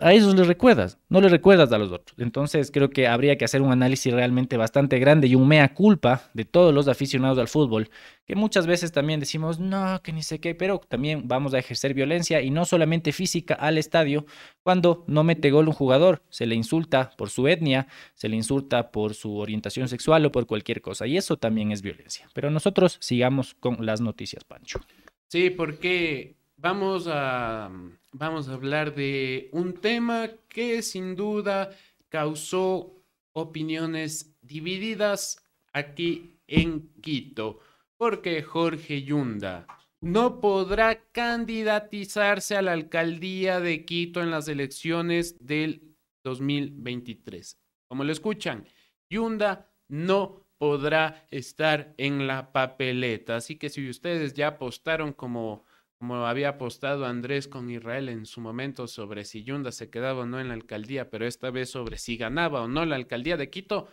a 0.00 0.12
esos 0.12 0.36
les 0.36 0.46
recuerdas, 0.46 0.98
no 1.08 1.20
les 1.20 1.32
recuerdas 1.32 1.72
a 1.72 1.78
los 1.78 1.90
otros. 1.90 2.16
Entonces 2.18 2.70
creo 2.70 2.90
que 2.90 3.08
habría 3.08 3.36
que 3.36 3.44
hacer 3.44 3.62
un 3.62 3.72
análisis 3.72 4.12
realmente 4.12 4.56
bastante 4.56 4.98
grande 5.00 5.26
y 5.26 5.34
un 5.34 5.48
mea 5.48 5.74
culpa 5.74 6.30
de 6.34 6.44
todos 6.44 6.72
los 6.72 6.86
aficionados 6.86 7.38
al 7.38 7.48
fútbol, 7.48 7.90
que 8.24 8.36
muchas 8.36 8.68
veces 8.68 8.92
también 8.92 9.18
decimos, 9.18 9.58
no, 9.58 10.00
que 10.02 10.12
ni 10.12 10.22
sé 10.22 10.38
qué, 10.38 10.54
pero 10.54 10.78
también 10.78 11.26
vamos 11.26 11.52
a 11.52 11.58
ejercer 11.58 11.94
violencia 11.94 12.40
y 12.40 12.50
no 12.50 12.64
solamente 12.64 13.10
física 13.10 13.54
al 13.54 13.76
estadio, 13.76 14.24
cuando 14.62 15.04
no 15.08 15.24
mete 15.24 15.50
gol 15.50 15.66
un 15.66 15.74
jugador, 15.74 16.22
se 16.28 16.46
le 16.46 16.54
insulta 16.54 17.10
por 17.16 17.30
su 17.30 17.48
etnia, 17.48 17.88
se 18.14 18.28
le 18.28 18.36
insulta 18.36 18.92
por 18.92 19.14
su 19.14 19.36
orientación 19.36 19.88
sexual 19.88 20.24
o 20.26 20.32
por 20.32 20.46
cualquier 20.46 20.80
cosa, 20.80 21.08
y 21.08 21.16
eso 21.16 21.36
también 21.38 21.72
es 21.72 21.82
violencia. 21.82 22.28
Pero 22.34 22.50
nosotros 22.50 22.98
sigamos 23.00 23.54
con 23.54 23.84
las 23.84 24.00
noticias, 24.00 24.44
Pancho. 24.44 24.80
Sí, 25.28 25.50
porque 25.50 26.37
vamos 26.58 27.06
a 27.08 27.70
vamos 28.12 28.48
a 28.48 28.54
hablar 28.54 28.94
de 28.94 29.48
un 29.52 29.74
tema 29.74 30.28
que 30.48 30.82
sin 30.82 31.16
duda 31.16 31.70
causó 32.08 32.94
opiniones 33.32 34.36
divididas 34.42 35.42
aquí 35.72 36.40
en 36.46 36.88
Quito, 37.00 37.60
porque 37.96 38.42
Jorge 38.42 39.02
Yunda 39.02 39.66
no 40.00 40.40
podrá 40.40 41.00
candidatizarse 41.12 42.56
a 42.56 42.62
la 42.62 42.72
alcaldía 42.72 43.60
de 43.60 43.84
Quito 43.84 44.22
en 44.22 44.30
las 44.30 44.48
elecciones 44.48 45.36
del 45.40 45.96
2023. 46.24 47.58
Como 47.86 48.04
lo 48.04 48.12
escuchan, 48.12 48.66
Yunda 49.08 49.70
no 49.88 50.44
podrá 50.58 51.26
estar 51.30 51.94
en 51.98 52.26
la 52.26 52.52
papeleta. 52.52 53.36
Así 53.36 53.56
que 53.56 53.70
si 53.70 53.88
ustedes 53.88 54.34
ya 54.34 54.48
apostaron 54.48 55.12
como 55.12 55.64
como 55.98 56.26
había 56.26 56.50
apostado 56.50 57.06
Andrés 57.06 57.48
con 57.48 57.68
Israel 57.70 58.08
en 58.08 58.24
su 58.24 58.40
momento 58.40 58.86
sobre 58.86 59.24
si 59.24 59.42
Yunda 59.42 59.72
se 59.72 59.90
quedaba 59.90 60.20
o 60.20 60.26
no 60.26 60.40
en 60.40 60.48
la 60.48 60.54
alcaldía, 60.54 61.10
pero 61.10 61.26
esta 61.26 61.50
vez 61.50 61.70
sobre 61.70 61.98
si 61.98 62.16
ganaba 62.16 62.62
o 62.62 62.68
no 62.68 62.84
la 62.84 62.96
alcaldía 62.96 63.36
de 63.36 63.50
Quito, 63.50 63.88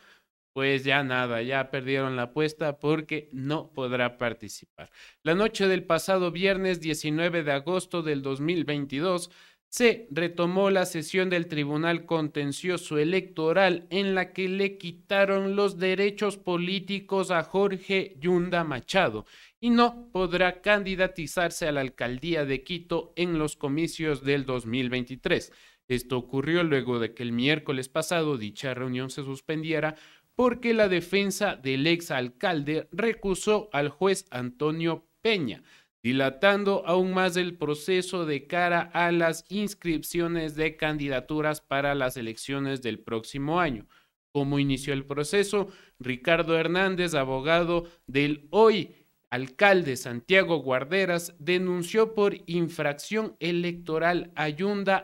pues 0.53 0.83
ya 0.85 1.03
nada, 1.03 1.41
ya 1.41 1.69
perdieron 1.71 2.15
la 2.15 2.23
apuesta 2.23 2.79
porque 2.79 3.29
no 3.33 3.71
podrá 3.73 4.17
participar. 4.17 4.89
La 5.23 5.35
noche 5.35 5.67
del 5.67 5.83
pasado 5.83 6.31
viernes 6.31 6.79
19 6.79 7.43
de 7.43 7.51
agosto 7.51 8.03
del 8.03 8.21
2022 8.21 9.31
se 9.67 10.07
retomó 10.11 10.69
la 10.69 10.85
sesión 10.85 11.29
del 11.29 11.47
Tribunal 11.47 12.05
Contencioso 12.05 12.97
Electoral 12.97 13.87
en 13.89 14.15
la 14.15 14.31
que 14.31 14.47
le 14.47 14.77
quitaron 14.77 15.57
los 15.57 15.77
derechos 15.77 16.37
políticos 16.37 17.31
a 17.31 17.43
Jorge 17.43 18.15
Yunda 18.21 18.63
Machado 18.63 19.25
y 19.65 19.71
no 19.71 20.11
podrá 20.11 20.61
candidatizarse 20.61 21.67
a 21.67 21.71
la 21.71 21.81
alcaldía 21.81 22.45
de 22.45 22.63
Quito 22.63 23.13
en 23.15 23.39
los 23.39 23.55
comicios 23.55 24.23
del 24.23 24.45
2023. 24.45 25.51
Esto 25.87 26.19
ocurrió 26.19 26.63
luego 26.63 26.99
de 26.99 27.15
que 27.15 27.23
el 27.23 27.31
miércoles 27.31 27.89
pasado 27.89 28.37
dicha 28.37 28.75
reunión 28.75 29.09
se 29.09 29.23
suspendiera 29.23 29.95
porque 30.35 30.75
la 30.75 30.87
defensa 30.87 31.55
del 31.55 31.87
ex 31.87 32.11
alcalde 32.11 32.87
recusó 32.91 33.67
al 33.73 33.89
juez 33.89 34.27
Antonio 34.29 35.07
Peña, 35.23 35.63
dilatando 36.03 36.83
aún 36.85 37.15
más 37.15 37.35
el 37.35 37.57
proceso 37.57 38.27
de 38.27 38.45
cara 38.45 38.91
a 38.93 39.11
las 39.11 39.45
inscripciones 39.49 40.55
de 40.55 40.77
candidaturas 40.77 41.61
para 41.61 41.95
las 41.95 42.17
elecciones 42.17 42.83
del 42.83 42.99
próximo 42.99 43.59
año. 43.59 43.87
¿Cómo 44.31 44.59
inició 44.59 44.93
el 44.93 45.05
proceso? 45.05 45.69
Ricardo 45.97 46.55
Hernández, 46.55 47.15
abogado 47.15 47.85
del 48.05 48.47
hoy 48.51 49.04
alcalde 49.35 49.97
Santiago 49.97 50.61
Guarderas 50.61 51.35
denunció 51.39 52.15
por 52.15 52.37
infracción 52.45 53.35
electoral 53.41 54.31
a 54.35 54.47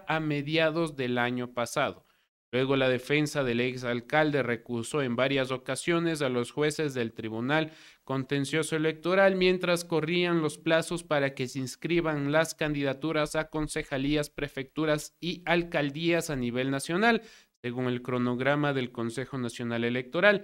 a 0.08 0.20
mediados 0.22 0.96
del 0.96 1.17
año 1.17 1.54
pasado. 1.54 2.06
Luego 2.54 2.78
la 2.78 2.88
defensa 2.88 3.44
del 3.44 3.60
exalcalde 3.60 4.41
recusó 4.41 5.02
en 5.02 5.17
varias 5.17 5.52
ocasiones 5.52 6.22
a 6.22 6.30
los 6.30 6.52
jueces 6.52 6.94
del 6.94 7.13
Tribunal 7.13 7.72
Contencioso 8.06 8.78
Electoral 8.78 9.36
mientras 9.36 9.84
corrían 9.84 10.41
los 10.41 10.58
plazos 10.58 11.04
para 11.04 11.34
que 11.34 11.48
se 11.50 11.60
inscriban 11.60 12.32
las 12.32 12.56
candidaturas 12.56 13.36
a 13.36 13.50
concejalías, 13.50 14.30
prefecturas 14.30 15.15
y 15.20 15.44
alcaldías 15.46 16.30
a 16.30 16.38
nivel 16.38 16.72
nacional, 16.72 17.22
según 17.62 17.88
el 17.88 18.02
cronograma 18.02 18.72
del 18.74 18.94
Consejo 18.94 19.38
Nacional 19.38 19.84
Electoral 19.84 20.44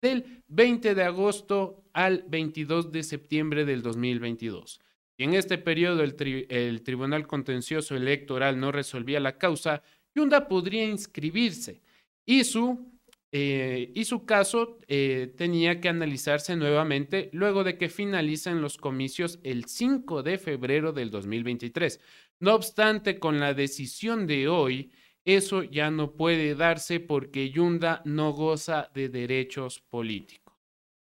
del 0.00 0.42
20 0.48 0.94
de 0.94 1.02
agosto 1.02 1.84
al 1.92 2.24
22 2.28 2.92
de 2.92 3.02
septiembre 3.02 3.64
del 3.64 3.82
2022. 3.82 4.80
Y 5.18 5.24
en 5.24 5.34
este 5.34 5.58
periodo 5.58 6.02
el, 6.02 6.14
tri 6.14 6.46
el 6.50 6.82
Tribunal 6.82 7.26
Contencioso 7.26 7.96
Electoral 7.96 8.60
no 8.60 8.70
resolvía 8.70 9.20
la 9.20 9.38
causa, 9.38 9.82
Yunda 10.14 10.48
podría 10.48 10.84
inscribirse 10.84 11.82
y 12.26 12.44
su, 12.44 12.92
eh, 13.32 13.92
y 13.94 14.04
su 14.04 14.26
caso 14.26 14.78
eh, 14.88 15.32
tenía 15.36 15.80
que 15.80 15.88
analizarse 15.88 16.56
nuevamente 16.56 17.30
luego 17.32 17.64
de 17.64 17.78
que 17.78 17.88
finalicen 17.88 18.60
los 18.60 18.76
comicios 18.76 19.38
el 19.42 19.64
5 19.66 20.22
de 20.22 20.38
febrero 20.38 20.92
del 20.92 21.10
2023. 21.10 22.00
No 22.40 22.54
obstante, 22.54 23.18
con 23.18 23.40
la 23.40 23.54
decisión 23.54 24.26
de 24.26 24.48
hoy, 24.48 24.90
Eso 25.26 25.64
ya 25.64 25.90
no 25.90 26.12
puede 26.12 26.54
darse 26.54 27.00
porque 27.00 27.50
Yunda 27.50 28.00
no 28.04 28.32
goza 28.32 28.90
de 28.94 29.08
derechos 29.08 29.80
políticos. 29.80 30.54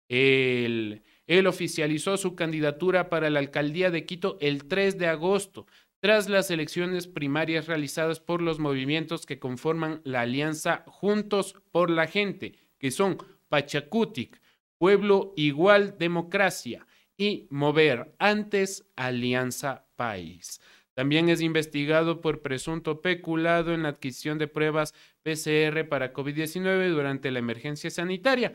Él, 0.08 1.02
oficializó 1.48 2.16
su 2.16 2.36
candidatura 2.36 3.08
para 3.10 3.30
la 3.30 3.40
alcaldía 3.40 3.90
de 3.90 4.06
Quito 4.06 4.38
el 4.40 4.68
3 4.68 4.96
de 4.96 5.08
agosto, 5.08 5.66
tras 5.98 6.28
las 6.28 6.52
elecciones 6.52 7.08
primarias 7.08 7.66
realizadas 7.66 8.20
por 8.20 8.42
los 8.42 8.60
movimientos 8.60 9.26
que 9.26 9.40
conforman 9.40 10.00
la 10.04 10.20
alianza 10.20 10.84
Juntos 10.86 11.56
por 11.72 11.90
la 11.90 12.06
Gente, 12.06 12.54
que 12.78 12.92
son 12.92 13.18
Pachacutic, 13.48 14.40
Pueblo 14.78 15.32
Igual 15.36 15.96
Democracia 15.98 16.86
y 17.16 17.48
Mover, 17.50 18.14
antes 18.20 18.88
Alianza 18.94 19.86
País. 19.96 20.60
También 20.94 21.28
es 21.28 21.40
investigado 21.40 22.20
por 22.20 22.42
presunto 22.42 23.00
peculado 23.00 23.72
en 23.72 23.82
la 23.84 23.90
adquisición 23.90 24.38
de 24.38 24.48
pruebas 24.48 24.94
PCR 25.22 25.88
para 25.88 26.12
COVID-19 26.12 26.90
durante 26.90 27.30
la 27.30 27.38
emergencia 27.38 27.90
sanitaria. 27.90 28.54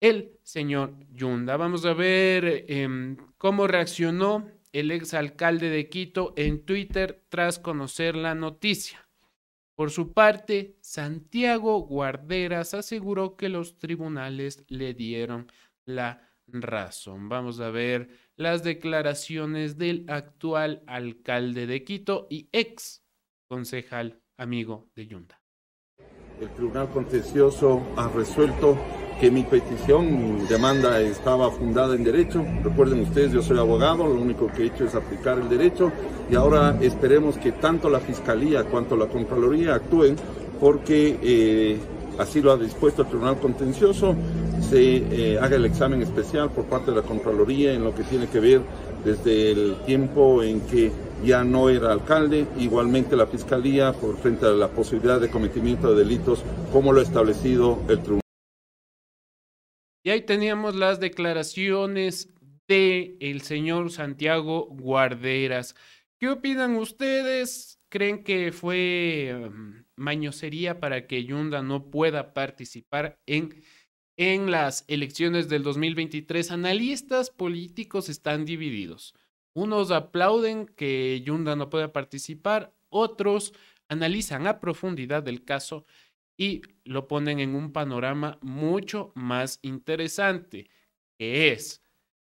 El 0.00 0.38
señor 0.42 0.94
Yunda. 1.12 1.56
Vamos 1.56 1.84
a 1.84 1.94
ver 1.94 2.64
em, 2.68 3.16
cómo 3.38 3.66
reaccionó 3.66 4.48
el 4.72 4.90
exalcalde 4.90 5.68
de 5.70 5.88
Quito 5.88 6.32
en 6.36 6.64
Twitter 6.64 7.22
tras 7.28 7.58
conocer 7.58 8.14
la 8.16 8.34
noticia. 8.34 9.08
Por 9.74 9.90
su 9.90 10.12
parte, 10.12 10.76
Santiago 10.80 11.80
Guarderas 11.80 12.74
aseguró 12.74 13.36
que 13.36 13.48
los 13.48 13.78
tribunales 13.78 14.64
le 14.68 14.92
dieron 14.94 15.50
la 15.86 16.28
razón. 16.46 17.28
Vamos 17.28 17.60
a 17.60 17.70
ver 17.70 18.10
las 18.40 18.62
declaraciones 18.62 19.76
del 19.76 20.06
actual 20.08 20.82
alcalde 20.86 21.66
de 21.66 21.84
Quito 21.84 22.26
y 22.30 22.48
ex 22.52 23.02
concejal 23.46 24.22
amigo 24.38 24.88
de 24.96 25.06
Yunda. 25.06 25.38
El 26.40 26.48
Tribunal 26.54 26.88
Contencioso 26.88 27.82
ha 27.98 28.08
resuelto 28.08 28.78
que 29.20 29.30
mi 29.30 29.42
petición, 29.42 30.38
mi 30.38 30.46
demanda 30.46 31.02
estaba 31.02 31.50
fundada 31.50 31.94
en 31.94 32.02
derecho. 32.02 32.42
Recuerden 32.64 33.00
ustedes, 33.00 33.32
yo 33.32 33.42
soy 33.42 33.58
abogado, 33.58 34.06
lo 34.06 34.18
único 34.18 34.46
que 34.46 34.62
he 34.62 34.66
hecho 34.68 34.86
es 34.86 34.94
aplicar 34.94 35.38
el 35.38 35.50
derecho 35.50 35.92
y 36.30 36.34
ahora 36.34 36.78
esperemos 36.80 37.36
que 37.36 37.52
tanto 37.52 37.90
la 37.90 38.00
Fiscalía 38.00 38.64
cuanto 38.64 38.96
la 38.96 39.06
Contraloría 39.06 39.74
actúen 39.74 40.16
porque 40.58 41.18
eh, 41.22 41.78
así 42.18 42.40
lo 42.40 42.52
ha 42.52 42.56
dispuesto 42.56 43.02
el 43.02 43.08
Tribunal 43.08 43.38
Contencioso, 43.38 44.16
se 44.70 45.32
eh, 45.32 45.38
haga 45.40 45.56
el 45.56 45.64
examen 45.64 46.00
especial 46.00 46.48
por 46.52 46.66
parte 46.66 46.92
de 46.92 46.98
la 46.98 47.02
Contraloría 47.02 47.72
en 47.72 47.82
lo 47.82 47.92
que 47.92 48.04
tiene 48.04 48.28
que 48.28 48.38
ver 48.38 48.60
desde 49.04 49.50
el 49.50 49.76
tiempo 49.84 50.44
en 50.44 50.60
que 50.60 50.92
ya 51.24 51.42
no 51.42 51.68
era 51.68 51.90
alcalde, 51.90 52.46
igualmente 52.56 53.16
la 53.16 53.26
Fiscalía 53.26 53.92
por 53.92 54.16
frente 54.18 54.46
a 54.46 54.50
la 54.50 54.68
posibilidad 54.68 55.20
de 55.20 55.28
cometimiento 55.28 55.92
de 55.92 56.04
delitos 56.04 56.44
como 56.72 56.92
lo 56.92 57.00
ha 57.00 57.02
establecido 57.02 57.82
el 57.88 57.98
Tribunal. 57.98 58.20
Y 60.04 60.10
ahí 60.10 60.22
teníamos 60.22 60.76
las 60.76 61.00
declaraciones 61.00 62.28
de 62.68 63.40
señor 63.42 63.90
Santiago 63.90 64.68
Guarderas. 64.70 65.74
¿Qué 66.16 66.28
opinan 66.28 66.76
ustedes? 66.76 67.80
¿Creen 67.88 68.22
que 68.22 68.52
fue 68.52 69.34
um, 69.34 69.82
mañosería 69.96 70.78
para 70.78 71.08
que 71.08 71.24
Yunda 71.24 71.60
no 71.62 71.90
pueda 71.90 72.32
participar 72.32 73.18
en, 73.26 73.62
en 74.16 74.50
las 74.50 74.84
elecciones 74.88 75.48
del 75.48 75.62
2023? 75.62 76.50
Analistas 76.50 77.30
políticos 77.30 78.08
están 78.08 78.44
divididos. 78.44 79.14
Unos 79.52 79.90
aplauden 79.90 80.66
que 80.66 81.22
Yunda 81.24 81.56
no 81.56 81.70
pueda 81.70 81.92
participar, 81.92 82.72
otros 82.88 83.52
analizan 83.88 84.46
a 84.46 84.60
profundidad 84.60 85.26
el 85.28 85.44
caso 85.44 85.84
y 86.36 86.62
lo 86.84 87.06
ponen 87.08 87.40
en 87.40 87.54
un 87.54 87.72
panorama 87.72 88.38
mucho 88.40 89.12
más 89.14 89.58
interesante, 89.62 90.70
que 91.18 91.52
es, 91.52 91.82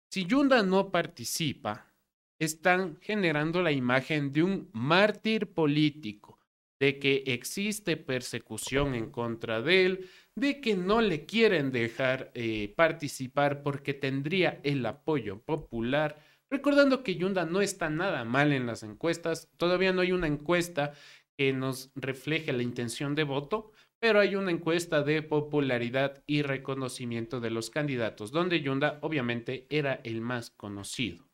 si 0.09 0.25
Yunda 0.25 0.63
no 0.63 0.91
participa, 0.91 1.93
están 2.39 2.97
generando 3.01 3.61
la 3.61 3.71
imagen 3.71 4.33
de 4.33 4.41
un 4.41 4.69
mártir 4.73 5.53
político, 5.53 6.39
de 6.81 6.97
que 6.97 7.23
existe 7.27 7.95
persecución 7.95 8.95
en 8.95 9.11
contra 9.11 9.61
de 9.61 9.85
él, 9.85 10.09
de 10.35 10.59
que 10.61 10.75
no 10.75 10.99
le 10.99 11.27
quieren 11.27 11.71
dejar 11.71 12.31
eh, 12.33 12.73
participar 12.75 13.61
porque 13.61 13.93
tendría 13.93 14.59
el 14.63 14.83
apoyo 14.87 15.43
popular. 15.43 16.17
Recordando 16.49 17.03
que 17.03 17.13
Yunda 17.13 17.45
no 17.45 17.61
está 17.61 17.91
nada 17.91 18.25
mal 18.25 18.51
en 18.51 18.65
las 18.65 18.81
encuestas, 18.81 19.47
todavía 19.57 19.93
no 19.93 20.01
hay 20.01 20.11
una 20.11 20.25
encuesta 20.25 20.93
que 21.37 21.53
nos 21.53 21.91
refleje 21.93 22.51
la 22.51 22.63
intención 22.63 23.13
de 23.13 23.25
voto, 23.25 23.73
pero 23.99 24.19
hay 24.19 24.35
una 24.35 24.49
encuesta 24.49 25.03
de 25.03 25.21
popularidad 25.21 26.23
y 26.25 26.41
reconocimiento 26.41 27.39
de 27.39 27.51
los 27.51 27.69
candidatos, 27.69 28.31
donde 28.31 28.61
Yunda 28.61 28.97
obviamente 29.03 29.67
era 29.69 30.01
el 30.03 30.21
más 30.21 30.49
conocido. 30.49 31.29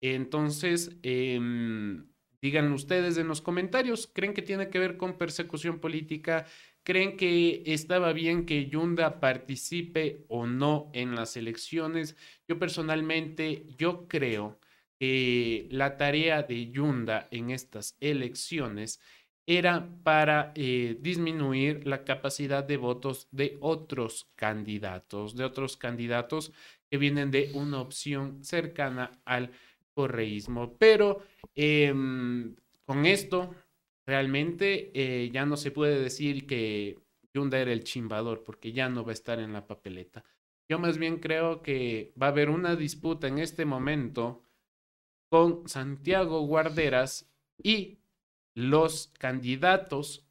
Entonces, 0.00 0.96
eh, 1.02 1.38
digan 2.46 2.72
ustedes 2.72 3.18
en 3.18 3.26
los 3.26 3.40
comentarios, 3.40 4.08
¿creen 4.12 4.32
que 4.32 4.40
tiene 4.40 4.68
que 4.68 4.78
ver 4.78 4.96
con 4.96 5.18
persecución 5.18 5.80
política? 5.80 6.46
¿Creen 6.84 7.16
que 7.16 7.64
estaba 7.66 8.12
bien 8.12 8.46
que 8.46 8.66
Yunda 8.66 9.18
participe 9.18 10.24
o 10.28 10.46
no 10.46 10.88
en 10.92 11.16
las 11.16 11.36
elecciones? 11.36 12.14
Yo 12.46 12.60
personalmente, 12.60 13.66
yo 13.76 14.06
creo 14.06 14.60
que 15.00 15.66
la 15.72 15.96
tarea 15.96 16.44
de 16.44 16.70
Yunda 16.70 17.26
en 17.32 17.50
estas 17.50 17.96
elecciones 17.98 19.00
era 19.44 19.88
para 20.04 20.52
eh, 20.54 20.96
disminuir 21.00 21.84
la 21.84 22.04
capacidad 22.04 22.62
de 22.62 22.76
votos 22.76 23.26
de 23.32 23.56
otros 23.60 24.30
candidatos, 24.36 25.34
de 25.34 25.44
otros 25.44 25.76
candidatos 25.76 26.52
que 26.88 26.98
vienen 26.98 27.32
de 27.32 27.50
una 27.54 27.80
opción 27.80 28.44
cercana 28.44 29.20
al 29.24 29.50
correísmo. 29.96 30.76
Pero 30.78 31.22
em, 31.54 32.54
con 32.84 33.06
esto, 33.06 33.54
realmente 34.06 34.90
eh, 34.94 35.30
ya 35.32 35.46
no 35.46 35.56
se 35.56 35.70
puede 35.70 35.98
decir 35.98 36.46
que 36.46 36.98
Yunda 37.32 37.58
era 37.58 37.72
el 37.72 37.82
chimbador, 37.82 38.44
porque 38.44 38.72
ya 38.72 38.88
no 38.88 39.04
va 39.04 39.10
a 39.10 39.14
estar 39.14 39.40
en 39.40 39.54
la 39.54 39.66
papeleta. 39.66 40.22
Yo 40.68 40.78
más 40.78 40.98
bien 40.98 41.18
creo 41.18 41.62
que 41.62 42.12
va 42.20 42.26
a 42.26 42.30
haber 42.30 42.50
una 42.50 42.76
disputa 42.76 43.26
en 43.26 43.38
este 43.38 43.64
momento 43.64 44.42
con 45.30 45.66
Santiago 45.66 46.40
Guarderas 46.42 47.30
y 47.62 47.98
los 48.54 49.08
candidatos 49.18 50.26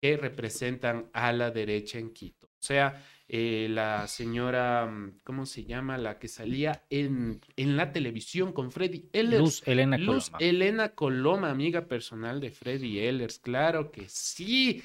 que 0.00 0.16
representan 0.16 1.08
a 1.12 1.32
la 1.32 1.50
derecha 1.50 1.98
en 1.98 2.12
Quito. 2.12 2.46
O 2.46 2.62
sea, 2.62 3.02
eh, 3.28 3.66
la 3.68 4.06
señora, 4.06 4.86
mm, 4.86 5.20
¿cómo 5.24 5.46
se 5.46 5.64
llama? 5.64 5.98
La 5.98 6.18
que 6.18 6.28
salía 6.28 6.84
en, 6.90 7.40
en 7.56 7.76
la 7.76 7.92
televisión 7.92 8.52
con 8.52 8.70
Freddy 8.70 9.08
Ehlers. 9.12 9.40
Luz 9.40 9.62
Elena 9.66 9.98
Luz 9.98 10.30
Coloma. 10.30 10.46
Elena 10.48 10.88
Coloma, 10.90 11.50
amiga 11.50 11.86
personal 11.88 12.40
de 12.40 12.50
Freddy 12.52 13.00
Ehlers. 13.00 13.40
Claro 13.40 13.90
que 13.90 14.08
sí. 14.08 14.82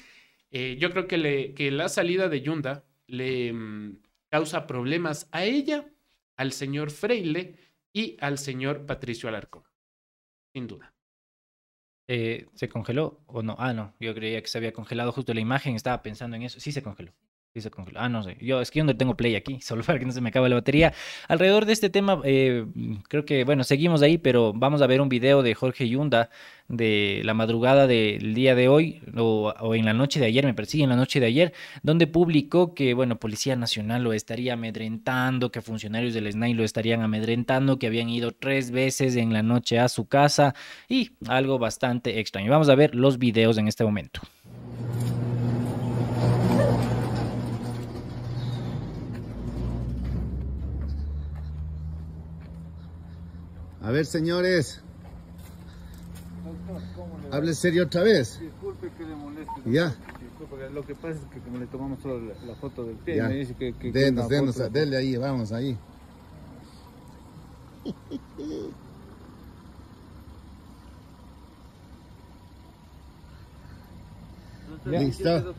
Eh, 0.50 0.76
yo 0.78 0.90
creo 0.90 1.06
que, 1.06 1.18
le, 1.18 1.54
que 1.54 1.70
la 1.70 1.88
salida 1.88 2.28
de 2.28 2.40
Yunda 2.40 2.84
le 3.06 3.52
mm, 3.52 4.02
causa 4.28 4.66
problemas 4.66 5.28
a 5.30 5.44
ella, 5.44 5.86
al 6.36 6.52
señor 6.52 6.90
Freile 6.90 7.54
y 7.92 8.16
al 8.20 8.38
señor 8.38 8.86
Patricio 8.86 9.28
Alarcón. 9.28 9.62
Sin 10.52 10.66
duda. 10.66 10.92
Eh, 12.08 12.46
¿Se 12.54 12.68
congeló 12.68 13.22
o 13.26 13.42
no? 13.42 13.54
Ah, 13.58 13.72
no, 13.72 13.94
yo 14.00 14.14
creía 14.14 14.42
que 14.42 14.48
se 14.48 14.58
había 14.58 14.72
congelado 14.72 15.12
justo 15.12 15.32
la 15.32 15.40
imagen, 15.40 15.76
estaba 15.76 16.02
pensando 16.02 16.36
en 16.36 16.42
eso. 16.42 16.58
Sí 16.58 16.72
se 16.72 16.82
congeló. 16.82 17.14
Ah, 17.96 18.08
no 18.08 18.22
sé. 18.22 18.38
Yo 18.40 18.62
es 18.62 18.70
que 18.70 18.78
yo 18.78 18.84
no 18.84 18.96
tengo 18.96 19.14
play 19.14 19.36
aquí, 19.36 19.60
solo 19.62 19.82
para 19.84 19.98
que 19.98 20.06
no 20.06 20.12
se 20.12 20.22
me 20.22 20.30
acabe 20.30 20.48
la 20.48 20.54
batería. 20.54 20.94
Alrededor 21.28 21.66
de 21.66 21.74
este 21.74 21.90
tema, 21.90 22.20
eh, 22.24 22.64
creo 23.08 23.26
que, 23.26 23.44
bueno, 23.44 23.62
seguimos 23.62 24.00
ahí, 24.00 24.16
pero 24.16 24.54
vamos 24.54 24.80
a 24.80 24.86
ver 24.86 25.02
un 25.02 25.10
video 25.10 25.42
de 25.42 25.54
Jorge 25.54 25.86
Yunda 25.88 26.30
de 26.68 27.20
la 27.24 27.34
madrugada 27.34 27.86
del 27.86 28.32
día 28.32 28.54
de 28.54 28.68
hoy, 28.68 29.02
o, 29.14 29.52
o 29.60 29.74
en 29.74 29.84
la 29.84 29.92
noche 29.92 30.18
de 30.18 30.26
ayer, 30.26 30.46
me 30.46 30.54
persigue 30.54 30.84
en 30.84 30.90
la 30.90 30.96
noche 30.96 31.20
de 31.20 31.26
ayer, 31.26 31.52
donde 31.82 32.06
publicó 32.06 32.74
que, 32.74 32.94
bueno, 32.94 33.16
Policía 33.16 33.54
Nacional 33.54 34.02
lo 34.02 34.14
estaría 34.14 34.54
amedrentando, 34.54 35.52
que 35.52 35.60
funcionarios 35.60 36.14
del 36.14 36.32
SNAI 36.32 36.54
lo 36.54 36.64
estarían 36.64 37.02
amedrentando, 37.02 37.78
que 37.78 37.88
habían 37.88 38.08
ido 38.08 38.32
tres 38.32 38.70
veces 38.70 39.16
en 39.16 39.34
la 39.34 39.42
noche 39.42 39.78
a 39.78 39.88
su 39.88 40.06
casa 40.06 40.54
y 40.88 41.10
algo 41.28 41.58
bastante 41.58 42.18
extraño. 42.20 42.50
Vamos 42.50 42.70
a 42.70 42.74
ver 42.74 42.94
los 42.94 43.18
videos 43.18 43.58
en 43.58 43.68
este 43.68 43.84
momento. 43.84 44.22
A 53.82 53.90
ver, 53.90 54.06
señores. 54.06 54.80
Hable 57.30 57.54
serio 57.54 57.84
otra 57.84 58.02
vez. 58.02 58.38
Disculpe 58.40 58.88
que 58.96 59.04
le 59.04 59.14
moleste. 59.16 59.52
Ya. 59.66 59.94
Disculpe, 60.20 60.70
lo 60.70 60.84
que 60.86 60.94
pasa 60.94 61.14
es 61.14 61.24
que 61.32 61.40
como 61.40 61.58
le 61.58 61.66
tomamos 61.66 62.00
solo 62.02 62.20
la, 62.20 62.34
la 62.46 62.54
foto 62.56 62.84
del 62.84 62.96
pie, 62.96 63.16
Ya. 63.16 63.28
me 63.28 63.34
dice 63.36 63.54
que... 63.54 63.72
que 63.72 63.92
que 63.92 63.98
Denos, 63.98 64.26
una 64.26 64.34
denos, 64.36 64.56
foto- 64.56 64.70
dele 64.70 64.96
ahí, 64.96 65.16
vamos 65.16 65.52
ahí. 65.52 65.76
Listo. 74.86 75.54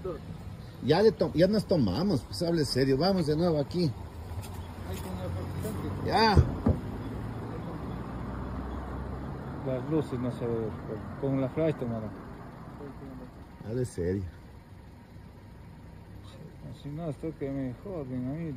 Ya, 0.85 1.01
le 1.01 1.11
to- 1.13 1.31
ya 1.33 1.47
nos 1.47 1.65
tomamos, 1.65 2.21
pues 2.21 2.41
hable 2.43 2.65
serio. 2.65 2.97
Vamos 2.97 3.27
de 3.27 3.35
nuevo 3.37 3.59
aquí. 3.59 3.89
Ya. 6.05 6.35
Las 9.65 9.89
luces 9.89 10.19
no 10.19 10.31
se 10.31 10.45
ven. 10.45 10.69
Con 11.21 11.39
la 11.39 11.49
flash 11.49 11.75
tomaron. 11.75 12.09
Hable 13.65 13.85
serio. 13.85 14.23
Si 16.81 16.89
no, 16.89 17.09
esto 17.09 17.31
que 17.39 17.49
me 17.49 17.73
joden 17.83 18.27
a 18.27 18.33
mí. 18.33 18.55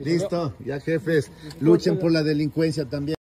Listo, 0.00 0.54
ya 0.64 0.80
jefes. 0.80 1.30
Luchen 1.60 1.98
por 1.98 2.10
la 2.10 2.22
delincuencia 2.22 2.88
también. 2.88 3.17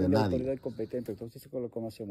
Manos 0.00 0.10
de 0.10 0.18
nadie. 0.22 0.36
autoridad 0.36 0.62
competente, 0.62 1.12
entonces. 1.12 1.42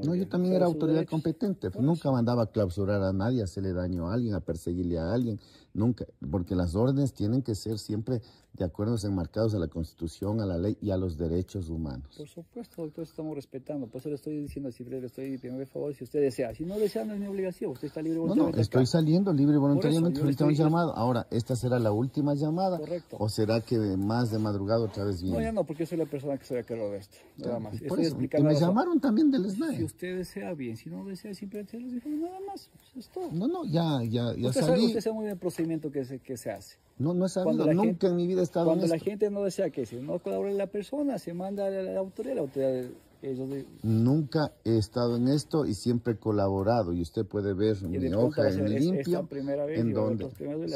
No, 0.03 0.15
yo 0.15 0.27
también 0.27 0.53
era 0.55 0.65
autoridad 0.65 1.05
competente. 1.05 1.71
pues, 1.71 1.83
Nunca 1.83 2.11
mandaba 2.11 2.43
a 2.43 2.45
clausurar 2.47 3.01
a 3.01 3.13
nadie, 3.13 3.41
a 3.41 3.45
hacerle 3.45 3.73
daño 3.73 4.09
a 4.09 4.13
alguien, 4.13 4.33
a 4.33 4.39
perseguirle 4.39 4.99
a 4.99 5.13
alguien. 5.13 5.39
Nunca. 5.73 6.05
Porque 6.29 6.55
las 6.55 6.75
órdenes 6.75 7.13
tienen 7.13 7.41
que 7.41 7.55
ser 7.55 7.79
siempre 7.79 8.21
de 8.53 8.65
acuerdo 8.65 8.95
enmarcados 9.03 9.55
a 9.55 9.59
la 9.59 9.67
Constitución, 9.67 10.41
a 10.41 10.45
la 10.45 10.57
ley 10.57 10.77
y 10.81 10.91
a 10.91 10.97
los 10.97 11.17
derechos 11.17 11.69
humanos. 11.69 12.13
Por 12.17 12.27
supuesto, 12.27 12.81
doctor, 12.83 13.05
estamos 13.05 13.33
respetando. 13.35 13.87
Por 13.87 14.01
eso 14.01 14.09
le 14.09 14.15
estoy 14.15 14.37
diciendo, 14.39 14.71
si 14.71 14.83
le 14.83 15.03
estoy 15.05 15.37
pidiendo 15.37 15.65
favor, 15.65 15.95
si 15.95 16.03
usted 16.03 16.19
desea. 16.21 16.53
Si 16.53 16.65
no 16.65 16.77
desea, 16.77 17.05
no 17.05 17.13
es 17.13 17.19
mi 17.19 17.27
obligación. 17.27 17.71
Usted 17.71 17.87
está 17.87 18.01
libre 18.01 18.17
No, 18.19 18.23
no, 18.23 18.27
voluntariamente 18.27 18.61
estoy 18.61 18.81
acá. 18.81 18.85
saliendo 18.91 19.31
libre 19.33 19.53
eso, 19.53 19.61
voluntariamente 19.61 20.19
yo 20.19 20.25
le 20.25 20.33
frente 20.33 20.43
a 20.43 20.47
un 20.47 20.53
llamado. 20.53 20.95
Ahora, 20.95 21.27
¿esta 21.31 21.55
será 21.55 21.79
la 21.79 21.91
última 21.93 22.33
llamada? 22.35 22.77
Correcto. 22.77 23.15
¿O 23.19 23.29
será 23.29 23.61
que 23.61 23.77
más 23.77 24.31
de 24.31 24.37
madrugada 24.39 24.81
otra 24.83 25.05
vez 25.05 25.21
No, 25.23 25.29
viene? 25.29 25.43
ya 25.45 25.51
no, 25.53 25.63
porque 25.63 25.83
yo 25.83 25.87
soy 25.87 25.97
la 25.99 26.05
persona 26.05 26.37
que 26.37 26.43
soy 26.45 26.57
a 26.57 26.63
cargo 26.63 26.89
de 26.91 26.97
esto. 26.97 27.15
Nada 27.37 27.59
más. 27.59 27.71
Por 27.79 27.81
Estoy 27.83 28.01
eso, 28.01 28.09
explicando. 28.09 28.47
que 28.49 28.53
me 28.53 28.59
la- 28.59 28.67
llamaron 28.67 28.99
también 28.99 29.31
del 29.31 29.49
Si 29.49 29.55
SNAE. 29.55 29.83
usted 29.85 30.17
desea, 30.17 30.53
bien. 30.53 30.75
Si 30.75 30.89
no 30.89 31.05
desea, 31.05 31.33
simplemente 31.33 31.79
les 31.79 31.93
digo 32.03 32.09
nada 32.17 32.39
más. 32.47 32.69
Pues 32.93 33.05
es 33.05 33.11
todo. 33.13 33.29
No, 33.31 33.47
no, 33.47 33.63
ya, 33.65 34.03
ya, 34.03 34.35
ya 34.35 34.49
usted, 34.49 34.61
sabe, 34.61 34.85
usted 34.85 34.99
sabe 34.99 35.13
muy 35.15 35.23
bien 35.23 35.33
el 35.33 35.39
procedimiento 35.39 35.89
que 35.89 36.03
se, 36.03 36.19
que 36.19 36.35
se 36.35 36.51
hace. 36.51 36.75
No, 36.99 37.15
no 37.15 37.25
he 37.25 37.29
sabido, 37.29 37.65
nunca 37.73 37.81
gente- 37.83 38.07
en 38.07 38.15
mi 38.15 38.27
vida 38.27 38.40
en 38.43 38.65
Cuando 38.65 38.87
la 38.87 38.95
esto. 38.95 39.05
gente 39.09 39.29
no 39.29 39.43
desea 39.43 39.69
que 39.69 39.85
si 39.85 39.95
no 39.97 40.19
colabore 40.19 40.53
la 40.53 40.67
persona, 40.67 41.17
se 41.19 41.33
manda 41.33 41.67
a 41.67 41.69
la, 41.69 41.99
autoridad. 41.99 42.35
La 42.35 42.41
autoridad 42.41 42.85
ellos 43.23 43.49
de- 43.51 43.65
Nunca 43.83 44.51
he 44.65 44.77
estado 44.79 45.15
en 45.15 45.27
esto 45.27 45.67
y 45.67 45.75
siempre 45.75 46.13
he 46.13 46.17
colaborado. 46.17 46.91
Y 46.91 47.01
usted 47.03 47.23
puede 47.23 47.53
ver 47.53 47.77
y 47.83 47.85
mi 47.99 48.11
hoja 48.13 48.49
en 48.49 48.65
es- 48.65 48.81
limpio. 48.81 49.19
esta 49.19 49.23
primera 49.29 49.65
vez 49.65 49.79
¿En 49.79 49.93
Sí, 49.93 49.93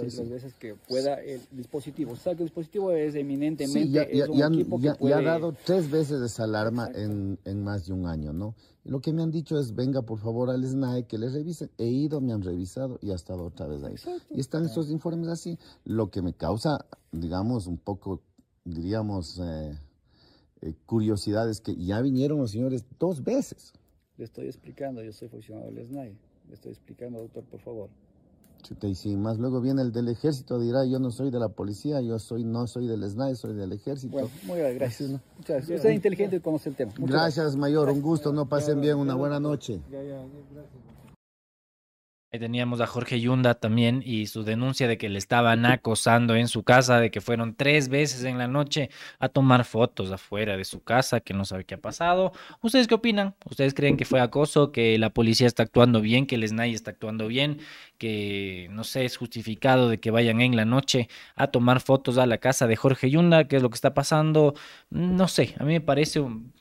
las, 0.04 0.14
sí. 0.14 0.18
las 0.20 0.30
veces 0.30 0.54
que 0.54 0.76
pueda 0.76 1.16
el 1.24 1.42
dispositivo. 1.52 2.12
O 2.12 2.16
sea, 2.16 2.36
que 2.36 2.44
el 2.44 2.50
dispositivo 2.50 2.92
es 2.92 3.16
eminentemente 3.16 3.88
Sí, 3.88 3.92
ya, 3.92 4.04
es 4.04 4.18
ya- 4.28 4.32
un 4.32 4.38
ya- 4.38 4.46
equipo 4.48 4.80
ya- 4.80 4.94
que 4.94 5.00
puede... 5.00 5.14
ya 5.16 5.20
ha 5.20 5.24
dado 5.24 5.56
tres 5.66 5.90
veces 5.90 6.22
esa 6.22 6.44
alarma 6.44 6.88
en, 6.94 7.40
en 7.46 7.64
más 7.64 7.88
de 7.88 7.94
un 7.94 8.06
año, 8.06 8.32
¿no? 8.32 8.54
Lo 8.86 9.02
que 9.02 9.14
me 9.14 9.24
han 9.24 9.32
dicho 9.32 9.58
es, 9.58 9.74
venga 9.74 10.04
por 10.04 10.20
favor 10.20 10.52
al 10.52 10.64
SNAE 10.64 11.08
que 11.08 11.18
les 11.18 11.34
revisen. 11.34 11.72
He 11.80 11.88
ido, 11.88 12.22
me 12.22 12.34
han 12.34 12.44
revisado 12.44 13.00
y 13.02 13.10
ha 13.10 13.16
estado 13.16 13.44
otra 13.44 13.68
vez 13.68 13.84
ahí. 13.84 13.96
Y 14.30 14.40
están 14.40 14.64
esos 14.66 14.92
informes 14.92 15.28
así. 15.28 15.58
Lo 15.86 16.12
que 16.12 16.22
me 16.22 16.34
causa, 16.34 16.86
digamos, 17.12 17.66
un 17.66 17.80
poco, 17.80 18.22
diríamos, 18.64 19.40
eh, 19.40 19.80
eh, 20.62 20.76
curiosidad 20.86 21.50
es 21.50 21.62
que 21.62 21.76
ya 21.76 22.00
vinieron 22.02 22.38
los 22.38 22.52
señores 22.52 22.86
dos 23.00 23.24
veces. 23.24 23.74
Le 24.18 24.26
estoy 24.26 24.46
explicando, 24.46 25.02
yo 25.02 25.12
soy 25.12 25.30
funcionario 25.30 25.72
del 25.72 25.88
SNAI. 25.88 26.16
Le 26.48 26.54
estoy 26.54 26.72
explicando, 26.72 27.20
doctor, 27.22 27.44
por 27.46 27.62
favor. 27.62 27.90
Chuta, 28.66 28.88
Y 28.88 29.16
más 29.16 29.38
luego 29.38 29.62
viene 29.62 29.84
el 29.84 29.92
del 29.92 30.10
ejército, 30.10 30.60
dirá, 30.60 30.86
yo 30.86 30.98
no 30.98 31.12
soy 31.12 31.30
de 31.30 31.38
la 31.38 31.50
policía, 31.50 32.02
yo 32.02 32.18
soy 32.18 32.44
no 32.44 32.66
soy 32.66 32.88
del 32.88 33.08
SNAE, 33.08 33.36
soy 33.36 33.54
del 33.54 33.72
ejército. 33.74 34.12
Bueno, 34.12 34.30
muy 34.44 34.60
bien, 34.60 34.76
gracias. 34.76 35.10
Muchas 35.12 35.22
gracias. 35.48 35.78
Usted 35.78 35.90
es 35.90 35.96
inteligente 35.96 36.36
y 36.38 36.40
conoce 36.40 36.70
el 36.70 36.76
tema. 36.76 36.92
Muchas 36.98 37.16
Gracias, 37.16 37.56
mayor, 37.56 37.92
un 37.92 38.02
gusto, 38.02 38.34
no 38.34 38.50
pasen 38.50 38.82
bien, 38.82 38.98
una 38.98 39.14
buena 39.14 39.40
noche. 39.40 39.82
Ya, 39.92 40.02
ya, 40.02 40.18
gracias. 40.52 40.95
Teníamos 42.40 42.82
a 42.82 42.88
Jorge 42.88 43.20
Yunda 43.20 43.54
también 43.56 44.02
y 44.06 44.28
su 44.28 44.44
denuncia 44.44 44.88
de 44.88 44.98
que 44.98 45.10
le 45.10 45.18
estaban 45.20 45.66
acosando 45.66 46.36
en 46.36 46.48
su 46.48 46.64
casa, 46.64 47.00
de 47.00 47.12
que 47.12 47.22
fueron 47.22 47.56
tres 47.56 47.90
veces 47.90 48.24
en 48.24 48.38
la 48.38 48.48
noche 48.48 48.90
a 49.20 49.30
tomar 49.30 49.66
fotos 49.66 50.12
afuera 50.12 50.58
de 50.58 50.66
su 50.66 50.84
casa, 50.84 51.20
que 51.20 51.34
no 51.34 51.46
sabe 51.46 51.66
qué 51.66 51.76
ha 51.76 51.82
pasado. 51.82 52.32
¿Ustedes 52.62 52.88
qué 52.88 52.96
opinan? 52.96 53.36
¿Ustedes 53.50 53.74
creen 53.74 53.98
que 53.98 54.06
fue 54.06 54.20
acoso, 54.22 54.72
que 54.72 54.98
la 54.98 55.10
policía 55.12 55.48
está 55.48 55.64
actuando 55.64 56.02
bien, 56.02 56.26
que 56.28 56.36
el 56.36 56.44
SNAI 56.48 56.74
está 56.74 56.92
actuando 56.92 57.28
bien, 57.28 57.60
que 57.98 58.68
no 58.72 58.84
sé, 58.84 59.06
es 59.06 59.18
justificado 59.18 59.90
de 59.90 60.00
que 60.00 60.12
vayan 60.12 60.42
en 60.42 60.56
la 60.56 60.66
noche 60.66 61.10
a 61.36 61.48
tomar 61.48 61.82
fotos 61.82 62.18
a 62.18 62.26
la 62.26 62.38
casa 62.40 62.68
de 62.68 62.76
Jorge 62.76 63.10
Yunda? 63.10 63.48
¿Qué 63.48 63.56
es 63.58 63.62
lo 63.64 63.70
que 63.70 63.76
está 63.76 63.94
pasando? 63.94 64.54
No 64.90 65.28
sé, 65.28 65.56
a 65.60 65.64
mí 65.64 65.74
me 65.74 65.82
parece 65.82 66.20
un- 66.20 66.54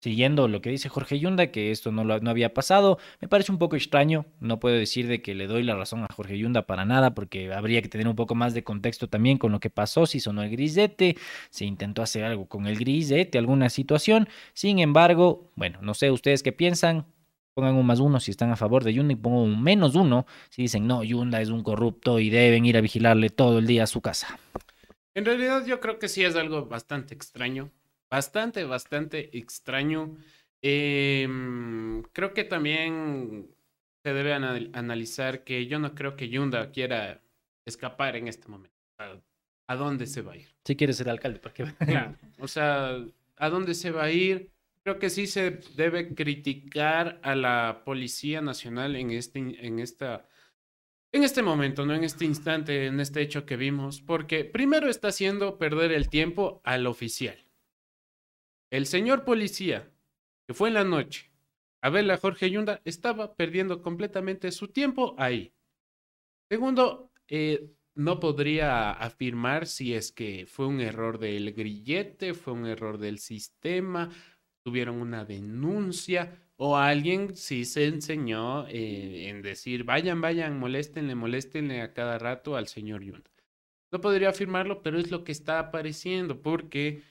siguiendo 0.00 0.46
lo 0.48 0.60
que 0.60 0.70
dice 0.70 0.88
Jorge 0.88 1.18
Yunda, 1.18 1.48
que 1.50 1.70
esto 1.70 1.90
no, 1.92 2.04
lo- 2.04 2.14
había 2.30 2.54
pasado, 2.54 2.98
me 3.20 3.28
parece 3.28 3.50
un 3.52 3.58
poco 3.58 3.76
extraño. 3.76 4.26
No 4.40 4.60
puedo 4.60 4.76
decir 4.76 5.06
de 5.08 5.22
que 5.22 5.34
le 5.34 5.46
doy 5.46 5.62
la 5.62 5.74
razón 5.74 6.04
a 6.04 6.12
Jorge 6.14 6.38
Yunda 6.38 6.66
para 6.66 6.84
nada, 6.84 7.14
porque 7.14 7.52
habría 7.52 7.82
que 7.82 7.88
tener 7.88 8.06
un 8.08 8.16
poco 8.16 8.34
más 8.34 8.54
de 8.54 8.64
contexto 8.64 9.08
también 9.08 9.38
con 9.38 9.52
lo 9.52 9.60
que 9.60 9.70
pasó, 9.70 10.06
si 10.06 10.20
sonó 10.20 10.42
el 10.42 10.50
grisete, 10.50 11.16
se 11.50 11.64
intentó 11.64 12.02
hacer 12.02 12.24
algo 12.24 12.46
con 12.46 12.66
el 12.66 12.76
grisete, 12.78 13.38
alguna 13.38 13.70
situación. 13.70 14.28
Sin 14.54 14.78
embargo, 14.78 15.50
bueno, 15.56 15.78
no 15.82 15.94
sé 15.94 16.10
ustedes 16.10 16.42
qué 16.42 16.52
piensan. 16.52 17.06
Pongan 17.54 17.74
un 17.74 17.86
más 17.86 17.98
uno 17.98 18.20
si 18.20 18.30
están 18.30 18.52
a 18.52 18.56
favor 18.56 18.84
de 18.84 18.94
Yunda 18.94 19.14
y 19.14 19.16
pongan 19.16 19.40
un 19.40 19.60
menos 19.60 19.96
uno 19.96 20.26
si 20.48 20.62
dicen 20.62 20.86
no, 20.86 21.02
Yunda 21.02 21.40
es 21.40 21.48
un 21.48 21.64
corrupto 21.64 22.20
y 22.20 22.30
deben 22.30 22.64
ir 22.64 22.76
a 22.76 22.80
vigilarle 22.80 23.30
todo 23.30 23.58
el 23.58 23.66
día 23.66 23.82
a 23.82 23.86
su 23.88 24.00
casa. 24.00 24.38
En 25.14 25.24
realidad 25.24 25.66
yo 25.66 25.80
creo 25.80 25.98
que 25.98 26.06
sí 26.08 26.22
es 26.24 26.36
algo 26.36 26.66
bastante 26.66 27.14
extraño. 27.14 27.72
Bastante, 28.10 28.64
bastante 28.64 29.36
extraño. 29.36 30.16
Em, 30.62 32.02
creo 32.12 32.32
que 32.34 32.44
también 32.44 33.48
se 34.02 34.12
debe 34.12 34.32
anal- 34.32 34.70
analizar 34.72 35.44
que 35.44 35.66
yo 35.66 35.78
no 35.78 35.94
creo 35.94 36.16
que 36.16 36.28
Yunda 36.28 36.70
quiera 36.70 37.22
escapar 37.66 38.16
en 38.16 38.28
este 38.28 38.48
momento. 38.48 38.74
¿A, 39.68 39.76
dónde 39.76 40.06
se 40.06 40.22
va 40.22 40.32
a 40.32 40.36
ir? 40.36 40.48
Si 40.64 40.74
quieres 40.74 40.96
ser 40.96 41.08
alcalde, 41.10 41.38
¿para 41.38 41.54
qué? 41.54 41.64
Claro, 41.86 42.16
o 42.38 42.48
sea, 42.48 42.96
¿a 43.36 43.48
dónde 43.50 43.74
se 43.74 43.90
va 43.90 44.04
a 44.04 44.10
ir? 44.10 44.50
Creo 44.82 44.98
que 44.98 45.10
sí 45.10 45.26
se 45.26 45.60
debe 45.76 46.14
criticar 46.14 47.20
a 47.22 47.34
la 47.34 47.82
Policía 47.84 48.40
Nacional 48.40 48.96
en 48.96 49.10
este, 49.10 49.38
en 49.38 49.78
esta, 49.78 50.26
en 51.12 51.22
este 51.22 51.42
momento, 51.42 51.84
no 51.84 51.94
en 51.94 52.04
este 52.04 52.24
instante, 52.24 52.86
en 52.86 52.98
este 52.98 53.20
hecho 53.20 53.44
que 53.44 53.56
vimos, 53.56 54.00
porque 54.00 54.44
primero 54.44 54.88
está 54.88 55.08
haciendo 55.08 55.58
perder 55.58 55.92
el 55.92 56.08
tiempo 56.08 56.62
al 56.64 56.86
oficial. 56.86 57.36
El 58.70 58.86
señor 58.86 59.24
policía, 59.24 59.90
que 60.46 60.54
fue 60.54 60.68
en 60.68 60.74
la 60.74 60.84
noche 60.84 61.30
a 61.80 61.90
ver 61.90 62.10
a 62.10 62.18
Jorge 62.18 62.50
Yunda, 62.50 62.80
estaba 62.84 63.34
perdiendo 63.34 63.82
completamente 63.82 64.50
su 64.50 64.68
tiempo 64.68 65.14
ahí. 65.16 65.52
Segundo, 66.50 67.12
eh, 67.28 67.70
no 67.94 68.20
podría 68.20 68.90
afirmar 68.90 69.66
si 69.66 69.94
es 69.94 70.12
que 70.12 70.46
fue 70.46 70.66
un 70.66 70.80
error 70.80 71.18
del 71.18 71.52
grillete, 71.52 72.34
fue 72.34 72.52
un 72.52 72.66
error 72.66 72.98
del 72.98 73.18
sistema, 73.18 74.10
tuvieron 74.64 75.00
una 75.00 75.24
denuncia 75.24 76.36
o 76.56 76.76
alguien 76.76 77.36
sí 77.36 77.64
se 77.64 77.86
enseñó 77.86 78.66
eh, 78.68 79.28
en 79.28 79.42
decir, 79.42 79.84
vayan, 79.84 80.20
vayan, 80.20 80.58
moléstenle, 80.58 81.14
moléstenle 81.14 81.80
a 81.80 81.92
cada 81.92 82.18
rato 82.18 82.56
al 82.56 82.66
señor 82.66 83.02
Yunda. 83.02 83.30
No 83.92 84.00
podría 84.00 84.30
afirmarlo, 84.30 84.82
pero 84.82 84.98
es 84.98 85.10
lo 85.10 85.24
que 85.24 85.32
está 85.32 85.58
apareciendo 85.58 86.42
porque 86.42 87.02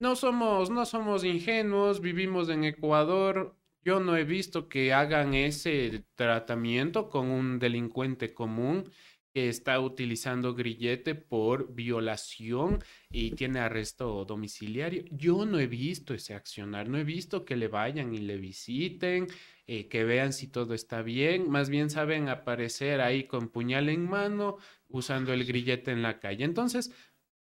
no 0.00 0.16
somos, 0.16 0.70
no 0.70 0.86
somos 0.86 1.24
ingenuos, 1.24 2.00
vivimos 2.00 2.48
en 2.48 2.64
Ecuador. 2.64 3.54
Yo 3.84 4.00
no 4.00 4.16
he 4.16 4.24
visto 4.24 4.68
que 4.68 4.92
hagan 4.92 5.34
ese 5.34 6.04
tratamiento 6.14 7.10
con 7.10 7.28
un 7.28 7.58
delincuente 7.58 8.32
común 8.34 8.90
que 9.32 9.48
está 9.48 9.78
utilizando 9.78 10.54
grillete 10.54 11.14
por 11.14 11.72
violación 11.72 12.82
y 13.10 13.32
tiene 13.32 13.60
arresto 13.60 14.24
domiciliario. 14.24 15.04
Yo 15.10 15.46
no 15.46 15.58
he 15.60 15.66
visto 15.66 16.14
ese 16.14 16.34
accionar, 16.34 16.88
no 16.88 16.98
he 16.98 17.04
visto 17.04 17.44
que 17.44 17.56
le 17.56 17.68
vayan 17.68 18.12
y 18.12 18.18
le 18.18 18.38
visiten, 18.38 19.28
eh, 19.66 19.86
que 19.86 20.04
vean 20.04 20.32
si 20.32 20.48
todo 20.48 20.74
está 20.74 21.02
bien. 21.02 21.48
Más 21.48 21.70
bien 21.70 21.90
saben 21.90 22.28
aparecer 22.28 23.00
ahí 23.00 23.24
con 23.24 23.50
puñal 23.50 23.88
en 23.88 24.08
mano, 24.08 24.56
usando 24.88 25.32
el 25.32 25.44
grillete 25.44 25.92
en 25.92 26.02
la 26.02 26.18
calle. 26.18 26.44
Entonces, 26.44 26.90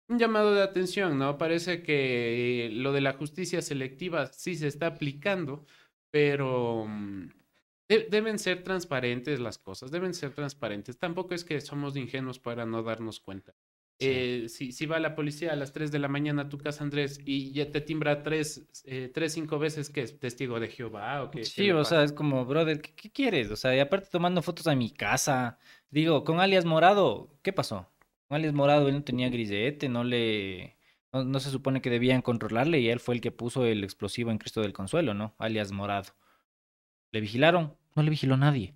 un 0.10 0.20
llamado 0.20 0.54
de 0.54 0.62
atención, 0.64 1.18
¿no? 1.20 1.38
Parece 1.38 1.84
que 1.84 2.68
eh, 2.68 2.70
lo 2.72 2.92
de 2.94 3.02
la 3.02 3.14
justicia 3.14 3.62
selectiva 3.62 4.28
sí 4.28 4.56
se 4.56 4.68
está 4.68 4.88
aplicando, 4.88 5.66
pero 6.12 6.86
mm, 6.88 7.28
de- 7.90 8.08
deben 8.10 8.40
ser 8.40 8.64
transparentes 8.64 9.40
las 9.40 9.58
cosas, 9.58 9.92
deben 9.92 10.14
ser 10.14 10.34
transparentes. 10.34 10.98
Tampoco 10.98 11.34
es 11.36 11.44
que 11.44 11.60
somos 11.62 11.96
ingenuos 11.98 12.40
para 12.40 12.66
no 12.66 12.84
darnos 12.84 13.20
cuenta. 13.20 13.56
Eh, 14.00 14.46
si, 14.50 14.72
si 14.72 14.86
va 14.86 15.00
la 15.00 15.16
policía 15.16 15.54
a 15.54 15.56
las 15.56 15.74
3 15.74 15.92
de 15.92 16.00
la 16.00 16.08
mañana 16.08 16.44
a 16.44 16.50
tu 16.50 16.58
casa, 16.60 16.84
Andrés, 16.84 17.20
y 17.26 17.52
ya 17.52 17.72
te 17.72 17.82
timbra 17.82 18.22
tres, 18.24 18.68
eh, 18.86 19.10
tres 19.14 19.34
cinco 19.34 19.58
veces, 19.60 19.90
que 19.90 20.02
es 20.02 20.20
testigo 20.20 20.60
de 20.60 20.68
Jehová? 20.70 21.24
¿o 21.24 21.32
qué 21.32 21.48
Sí, 21.54 21.72
o 21.72 21.84
pasa? 21.84 21.86
sea, 21.86 22.04
es 22.04 22.12
como, 22.14 22.46
brother, 22.46 22.82
¿qué, 22.82 22.94
qué 22.96 23.12
quieres? 23.12 23.52
O 23.52 23.56
sea, 23.56 23.76
y 23.76 23.80
aparte 23.80 24.10
tomando 24.12 24.42
fotos 24.42 24.68
a 24.68 24.76
mi 24.76 24.92
casa. 24.92 25.58
Digo, 25.90 26.24
con 26.24 26.40
alias 26.40 26.66
Morado, 26.66 27.30
¿qué 27.44 27.54
pasó? 27.54 27.88
Con 28.28 28.36
alias 28.36 28.54
Morado 28.54 28.88
él 28.88 28.96
no 28.96 29.04
tenía 29.04 29.30
grisete, 29.30 29.90
no 29.90 30.04
le... 30.04 30.78
No, 31.14 31.24
no 31.24 31.40
se 31.40 31.50
supone 31.50 31.82
que 31.82 31.90
debían 31.90 32.22
controlarle 32.22 32.80
y 32.82 32.90
él 32.90 33.00
fue 33.00 33.16
el 33.16 33.22
que 33.22 33.32
puso 33.32 33.66
el 33.66 33.84
explosivo 33.84 34.30
en 34.32 34.38
Cristo 34.38 34.62
del 34.62 34.74
Consuelo, 34.74 35.14
¿no? 35.14 35.36
Alias 35.38 35.72
Morado. 35.72 36.14
¿Le 37.12 37.22
vigilaron? 37.22 37.78
No 37.96 38.04
le 38.04 38.10
vigiló 38.10 38.38
nadie. 38.38 38.76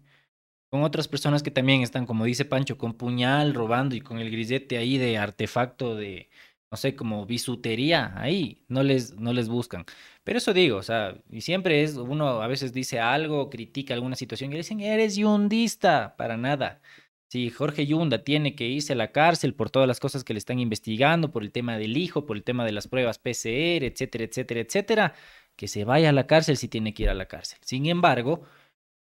Con 0.70 0.84
otras 0.84 1.08
personas 1.10 1.44
que 1.44 1.52
también 1.52 1.82
están, 1.82 2.06
como 2.06 2.24
dice 2.26 2.46
Pancho, 2.46 2.78
con 2.78 2.94
puñal 2.94 3.54
robando 3.54 3.96
y 3.96 4.02
con 4.02 4.20
el 4.20 4.32
grisete 4.32 4.78
ahí 4.78 4.98
de 4.98 5.18
artefacto 5.18 5.96
de, 5.96 6.30
no 6.72 6.78
sé, 6.78 6.96
como 6.96 7.26
bisutería, 7.26 8.14
ahí 8.16 8.64
no 8.70 8.82
les, 8.84 9.16
no 9.20 9.34
les 9.34 9.50
buscan. 9.50 9.86
Pero 10.24 10.38
eso 10.38 10.54
digo, 10.54 10.78
o 10.78 10.84
sea, 10.84 11.18
y 11.30 11.42
siempre 11.42 11.84
es, 11.84 11.96
uno 11.98 12.42
a 12.42 12.48
veces 12.48 12.72
dice 12.72 13.02
algo, 13.02 13.50
critica 13.50 13.94
alguna 13.94 14.16
situación 14.16 14.52
y 14.52 14.54
le 14.54 14.60
dicen, 14.60 14.80
eres 14.80 15.18
yundista, 15.18 16.16
para 16.16 16.38
nada. 16.38 16.82
Si 17.32 17.50
Jorge 17.50 17.86
Yunda 17.86 18.26
tiene 18.26 18.56
que 18.56 18.68
irse 18.68 18.92
a 18.92 18.98
la 18.98 19.14
cárcel 19.14 19.54
por 19.54 19.70
todas 19.70 19.88
las 19.88 20.02
cosas 20.02 20.26
que 20.26 20.34
le 20.34 20.38
están 20.38 20.60
investigando, 20.60 21.32
por 21.32 21.44
el 21.44 21.54
tema 21.54 21.78
del 21.78 21.96
hijo, 21.96 22.26
por 22.26 22.36
el 22.36 22.44
tema 22.44 22.66
de 22.66 22.74
las 22.74 22.90
pruebas 22.90 23.20
PCR, 23.20 23.86
etcétera, 23.86 24.26
etcétera, 24.26 24.60
etcétera, 24.60 25.14
que 25.56 25.70
se 25.70 25.86
vaya 25.86 26.10
a 26.10 26.12
la 26.12 26.28
cárcel 26.28 26.58
si 26.58 26.68
tiene 26.68 26.94
que 26.94 27.04
ir 27.04 27.10
a 27.10 27.14
la 27.14 27.28
cárcel. 27.28 27.58
Sin 27.62 27.86
embargo, 27.86 28.42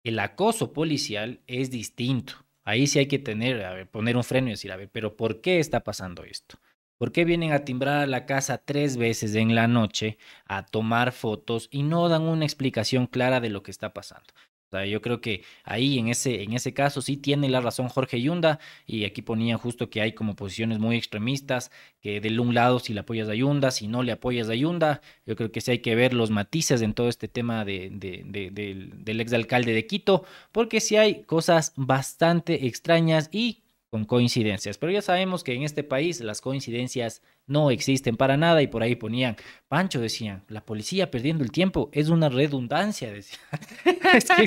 el 0.04 0.18
acoso 0.18 0.74
policial 0.74 1.40
es 1.46 1.70
distinto. 1.70 2.34
Ahí 2.64 2.86
sí 2.86 2.98
hay 2.98 3.06
que 3.06 3.18
tener, 3.18 3.64
a 3.64 3.72
ver, 3.72 3.88
poner 3.88 4.18
un 4.18 4.24
freno 4.24 4.48
y 4.48 4.50
decir, 4.50 4.72
a 4.72 4.76
ver, 4.76 4.90
pero 4.90 5.16
¿por 5.16 5.40
qué 5.40 5.58
está 5.58 5.82
pasando 5.82 6.22
esto? 6.22 6.58
¿Por 6.98 7.12
qué 7.12 7.24
vienen 7.24 7.52
a 7.52 7.64
timbrar 7.64 8.02
a 8.02 8.06
la 8.06 8.26
casa 8.26 8.58
tres 8.58 8.98
veces 8.98 9.34
en 9.36 9.54
la 9.54 9.68
noche 9.68 10.18
a 10.44 10.66
tomar 10.66 11.12
fotos 11.12 11.68
y 11.70 11.82
no 11.82 12.10
dan 12.10 12.24
una 12.24 12.44
explicación 12.44 13.06
clara 13.06 13.40
de 13.40 13.48
lo 13.48 13.62
que 13.62 13.70
está 13.70 13.94
pasando? 13.94 14.34
O 14.72 14.76
sea, 14.78 14.86
yo 14.86 15.02
creo 15.02 15.20
que 15.20 15.44
ahí 15.64 15.98
en 15.98 16.08
ese, 16.08 16.42
en 16.42 16.54
ese 16.54 16.72
caso 16.72 17.02
sí 17.02 17.18
tiene 17.18 17.50
la 17.50 17.60
razón 17.60 17.88
Jorge 17.88 18.22
Yunda 18.22 18.58
y 18.86 19.04
aquí 19.04 19.20
ponían 19.20 19.58
justo 19.58 19.90
que 19.90 20.00
hay 20.00 20.12
como 20.12 20.34
posiciones 20.34 20.78
muy 20.78 20.96
extremistas, 20.96 21.70
que 22.00 22.22
del 22.22 22.40
un 22.40 22.54
lado 22.54 22.78
si 22.78 22.94
le 22.94 23.00
apoyas 23.00 23.28
a 23.28 23.34
Yunda, 23.34 23.70
si 23.70 23.86
no 23.86 24.02
le 24.02 24.12
apoyas 24.12 24.48
a 24.48 24.54
Yunda, 24.54 25.02
yo 25.26 25.36
creo 25.36 25.52
que 25.52 25.60
sí 25.60 25.72
hay 25.72 25.78
que 25.80 25.94
ver 25.94 26.14
los 26.14 26.30
matices 26.30 26.80
en 26.80 26.94
todo 26.94 27.08
este 27.10 27.28
tema 27.28 27.66
de, 27.66 27.90
de- 27.92 28.22
de- 28.24 28.50
del, 28.50 29.04
del 29.04 29.20
exalcalde 29.20 29.74
de 29.74 29.86
Quito, 29.86 30.24
porque 30.52 30.80
sí 30.80 30.96
hay 30.96 31.22
cosas 31.24 31.72
bastante 31.76 32.66
extrañas 32.66 33.28
y 33.30 33.58
con 33.90 34.06
coincidencias, 34.06 34.78
pero 34.78 34.90
ya 34.90 35.02
sabemos 35.02 35.44
que 35.44 35.52
en 35.52 35.64
este 35.64 35.84
país 35.84 36.20
las 36.20 36.40
coincidencias 36.40 37.20
no 37.46 37.70
existen 37.70 38.16
para 38.16 38.36
nada 38.36 38.62
y 38.62 38.66
por 38.66 38.82
ahí 38.82 38.94
ponían, 38.94 39.36
Pancho 39.68 40.00
decían, 40.00 40.44
la 40.48 40.64
policía 40.64 41.10
perdiendo 41.10 41.44
el 41.44 41.50
tiempo 41.50 41.90
es 41.92 42.08
una 42.08 42.28
redundancia, 42.28 43.12
decía. 43.12 43.38
es 44.14 44.24
que, 44.24 44.44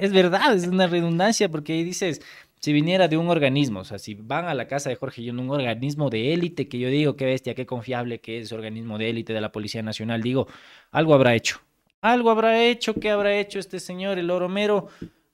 es, 0.00 0.12
verdad, 0.12 0.54
es 0.54 0.66
una 0.66 0.86
redundancia 0.86 1.48
porque 1.48 1.74
ahí 1.74 1.84
dices, 1.84 2.20
si 2.60 2.72
viniera 2.72 3.06
de 3.08 3.16
un 3.16 3.28
organismo, 3.28 3.80
o 3.80 3.84
sea, 3.84 3.98
si 3.98 4.14
van 4.14 4.46
a 4.46 4.54
la 4.54 4.66
casa 4.66 4.90
de 4.90 4.96
Jorge 4.96 5.22
Yunda, 5.22 5.42
un 5.42 5.50
organismo 5.50 6.10
de 6.10 6.32
élite, 6.32 6.68
que 6.68 6.78
yo 6.78 6.88
digo, 6.88 7.16
qué 7.16 7.26
bestia, 7.26 7.54
qué 7.54 7.66
confiable 7.66 8.20
que 8.20 8.38
es 8.38 8.46
ese 8.46 8.54
organismo 8.54 8.98
de 8.98 9.10
élite 9.10 9.32
de 9.32 9.40
la 9.40 9.52
Policía 9.52 9.82
Nacional, 9.82 10.22
digo, 10.22 10.48
algo 10.90 11.14
habrá 11.14 11.34
hecho. 11.34 11.60
Algo 12.00 12.30
habrá 12.30 12.62
hecho, 12.62 12.94
¿qué 12.94 13.10
habrá 13.10 13.36
hecho 13.36 13.58
este 13.58 13.80
señor, 13.80 14.18
el 14.18 14.30
oromero? 14.30 14.88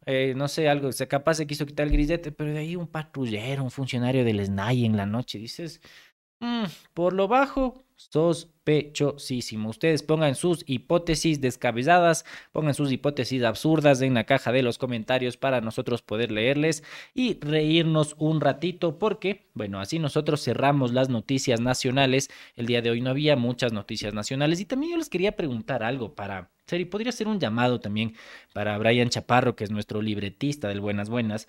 Eh, 0.07 0.35
no 0.37 0.49
sé, 0.49 0.69
algo, 0.69 0.93
se 0.93 1.09
capaz 1.09 1.35
se 1.35 1.47
quiso 1.47 1.65
quitar 1.65 1.87
el 1.87 1.93
grisete, 1.93 2.31
pero 2.31 2.53
de 2.53 2.59
ahí 2.59 2.77
un 2.77 2.87
patrullero, 2.87 3.63
un 3.63 3.71
funcionario 3.71 4.25
del 4.25 4.45
SNAI 4.45 4.85
en 4.85 4.97
la 4.97 5.07
noche, 5.07 5.39
dices, 5.39 5.81
"Mm, 6.45 6.65
por 6.93 7.15
lo 7.15 7.27
bajo, 7.27 7.85
sospechosísimo. 7.97 9.71
Ustedes 9.71 10.03
pongan 10.03 10.35
sus 10.35 10.65
hipótesis 10.67 11.41
descabezadas, 11.41 12.25
pongan 12.53 12.75
sus 12.75 12.93
hipótesis 12.93 13.43
absurdas 13.43 14.03
en 14.03 14.15
la 14.15 14.25
caja 14.25 14.53
de 14.53 14.63
los 14.63 14.79
comentarios 14.79 15.37
para 15.37 15.61
nosotros 15.61 16.03
poder 16.03 16.31
leerles 16.31 16.83
y 17.15 17.39
reírnos 17.41 18.15
un 18.19 18.41
ratito, 18.41 18.99
porque, 18.99 19.49
bueno, 19.55 19.81
así 19.81 19.99
nosotros 19.99 20.43
cerramos 20.43 20.93
las 20.93 21.09
noticias 21.09 21.61
nacionales. 21.61 22.31
El 22.57 22.67
día 22.67 22.83
de 22.83 22.91
hoy 22.91 23.01
no 23.01 23.11
había 23.11 23.37
muchas 23.37 23.73
noticias 23.73 24.13
nacionales 24.13 24.61
y 24.61 24.65
también 24.65 24.93
yo 24.93 24.99
les 24.99 25.09
quería 25.09 25.37
preguntar 25.37 25.83
algo 25.83 26.15
para, 26.15 26.51
serio, 26.67 26.91
podría 26.91 27.13
ser 27.13 27.29
un 27.29 27.41
llamado 27.41 27.81
también 27.81 28.15
para 28.53 28.77
Brian 28.79 29.09
Chaparro, 29.09 29.57
que 29.57 29.65
es 29.65 29.71
nuestro 29.71 30.03
libretista 30.03 30.69
del 30.69 30.81
Buenas 30.81 31.09
Buenas, 31.09 31.47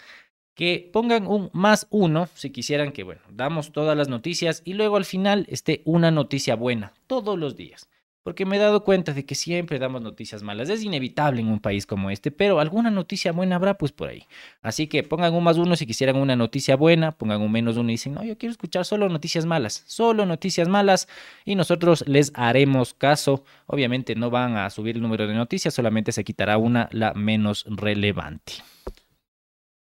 que 0.55 0.89
pongan 0.91 1.27
un 1.27 1.49
más 1.53 1.85
uno 1.89 2.27
si 2.33 2.49
quisieran 2.49 2.91
que, 2.91 3.03
bueno, 3.03 3.21
damos 3.29 3.71
todas 3.71 3.95
las 3.95 4.07
noticias 4.07 4.61
y 4.65 4.73
luego 4.73 4.95
al 4.95 5.05
final 5.05 5.45
esté 5.49 5.81
una 5.85 6.11
noticia 6.11 6.55
buena 6.55 6.93
todos 7.07 7.37
los 7.37 7.55
días. 7.55 7.89
Porque 8.23 8.43
me 8.43 8.55
he 8.55 8.59
dado 8.59 8.83
cuenta 8.83 9.13
de 9.13 9.23
que 9.23 9.35
siempre 9.35 9.77
damos 9.77 10.01
noticias 10.01 10.41
malas. 10.41 10.67
Es 10.69 10.81
inevitable 10.83 11.41
en 11.41 11.47
un 11.47 11.59
país 11.59 11.85
como 11.85 12.09
este, 12.09 12.31
pero 12.31 12.59
alguna 12.59 12.89
noticia 12.89 13.31
buena 13.31 13.57
habrá 13.57 13.77
pues 13.77 13.91
por 13.91 14.09
ahí. 14.09 14.23
Así 14.63 14.87
que 14.87 15.03
pongan 15.03 15.35
un 15.35 15.43
más 15.43 15.57
uno 15.59 15.75
si 15.75 15.85
quisieran 15.85 16.15
una 16.15 16.35
noticia 16.35 16.75
buena, 16.75 17.11
pongan 17.11 17.39
un 17.39 17.51
menos 17.51 17.77
uno 17.77 17.89
y 17.89 17.93
dicen, 17.93 18.15
no, 18.15 18.23
yo 18.23 18.35
quiero 18.35 18.51
escuchar 18.51 18.83
solo 18.83 19.09
noticias 19.09 19.45
malas, 19.45 19.83
solo 19.85 20.25
noticias 20.25 20.67
malas 20.67 21.07
y 21.43 21.53
nosotros 21.53 22.03
les 22.07 22.31
haremos 22.33 22.95
caso. 22.95 23.43
Obviamente 23.67 24.15
no 24.15 24.31
van 24.31 24.57
a 24.57 24.71
subir 24.71 24.95
el 24.95 25.03
número 25.03 25.27
de 25.27 25.35
noticias, 25.35 25.75
solamente 25.75 26.11
se 26.11 26.23
quitará 26.23 26.57
una, 26.57 26.89
la 26.91 27.13
menos 27.13 27.63
relevante. 27.67 28.53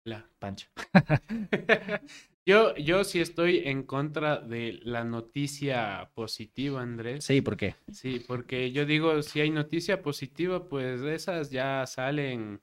La- 0.07 0.25
Pancho. 0.39 0.69
yo, 2.47 2.77
yo 2.77 3.03
sí 3.03 3.21
estoy 3.21 3.63
en 3.65 3.83
contra 3.83 4.39
de 4.39 4.79
la 4.85 5.03
noticia 5.03 6.11
positiva, 6.15 6.81
Andrés. 6.81 7.25
Sí, 7.25 7.41
¿por 7.41 7.57
qué? 7.57 7.75
Sí, 7.91 8.25
porque 8.27 8.71
yo 8.71 8.87
digo, 8.87 9.21
si 9.23 9.41
hay 9.41 9.51
noticia 9.51 10.03
positiva, 10.03 10.69
pues 10.69 11.01
esas 11.01 11.51
ya 11.51 11.85
salen 11.87 12.61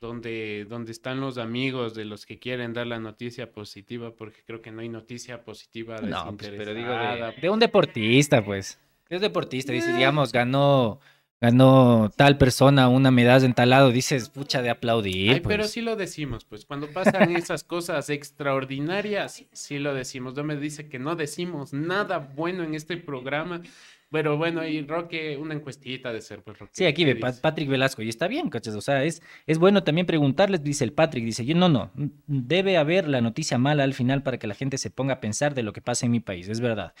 donde, 0.00 0.66
donde 0.68 0.92
están 0.92 1.20
los 1.20 1.38
amigos 1.38 1.94
de 1.94 2.04
los 2.04 2.26
que 2.26 2.38
quieren 2.38 2.74
dar 2.74 2.86
la 2.86 3.00
noticia 3.00 3.50
positiva, 3.50 4.14
porque 4.14 4.42
creo 4.46 4.60
que 4.60 4.70
no 4.70 4.82
hay 4.82 4.90
noticia 4.90 5.42
positiva 5.42 5.96
No, 6.02 6.36
pues, 6.36 6.52
pero 6.54 6.74
digo 6.74 6.90
de, 6.90 7.34
de 7.40 7.48
un 7.48 7.60
deportista, 7.60 8.44
pues. 8.44 8.78
Es 9.08 9.22
deportista, 9.22 9.72
dices, 9.72 9.94
digamos, 9.96 10.32
ganó, 10.32 11.00
ganó 11.40 12.10
tal 12.16 12.38
persona 12.38 12.88
una 12.88 13.10
medalla 13.10 13.44
en 13.44 13.54
tal 13.54 13.70
lado, 13.70 13.90
dices, 13.90 14.30
pucha 14.30 14.62
de 14.62 14.70
aplaudir. 14.70 15.32
Ay, 15.32 15.40
pero 15.40 15.62
pues. 15.62 15.72
sí 15.72 15.80
lo 15.80 15.96
decimos, 15.96 16.44
pues 16.44 16.64
cuando 16.64 16.88
pasan 16.88 17.36
esas 17.36 17.64
cosas 17.64 18.08
extraordinarias, 18.10 19.44
sí 19.52 19.78
lo 19.78 19.94
decimos. 19.94 20.34
No 20.34 20.44
me 20.44 20.56
dice 20.56 20.88
que 20.88 20.98
no 20.98 21.16
decimos 21.16 21.72
nada 21.72 22.18
bueno 22.18 22.64
en 22.64 22.74
este 22.74 22.96
programa. 22.96 23.62
Pero 24.14 24.36
bueno, 24.36 24.64
y 24.64 24.80
Roque, 24.86 25.36
una 25.36 25.54
encuestita 25.54 26.12
de 26.12 26.20
ser, 26.20 26.40
pues 26.42 26.56
Roque. 26.56 26.70
Sí, 26.72 26.84
aquí 26.84 27.04
¿qué 27.04 27.14
ve? 27.14 27.32
Patrick 27.42 27.68
Velasco 27.68 28.00
y 28.00 28.08
está 28.08 28.28
bien, 28.28 28.48
¿cachas? 28.48 28.76
O 28.76 28.80
sea, 28.80 29.02
es, 29.02 29.20
es 29.44 29.58
bueno 29.58 29.82
también 29.82 30.06
preguntarles, 30.06 30.62
dice 30.62 30.84
el 30.84 30.92
Patrick, 30.92 31.24
dice, 31.24 31.44
yo 31.44 31.56
no, 31.56 31.68
no, 31.68 31.90
debe 32.28 32.76
haber 32.76 33.08
la 33.08 33.20
noticia 33.20 33.58
mala 33.58 33.82
al 33.82 33.92
final 33.92 34.22
para 34.22 34.38
que 34.38 34.46
la 34.46 34.54
gente 34.54 34.78
se 34.78 34.90
ponga 34.90 35.14
a 35.14 35.20
pensar 35.20 35.54
de 35.54 35.64
lo 35.64 35.72
que 35.72 35.80
pasa 35.80 36.06
en 36.06 36.12
mi 36.12 36.20
país, 36.20 36.48
es 36.48 36.60
verdad. 36.60 36.94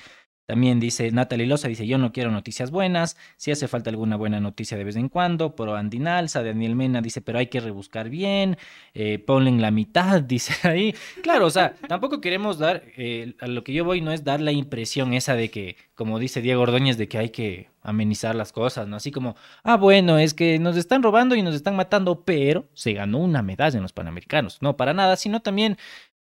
También 0.46 0.78
dice 0.78 1.10
Natalie 1.10 1.46
Loza, 1.46 1.68
dice, 1.68 1.86
yo 1.86 1.96
no 1.96 2.12
quiero 2.12 2.30
noticias 2.30 2.70
buenas, 2.70 3.16
si 3.36 3.50
hace 3.50 3.66
falta 3.66 3.88
alguna 3.88 4.16
buena 4.16 4.40
noticia 4.40 4.76
de 4.76 4.84
vez 4.84 4.96
en 4.96 5.08
cuando, 5.08 5.54
Pro 5.54 5.74
Andinalza, 5.74 6.42
Daniel 6.42 6.76
Mena 6.76 7.00
dice, 7.00 7.22
pero 7.22 7.38
hay 7.38 7.46
que 7.46 7.60
rebuscar 7.60 8.10
bien, 8.10 8.58
eh, 8.92 9.18
ponle 9.18 9.48
en 9.50 9.62
la 9.62 9.70
mitad, 9.70 10.20
dice 10.22 10.54
ahí. 10.68 10.94
Claro, 11.22 11.46
o 11.46 11.50
sea, 11.50 11.74
tampoco 11.88 12.20
queremos 12.20 12.58
dar, 12.58 12.82
eh, 12.96 13.34
a 13.40 13.46
lo 13.46 13.64
que 13.64 13.72
yo 13.72 13.84
voy 13.84 14.02
no 14.02 14.12
es 14.12 14.22
dar 14.22 14.40
la 14.40 14.52
impresión 14.52 15.14
esa 15.14 15.34
de 15.34 15.50
que, 15.50 15.76
como 15.94 16.18
dice 16.18 16.42
Diego 16.42 16.62
Ordóñez, 16.62 16.98
de 16.98 17.08
que 17.08 17.18
hay 17.18 17.30
que 17.30 17.68
amenizar 17.84 18.34
las 18.34 18.50
cosas, 18.50 18.88
¿no? 18.88 18.96
Así 18.96 19.10
como, 19.10 19.36
ah, 19.62 19.76
bueno, 19.76 20.18
es 20.18 20.34
que 20.34 20.58
nos 20.58 20.76
están 20.76 21.02
robando 21.02 21.36
y 21.36 21.42
nos 21.42 21.54
están 21.54 21.76
matando, 21.76 22.24
pero 22.24 22.66
se 22.72 22.94
ganó 22.94 23.18
una 23.18 23.42
medalla 23.42 23.76
en 23.76 23.82
los 23.82 23.92
Panamericanos. 23.92 24.60
No 24.62 24.76
para 24.76 24.94
nada, 24.94 25.16
sino 25.16 25.40
también 25.40 25.76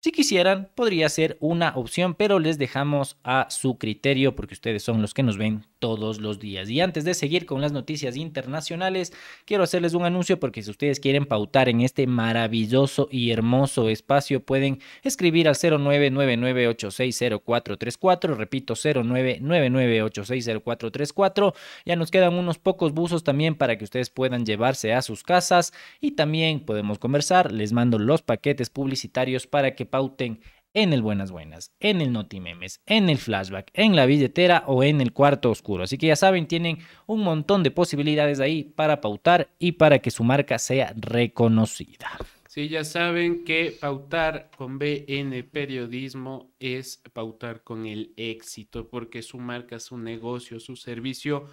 si 0.01 0.11
quisieran, 0.11 0.69
podría 0.75 1.07
ser 1.09 1.37
una 1.39 1.73
opción, 1.75 2.15
pero 2.15 2.39
les 2.39 2.57
dejamos 2.57 3.17
a 3.23 3.47
su 3.49 3.77
criterio 3.77 4.35
porque 4.35 4.55
ustedes 4.55 4.83
son 4.83 5.01
los 5.01 5.13
que 5.13 5.23
nos 5.23 5.37
ven 5.37 5.65
todos 5.82 6.21
los 6.21 6.39
días. 6.39 6.69
Y 6.69 6.79
antes 6.79 7.03
de 7.03 7.13
seguir 7.15 7.47
con 7.47 7.59
las 7.59 7.71
noticias 7.71 8.15
internacionales, 8.15 9.13
quiero 9.45 9.63
hacerles 9.63 9.95
un 9.95 10.05
anuncio 10.05 10.39
porque 10.39 10.61
si 10.61 10.69
ustedes 10.69 10.99
quieren 10.99 11.25
pautar 11.25 11.69
en 11.69 11.82
este 11.82 12.05
maravilloso 12.05 13.07
y 13.11 13.32
hermoso 13.32 13.89
espacio, 13.89 14.45
pueden 14.45 14.79
escribir 15.01 15.47
al 15.47 15.55
0999860434, 15.55 18.38
repito, 18.38 18.75
0999860434. 18.75 21.55
Ya 21.86 21.95
nos 21.95 22.11
quedan 22.11 22.36
unos 22.36 22.59
pocos 22.59 22.93
buzos 22.93 23.23
también 23.23 23.55
para 23.55 23.79
que 23.79 23.84
ustedes 23.84 24.11
puedan 24.11 24.45
llevarse 24.45 24.93
a 24.93 25.01
sus 25.01 25.23
casas 25.23 25.73
y 25.99 26.11
también 26.11 26.59
podemos 26.59 26.99
conversar. 26.99 27.51
Les 27.51 27.73
mando 27.73 27.97
los 27.97 28.21
paquetes 28.21 28.69
publicitarios 28.69 29.47
para 29.47 29.73
que 29.73 29.88
pauten 29.88 30.41
en 30.74 30.93
el 30.93 31.01
Buenas 31.01 31.32
Buenas, 31.32 31.74
en 31.80 32.01
el 32.01 32.11
Notimemes, 32.11 32.82
en 32.86 33.09
el 33.09 33.17
Flashback, 33.17 33.72
en 33.74 33.95
la 33.95 34.05
billetera 34.05 34.63
o 34.67 34.84
en 34.84 35.01
el 35.01 35.13
cuarto 35.13 35.49
oscuro. 35.49 35.84
Así 35.84 35.97
que 35.97 36.07
ya 36.07 36.15
saben, 36.15 36.47
tienen 36.47 36.80
un 37.07 37.22
montón 37.22 37.63
de 37.63 37.72
posibilidades 37.72 38.39
ahí 38.39 38.63
para 38.63 39.01
pautar 39.01 39.49
y 39.59 39.74
para 39.74 39.99
que 39.99 40.11
su 40.11 40.24
marca 40.24 40.59
sea 40.59 40.93
reconocida. 40.97 42.17
Sí, 42.47 42.67
ya 42.67 42.84
saben 42.84 43.45
que 43.45 43.78
pautar 43.80 44.51
con 44.57 44.78
BN 44.78 45.41
Periodismo 45.43 46.51
es 46.59 47.01
pautar 47.13 47.63
con 47.63 47.86
el 47.86 48.13
éxito, 48.17 48.89
porque 48.89 49.22
su 49.22 49.38
marca, 49.38 49.80
su 49.80 49.97
negocio, 49.97 50.59
su 50.59 50.76
servicio 50.76 51.45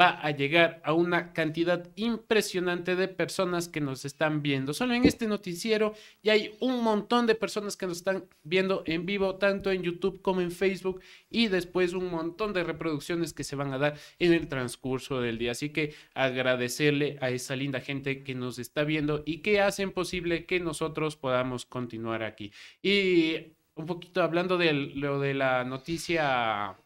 va 0.00 0.18
a 0.20 0.30
llegar 0.30 0.80
a 0.84 0.94
una 0.94 1.32
cantidad 1.32 1.86
impresionante 1.96 2.96
de 2.96 3.08
personas 3.08 3.68
que 3.68 3.80
nos 3.80 4.04
están 4.04 4.40
viendo. 4.40 4.72
Solo 4.72 4.94
en 4.94 5.04
este 5.04 5.26
noticiero 5.26 5.94
ya 6.22 6.32
hay 6.32 6.54
un 6.60 6.82
montón 6.82 7.26
de 7.26 7.34
personas 7.34 7.76
que 7.76 7.86
nos 7.86 7.98
están 7.98 8.24
viendo 8.42 8.82
en 8.86 9.04
vivo, 9.04 9.36
tanto 9.36 9.70
en 9.70 9.82
YouTube 9.82 10.22
como 10.22 10.40
en 10.40 10.52
Facebook, 10.52 11.02
y 11.28 11.48
después 11.48 11.92
un 11.92 12.10
montón 12.10 12.52
de 12.54 12.64
reproducciones 12.64 13.34
que 13.34 13.44
se 13.44 13.56
van 13.56 13.72
a 13.72 13.78
dar 13.78 13.98
en 14.18 14.32
el 14.32 14.48
transcurso 14.48 15.20
del 15.20 15.36
día. 15.36 15.52
Así 15.52 15.70
que 15.70 15.94
agradecerle 16.14 17.18
a 17.20 17.30
esa 17.30 17.54
linda 17.54 17.80
gente 17.80 18.22
que 18.24 18.34
nos 18.34 18.58
está 18.58 18.84
viendo 18.84 19.22
y 19.26 19.38
que 19.38 19.60
hacen 19.60 19.92
posible 19.92 20.46
que 20.46 20.60
nosotros 20.60 21.16
podamos 21.16 21.66
continuar 21.66 22.22
aquí. 22.22 22.52
Y 22.82 23.54
un 23.74 23.86
poquito 23.86 24.22
hablando 24.22 24.56
de 24.56 24.72
lo 24.72 25.20
de 25.20 25.34
la 25.34 25.64
noticia 25.64 26.76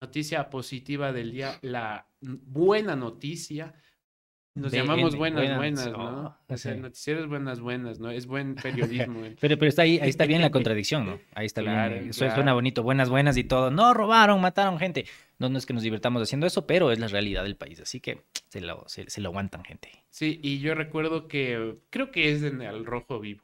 noticia 0.00 0.50
positiva 0.50 1.12
del 1.12 1.32
día, 1.32 1.58
la 1.62 2.06
buena 2.24 2.96
noticia. 2.96 3.74
Nos 4.56 4.70
llamamos 4.70 5.16
buenas, 5.16 5.56
buenas, 5.56 5.90
¿no? 5.90 6.38
O 6.46 6.56
sea, 6.56 6.76
noticieros 6.76 7.28
buenas, 7.28 7.58
buenas, 7.58 7.98
¿no? 7.98 8.10
Es 8.12 8.26
buen 8.26 8.54
periodismo. 8.54 9.22
pero, 9.40 9.58
pero 9.58 9.68
está 9.68 9.82
ahí, 9.82 9.98
ahí 9.98 10.08
está 10.08 10.26
bien 10.26 10.42
la 10.42 10.50
contradicción, 10.52 11.06
¿no? 11.06 11.18
Ahí 11.34 11.46
está 11.46 11.60
bien. 11.60 12.12
Suena 12.12 12.52
bonito, 12.52 12.84
buenas, 12.84 13.10
buenas 13.10 13.36
y 13.36 13.42
todo. 13.42 13.72
No, 13.72 13.94
robaron, 13.94 14.40
mataron 14.40 14.78
gente. 14.78 15.06
No, 15.40 15.48
no 15.48 15.58
es 15.58 15.66
que 15.66 15.72
nos 15.72 15.82
divertamos 15.82 16.22
haciendo 16.22 16.46
eso, 16.46 16.68
pero 16.68 16.92
es 16.92 17.00
la 17.00 17.08
realidad 17.08 17.42
del 17.42 17.56
país. 17.56 17.80
Así 17.80 17.98
que 17.98 18.22
se 18.48 18.60
lo, 18.60 18.84
se, 18.86 19.20
lo 19.20 19.30
aguantan, 19.30 19.64
gente. 19.64 19.90
Sí, 20.10 20.38
y 20.40 20.60
yo 20.60 20.76
recuerdo 20.76 21.26
que 21.26 21.74
creo 21.90 22.12
que 22.12 22.30
es 22.30 22.44
en 22.44 22.62
el 22.62 22.86
Rojo 22.86 23.18
Vivo. 23.18 23.42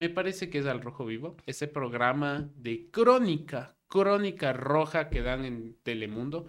Me 0.00 0.08
parece 0.08 0.48
que 0.48 0.58
es 0.58 0.66
al 0.66 0.80
Rojo 0.80 1.04
Vivo. 1.04 1.36
Ese 1.44 1.68
programa 1.68 2.48
de 2.56 2.88
crónica 2.90 3.76
crónica 3.90 4.54
roja 4.54 5.10
que 5.10 5.20
dan 5.20 5.44
en 5.44 5.76
Telemundo. 5.82 6.48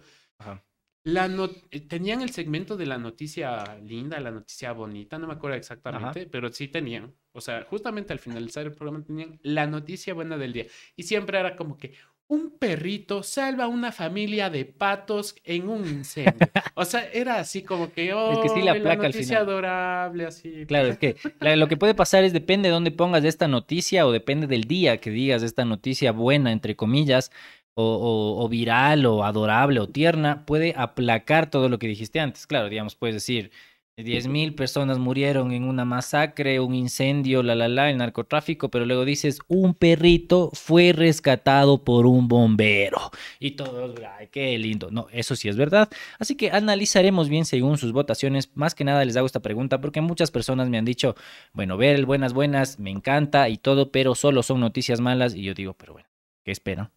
La 1.04 1.26
eh, 1.72 1.80
tenían 1.82 2.22
el 2.22 2.30
segmento 2.30 2.78
de 2.78 2.86
la 2.86 3.00
noticia 3.00 3.76
linda, 3.84 4.20
la 4.20 4.30
noticia 4.30 4.72
bonita, 4.72 5.18
no 5.18 5.28
me 5.28 5.34
acuerdo 5.34 5.58
exactamente, 5.58 6.28
pero 6.28 6.52
sí 6.52 6.68
tenían. 6.68 7.14
O 7.32 7.42
sea, 7.42 7.64
justamente 7.64 8.14
al 8.14 8.20
finalizar 8.20 8.66
el 8.66 8.74
programa 8.74 9.04
tenían 9.04 9.40
la 9.42 9.66
noticia 9.66 10.14
buena 10.14 10.38
del 10.38 10.54
día. 10.54 10.66
Y 10.96 11.04
siempre 11.04 11.40
era 11.40 11.56
como 11.56 11.78
que 11.78 11.94
un 12.32 12.58
perrito 12.58 13.24
salva 13.24 13.66
a 13.66 13.68
una 13.68 13.92
familia 13.92 14.50
de 14.50 14.64
patos 14.64 15.36
en 15.44 15.68
un 15.68 15.86
incendio. 15.86 16.34
O 16.74 16.86
sea, 16.86 17.04
era 17.12 17.36
así 17.36 17.64
como 17.64 17.92
que, 17.92 18.14
oh, 18.14 18.32
es 18.32 18.40
que 18.40 18.50
sí 18.58 18.66
la, 18.66 18.74
placa 18.74 19.04
noticia 19.04 19.40
adorable, 19.40 20.26
así. 20.26 20.66
Claro, 20.66 20.88
es 20.88 20.98
que 20.98 21.18
lo 21.42 21.68
que 21.68 21.76
puede 21.76 21.94
pasar 21.94 22.24
es 22.24 22.32
depende 22.32 22.70
de 22.70 22.74
dónde 22.74 22.92
pongas 22.92 23.26
esta 23.26 23.50
noticia 23.50 24.08
o 24.08 24.12
depende 24.12 24.48
del 24.48 24.64
día 24.64 24.98
que 24.98 25.12
digas 25.12 25.44
esta 25.44 25.66
noticia 25.66 26.14
buena, 26.14 26.52
entre 26.54 26.78
comillas, 26.78 27.32
o, 27.76 28.38
o 28.40 28.50
viral 28.50 29.06
o 29.06 29.24
adorable 29.24 29.80
o 29.80 29.90
tierna, 29.90 30.46
puede 30.46 30.74
aplacar 30.78 31.50
todo 31.50 31.70
lo 31.70 31.80
que 31.80 31.88
dijiste 31.88 32.20
antes. 32.20 32.48
Claro, 32.48 32.70
digamos, 32.70 32.96
puedes 32.96 33.16
decir, 33.16 33.52
10.000 33.98 34.56
personas 34.56 35.00
murieron 35.00 35.52
en 35.52 35.64
una 35.64 35.86
masacre, 35.86 36.60
un 36.60 36.74
incendio, 36.74 37.44
la 37.44 37.56
la 37.56 37.68
la, 37.68 37.90
el 37.90 37.98
narcotráfico, 37.98 38.70
pero 38.70 38.86
luego 38.86 39.06
dices, 39.06 39.40
un 39.48 39.74
perrito 39.74 40.50
fue 40.54 40.94
rescatado 40.94 41.84
por 41.84 42.06
un 42.06 42.28
bombero. 42.28 43.12
Y 43.40 43.52
todos, 43.52 43.96
ay, 44.18 44.28
qué 44.32 44.58
lindo. 44.58 44.90
No, 44.92 45.08
eso 45.12 45.36
sí 45.36 45.50
es 45.50 45.58
verdad. 45.58 45.90
Así 46.20 46.36
que 46.36 46.52
analizaremos 46.52 47.30
bien 47.30 47.46
según 47.46 47.78
sus 47.78 47.92
votaciones. 47.92 48.50
Más 48.56 48.76
que 48.76 48.84
nada 48.84 49.06
les 49.06 49.18
hago 49.18 49.28
esta 49.28 49.42
pregunta 49.42 49.82
porque 49.82 50.02
muchas 50.02 50.32
personas 50.32 50.70
me 50.70 50.78
han 50.78 50.86
dicho, 50.86 51.16
bueno, 51.54 51.78
ver 51.78 51.96
el 51.96 52.06
buenas 52.06 52.34
buenas 52.34 52.80
me 52.80 52.92
encanta 52.92 53.50
y 53.50 53.58
todo, 53.58 53.92
pero 53.92 54.16
solo 54.16 54.44
son 54.44 54.60
noticias 54.62 55.02
malas. 55.02 55.36
Y 55.36 55.44
yo 55.44 55.54
digo, 55.54 55.74
pero 55.74 55.94
bueno, 55.94 56.08
¿qué 56.44 56.52
esperan? 56.52 56.92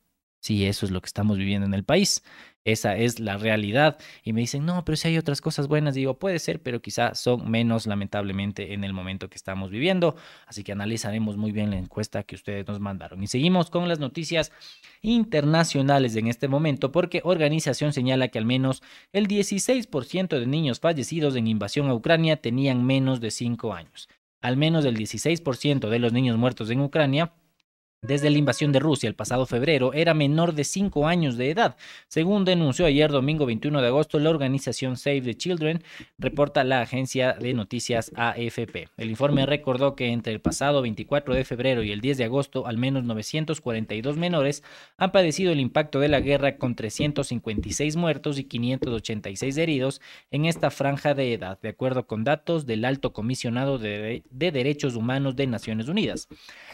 Si 0.44 0.66
eso 0.66 0.84
es 0.84 0.92
lo 0.92 1.00
que 1.00 1.06
estamos 1.06 1.38
viviendo 1.38 1.66
en 1.66 1.72
el 1.72 1.84
país. 1.84 2.22
Esa 2.66 2.98
es 2.98 3.18
la 3.18 3.38
realidad. 3.38 3.96
Y 4.22 4.34
me 4.34 4.42
dicen, 4.42 4.66
no, 4.66 4.84
pero 4.84 4.94
si 4.96 5.08
hay 5.08 5.16
otras 5.16 5.40
cosas 5.40 5.68
buenas. 5.68 5.94
Digo, 5.94 6.18
puede 6.18 6.38
ser, 6.38 6.60
pero 6.60 6.82
quizá 6.82 7.14
son 7.14 7.50
menos 7.50 7.86
lamentablemente 7.86 8.74
en 8.74 8.84
el 8.84 8.92
momento 8.92 9.30
que 9.30 9.36
estamos 9.36 9.70
viviendo. 9.70 10.16
Así 10.46 10.62
que 10.62 10.72
analizaremos 10.72 11.38
muy 11.38 11.50
bien 11.50 11.70
la 11.70 11.78
encuesta 11.78 12.24
que 12.24 12.34
ustedes 12.34 12.66
nos 12.68 12.78
mandaron. 12.78 13.22
Y 13.22 13.26
seguimos 13.26 13.70
con 13.70 13.88
las 13.88 14.00
noticias 14.00 14.52
internacionales 15.00 16.14
en 16.14 16.26
este 16.26 16.46
momento, 16.46 16.92
porque 16.92 17.22
organización 17.24 17.94
señala 17.94 18.28
que 18.28 18.38
al 18.38 18.44
menos 18.44 18.82
el 19.14 19.28
16% 19.28 20.38
de 20.38 20.46
niños 20.46 20.78
fallecidos 20.78 21.36
en 21.36 21.46
invasión 21.46 21.88
a 21.88 21.94
Ucrania 21.94 22.36
tenían 22.36 22.84
menos 22.84 23.22
de 23.22 23.30
5 23.30 23.72
años. 23.72 24.10
Al 24.42 24.58
menos 24.58 24.84
el 24.84 24.94
16% 24.94 25.88
de 25.88 25.98
los 25.98 26.12
niños 26.12 26.36
muertos 26.36 26.68
en 26.68 26.82
Ucrania 26.82 27.32
desde 28.06 28.28
la 28.28 28.36
invasión 28.36 28.70
de 28.70 28.80
Rusia 28.80 29.08
el 29.08 29.14
pasado 29.14 29.46
febrero 29.46 29.94
era 29.94 30.12
menor 30.12 30.54
de 30.54 30.64
5 30.64 31.08
años 31.08 31.38
de 31.38 31.50
edad. 31.50 31.76
Según 32.06 32.44
denunció 32.44 32.84
ayer 32.84 33.10
domingo 33.10 33.46
21 33.46 33.80
de 33.80 33.86
agosto 33.86 34.18
la 34.18 34.28
organización 34.28 34.98
Save 34.98 35.22
the 35.22 35.34
Children, 35.34 35.82
reporta 36.18 36.64
la 36.64 36.82
agencia 36.82 37.32
de 37.32 37.54
noticias 37.54 38.12
AFP. 38.14 38.88
El 38.98 39.08
informe 39.08 39.46
recordó 39.46 39.96
que 39.96 40.08
entre 40.08 40.34
el 40.34 40.40
pasado 40.40 40.82
24 40.82 41.34
de 41.34 41.44
febrero 41.44 41.82
y 41.82 41.92
el 41.92 42.02
10 42.02 42.18
de 42.18 42.24
agosto 42.24 42.66
al 42.66 42.76
menos 42.76 43.04
942 43.04 44.18
menores 44.18 44.62
han 44.98 45.10
padecido 45.10 45.52
el 45.52 45.60
impacto 45.60 45.98
de 45.98 46.08
la 46.08 46.20
guerra 46.20 46.58
con 46.58 46.74
356 46.74 47.96
muertos 47.96 48.38
y 48.38 48.44
586 48.44 49.56
heridos 49.56 50.02
en 50.30 50.44
esta 50.44 50.70
franja 50.70 51.14
de 51.14 51.32
edad, 51.32 51.58
de 51.62 51.70
acuerdo 51.70 52.06
con 52.06 52.22
datos 52.22 52.66
del 52.66 52.84
Alto 52.84 53.14
Comisionado 53.14 53.78
de, 53.78 54.24
de 54.30 54.52
Derechos 54.52 54.94
Humanos 54.94 55.36
de 55.36 55.46
Naciones 55.46 55.88
Unidas. 55.88 56.28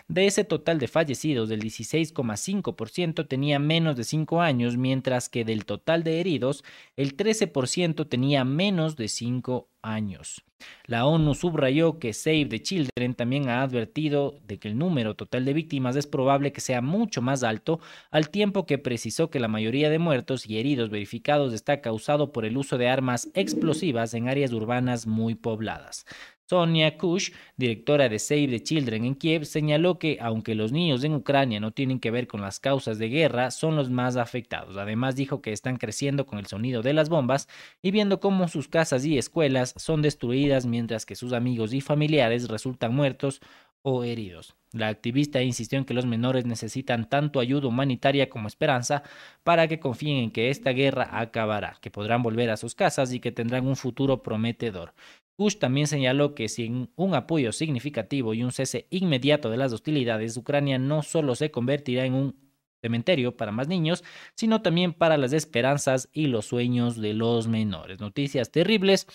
De 0.08 0.26
ese 0.26 0.42
total 0.42 0.80
de 0.80 0.88
fallecidos, 0.88 1.19
del 1.20 1.60
16,5% 1.60 3.28
tenía 3.28 3.58
menos 3.58 3.96
de 3.96 4.04
5 4.04 4.40
años, 4.40 4.76
mientras 4.76 5.28
que 5.28 5.44
del 5.44 5.64
total 5.66 6.02
de 6.02 6.20
heridos, 6.20 6.64
el 6.96 7.16
13% 7.16 8.08
tenía 8.08 8.44
menos 8.44 8.96
de 8.96 9.08
5 9.08 9.68
años. 9.82 10.42
La 10.86 11.06
ONU 11.06 11.34
subrayó 11.34 11.98
que 11.98 12.12
Save 12.12 12.46
the 12.46 12.62
Children 12.62 13.14
también 13.14 13.48
ha 13.48 13.62
advertido 13.62 14.38
de 14.46 14.58
que 14.58 14.68
el 14.68 14.78
número 14.78 15.14
total 15.14 15.44
de 15.44 15.54
víctimas 15.54 15.96
es 15.96 16.06
probable 16.06 16.52
que 16.52 16.60
sea 16.60 16.82
mucho 16.82 17.22
más 17.22 17.42
alto, 17.42 17.80
al 18.10 18.30
tiempo 18.30 18.66
que 18.66 18.78
precisó 18.78 19.30
que 19.30 19.40
la 19.40 19.48
mayoría 19.48 19.90
de 19.90 19.98
muertos 19.98 20.46
y 20.46 20.58
heridos 20.58 20.90
verificados 20.90 21.52
está 21.52 21.80
causado 21.80 22.32
por 22.32 22.44
el 22.44 22.56
uso 22.56 22.78
de 22.78 22.88
armas 22.88 23.30
explosivas 23.34 24.14
en 24.14 24.28
áreas 24.28 24.52
urbanas 24.52 25.06
muy 25.06 25.34
pobladas. 25.34 26.04
Sonia 26.50 26.98
Kush, 26.98 27.30
directora 27.56 28.08
de 28.08 28.18
Save 28.18 28.48
the 28.48 28.60
Children 28.60 29.04
en 29.04 29.14
Kiev, 29.14 29.44
señaló 29.44 30.00
que 30.00 30.18
aunque 30.20 30.56
los 30.56 30.72
niños 30.72 31.04
en 31.04 31.14
Ucrania 31.14 31.60
no 31.60 31.70
tienen 31.70 32.00
que 32.00 32.10
ver 32.10 32.26
con 32.26 32.40
las 32.40 32.58
causas 32.58 32.98
de 32.98 33.08
guerra, 33.08 33.52
son 33.52 33.76
los 33.76 33.88
más 33.88 34.16
afectados. 34.16 34.76
Además 34.76 35.14
dijo 35.14 35.42
que 35.42 35.52
están 35.52 35.76
creciendo 35.76 36.26
con 36.26 36.40
el 36.40 36.46
sonido 36.46 36.82
de 36.82 36.92
las 36.92 37.08
bombas 37.08 37.46
y 37.82 37.92
viendo 37.92 38.18
cómo 38.18 38.48
sus 38.48 38.66
casas 38.66 39.04
y 39.04 39.16
escuelas 39.16 39.74
son 39.76 40.02
destruidas 40.02 40.66
mientras 40.66 41.06
que 41.06 41.14
sus 41.14 41.34
amigos 41.34 41.72
y 41.72 41.80
familiares 41.80 42.48
resultan 42.48 42.96
muertos 42.96 43.40
o 43.82 44.02
heridos. 44.02 44.56
La 44.72 44.88
activista 44.88 45.42
insistió 45.42 45.78
en 45.78 45.84
que 45.84 45.94
los 45.94 46.06
menores 46.06 46.46
necesitan 46.46 47.08
tanto 47.08 47.38
ayuda 47.38 47.68
humanitaria 47.68 48.28
como 48.28 48.48
esperanza 48.48 49.04
para 49.44 49.68
que 49.68 49.78
confíen 49.78 50.16
en 50.16 50.30
que 50.32 50.50
esta 50.50 50.70
guerra 50.70 51.10
acabará, 51.12 51.76
que 51.80 51.92
podrán 51.92 52.24
volver 52.24 52.50
a 52.50 52.56
sus 52.56 52.74
casas 52.74 53.12
y 53.12 53.20
que 53.20 53.30
tendrán 53.30 53.68
un 53.68 53.76
futuro 53.76 54.22
prometedor. 54.24 54.94
Bush 55.38 55.56
también 55.56 55.86
señaló 55.86 56.34
que 56.34 56.48
sin 56.48 56.92
un 56.96 57.14
apoyo 57.14 57.52
significativo 57.52 58.34
y 58.34 58.42
un 58.42 58.52
cese 58.52 58.86
inmediato 58.90 59.50
de 59.50 59.56
las 59.56 59.72
hostilidades, 59.72 60.36
Ucrania 60.36 60.78
no 60.78 61.02
solo 61.02 61.34
se 61.34 61.50
convertirá 61.50 62.04
en 62.04 62.14
un 62.14 62.50
cementerio 62.82 63.36
para 63.36 63.52
más 63.52 63.68
niños, 63.68 64.04
sino 64.34 64.62
también 64.62 64.92
para 64.92 65.16
las 65.16 65.32
esperanzas 65.32 66.08
y 66.12 66.26
los 66.26 66.46
sueños 66.46 66.96
de 66.96 67.14
los 67.14 67.48
menores. 67.48 68.00
Noticias 68.00 68.50
terribles 68.50 69.06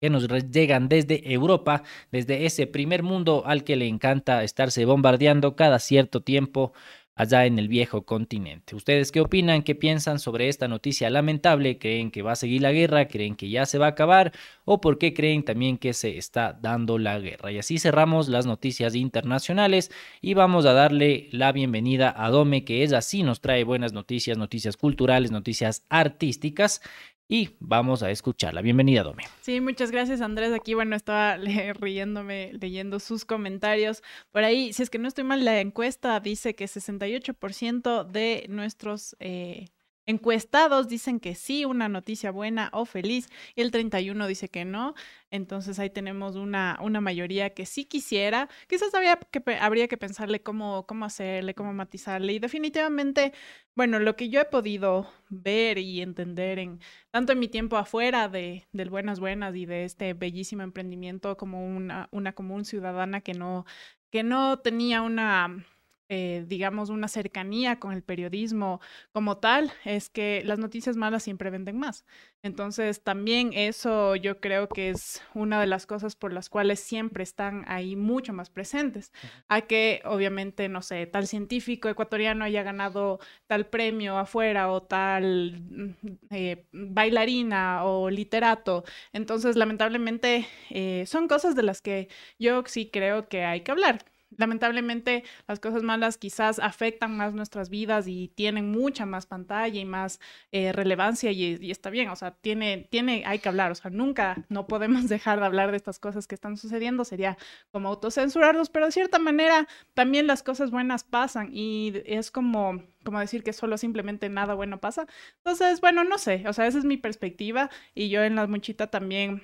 que 0.00 0.10
nos 0.10 0.28
llegan 0.50 0.88
desde 0.88 1.32
Europa, 1.32 1.82
desde 2.12 2.46
ese 2.46 2.66
primer 2.66 3.02
mundo 3.02 3.42
al 3.46 3.64
que 3.64 3.76
le 3.76 3.88
encanta 3.88 4.44
estarse 4.44 4.84
bombardeando 4.84 5.56
cada 5.56 5.78
cierto 5.78 6.22
tiempo 6.22 6.72
allá 7.16 7.46
en 7.46 7.58
el 7.58 7.66
viejo 7.66 8.02
continente. 8.02 8.76
¿Ustedes 8.76 9.10
qué 9.10 9.20
opinan? 9.20 9.62
¿Qué 9.62 9.74
piensan 9.74 10.18
sobre 10.18 10.48
esta 10.48 10.68
noticia 10.68 11.10
lamentable? 11.10 11.78
¿Creen 11.78 12.10
que 12.10 12.22
va 12.22 12.32
a 12.32 12.36
seguir 12.36 12.62
la 12.62 12.72
guerra? 12.72 13.08
¿Creen 13.08 13.34
que 13.34 13.48
ya 13.48 13.64
se 13.66 13.78
va 13.78 13.86
a 13.86 13.90
acabar? 13.90 14.32
¿O 14.66 14.80
por 14.80 14.98
qué 14.98 15.14
creen 15.14 15.42
también 15.42 15.78
que 15.78 15.94
se 15.94 16.18
está 16.18 16.52
dando 16.52 16.98
la 16.98 17.18
guerra? 17.18 17.50
Y 17.50 17.58
así 17.58 17.78
cerramos 17.78 18.28
las 18.28 18.44
noticias 18.46 18.94
internacionales 18.94 19.90
y 20.20 20.34
vamos 20.34 20.66
a 20.66 20.74
darle 20.74 21.28
la 21.32 21.52
bienvenida 21.52 22.14
a 22.16 22.30
Dome, 22.30 22.64
que 22.64 22.82
ella 22.82 23.00
sí 23.00 23.22
nos 23.22 23.40
trae 23.40 23.64
buenas 23.64 23.94
noticias, 23.94 24.36
noticias 24.36 24.76
culturales, 24.76 25.30
noticias 25.30 25.84
artísticas 25.88 26.82
y 27.28 27.50
vamos 27.60 28.02
a 28.02 28.10
escucharla. 28.10 28.62
Bienvenida, 28.62 29.02
Dome. 29.02 29.24
Sí, 29.40 29.60
muchas 29.60 29.90
gracias, 29.90 30.20
Andrés. 30.20 30.52
Aquí, 30.52 30.74
bueno, 30.74 30.94
estaba 30.94 31.36
riéndome, 31.80 32.52
leyendo 32.60 33.00
sus 33.00 33.24
comentarios. 33.24 34.02
Por 34.32 34.44
ahí, 34.44 34.72
si 34.72 34.82
es 34.82 34.90
que 34.90 34.98
no 34.98 35.08
estoy 35.08 35.24
mal, 35.24 35.44
la 35.44 35.60
encuesta 35.60 36.18
dice 36.20 36.54
que 36.54 36.66
68% 36.66 38.04
de 38.04 38.46
nuestros... 38.48 39.16
Eh, 39.18 39.66
encuestados 40.06 40.88
dicen 40.88 41.20
que 41.20 41.34
sí, 41.34 41.64
una 41.64 41.88
noticia 41.88 42.30
buena 42.30 42.70
o 42.72 42.86
feliz, 42.86 43.28
y 43.54 43.60
el 43.60 43.70
31 43.70 44.26
dice 44.26 44.48
que 44.48 44.64
no. 44.64 44.94
Entonces 45.30 45.78
ahí 45.78 45.90
tenemos 45.90 46.36
una, 46.36 46.78
una 46.80 47.00
mayoría 47.00 47.50
que 47.50 47.66
sí 47.66 47.84
quisiera. 47.84 48.48
Quizás 48.68 48.94
habría 48.94 49.16
que, 49.16 49.42
habría 49.60 49.88
que 49.88 49.96
pensarle 49.98 50.42
cómo, 50.42 50.86
cómo 50.86 51.04
hacerle, 51.04 51.54
cómo 51.54 51.72
matizarle. 51.72 52.32
Y 52.32 52.38
definitivamente, 52.38 53.32
bueno, 53.74 53.98
lo 53.98 54.16
que 54.16 54.28
yo 54.28 54.40
he 54.40 54.44
podido 54.44 55.10
ver 55.28 55.78
y 55.78 56.00
entender 56.00 56.58
en 56.58 56.80
tanto 57.10 57.32
en 57.32 57.38
mi 57.40 57.48
tiempo 57.48 57.76
afuera 57.76 58.28
de, 58.28 58.66
del 58.72 58.90
Buenas 58.90 59.20
Buenas 59.20 59.54
y 59.56 59.66
de 59.66 59.84
este 59.84 60.14
bellísimo 60.14 60.62
emprendimiento 60.62 61.36
como 61.36 61.66
una, 61.66 62.08
una 62.12 62.32
común 62.32 62.64
ciudadana 62.64 63.20
que 63.20 63.34
no, 63.34 63.66
que 64.10 64.22
no 64.22 64.58
tenía 64.60 65.02
una, 65.02 65.64
eh, 66.08 66.44
digamos, 66.46 66.90
una 66.90 67.08
cercanía 67.08 67.80
con 67.80 67.92
el 67.92 68.02
periodismo 68.02 68.80
como 69.12 69.38
tal, 69.38 69.72
es 69.84 70.08
que 70.08 70.42
las 70.44 70.58
noticias 70.58 70.96
malas 70.96 71.22
siempre 71.22 71.50
venden 71.50 71.78
más. 71.78 72.04
Entonces, 72.42 73.02
también 73.02 73.50
eso 73.52 74.14
yo 74.16 74.40
creo 74.40 74.68
que 74.68 74.90
es 74.90 75.22
una 75.34 75.60
de 75.60 75.66
las 75.66 75.86
cosas 75.86 76.14
por 76.14 76.32
las 76.32 76.48
cuales 76.48 76.78
siempre 76.80 77.24
están 77.24 77.64
ahí 77.66 77.96
mucho 77.96 78.32
más 78.32 78.50
presentes. 78.50 79.12
A 79.48 79.62
que, 79.62 80.00
obviamente, 80.04 80.68
no 80.68 80.82
sé, 80.82 81.06
tal 81.06 81.26
científico 81.26 81.88
ecuatoriano 81.88 82.44
haya 82.44 82.62
ganado 82.62 83.18
tal 83.46 83.66
premio 83.66 84.18
afuera 84.18 84.70
o 84.70 84.82
tal 84.82 85.60
mm, 85.70 85.90
eh, 86.30 86.66
bailarina 86.72 87.84
o 87.84 88.10
literato. 88.10 88.84
Entonces, 89.12 89.56
lamentablemente, 89.56 90.46
eh, 90.70 91.04
son 91.06 91.28
cosas 91.28 91.54
de 91.56 91.62
las 91.62 91.80
que 91.82 92.08
yo 92.38 92.62
sí 92.66 92.90
creo 92.92 93.28
que 93.28 93.44
hay 93.44 93.62
que 93.62 93.72
hablar. 93.72 94.04
Lamentablemente, 94.36 95.24
las 95.46 95.60
cosas 95.60 95.82
malas 95.82 96.18
quizás 96.18 96.58
afectan 96.58 97.16
más 97.16 97.32
nuestras 97.32 97.70
vidas 97.70 98.06
y 98.08 98.28
tienen 98.34 98.70
mucha 98.70 99.06
más 99.06 99.24
pantalla 99.24 99.80
y 99.80 99.84
más 99.84 100.20
eh, 100.52 100.72
relevancia 100.72 101.30
y, 101.30 101.70
está 101.70 101.90
bien, 101.90 102.08
o 102.08 102.16
sea, 102.16 102.32
tiene, 102.32 102.88
tiene, 102.90 103.22
hay 103.24 103.38
que 103.38 103.48
hablar, 103.48 103.70
o 103.70 103.74
sea, 103.76 103.90
nunca 103.90 104.44
no 104.48 104.66
podemos 104.66 105.08
dejar 105.08 105.38
de 105.38 105.46
hablar 105.46 105.70
de 105.70 105.76
estas 105.76 105.98
cosas 105.98 106.26
que 106.26 106.34
están 106.34 106.56
sucediendo, 106.56 107.04
sería 107.04 107.38
como 107.70 107.88
autocensurarlos, 107.88 108.68
pero 108.70 108.86
de 108.86 108.92
cierta 108.92 109.18
manera 109.18 109.68
también 109.94 110.26
las 110.26 110.42
cosas 110.42 110.70
buenas 110.70 111.04
pasan 111.04 111.50
y 111.52 111.92
es 112.04 112.30
como, 112.30 112.82
como 113.04 113.20
decir 113.20 113.44
que 113.44 113.52
solo 113.52 113.78
simplemente 113.78 114.28
nada 114.28 114.54
bueno 114.54 114.80
pasa. 114.80 115.06
Entonces, 115.38 115.80
bueno, 115.80 116.04
no 116.04 116.18
sé, 116.18 116.44
o 116.48 116.52
sea, 116.52 116.66
esa 116.66 116.78
es 116.78 116.84
mi 116.84 116.96
perspectiva 116.96 117.70
y 117.94 118.08
yo 118.08 118.22
en 118.24 118.34
la 118.34 118.46
muchita 118.46 118.88
también 118.88 119.42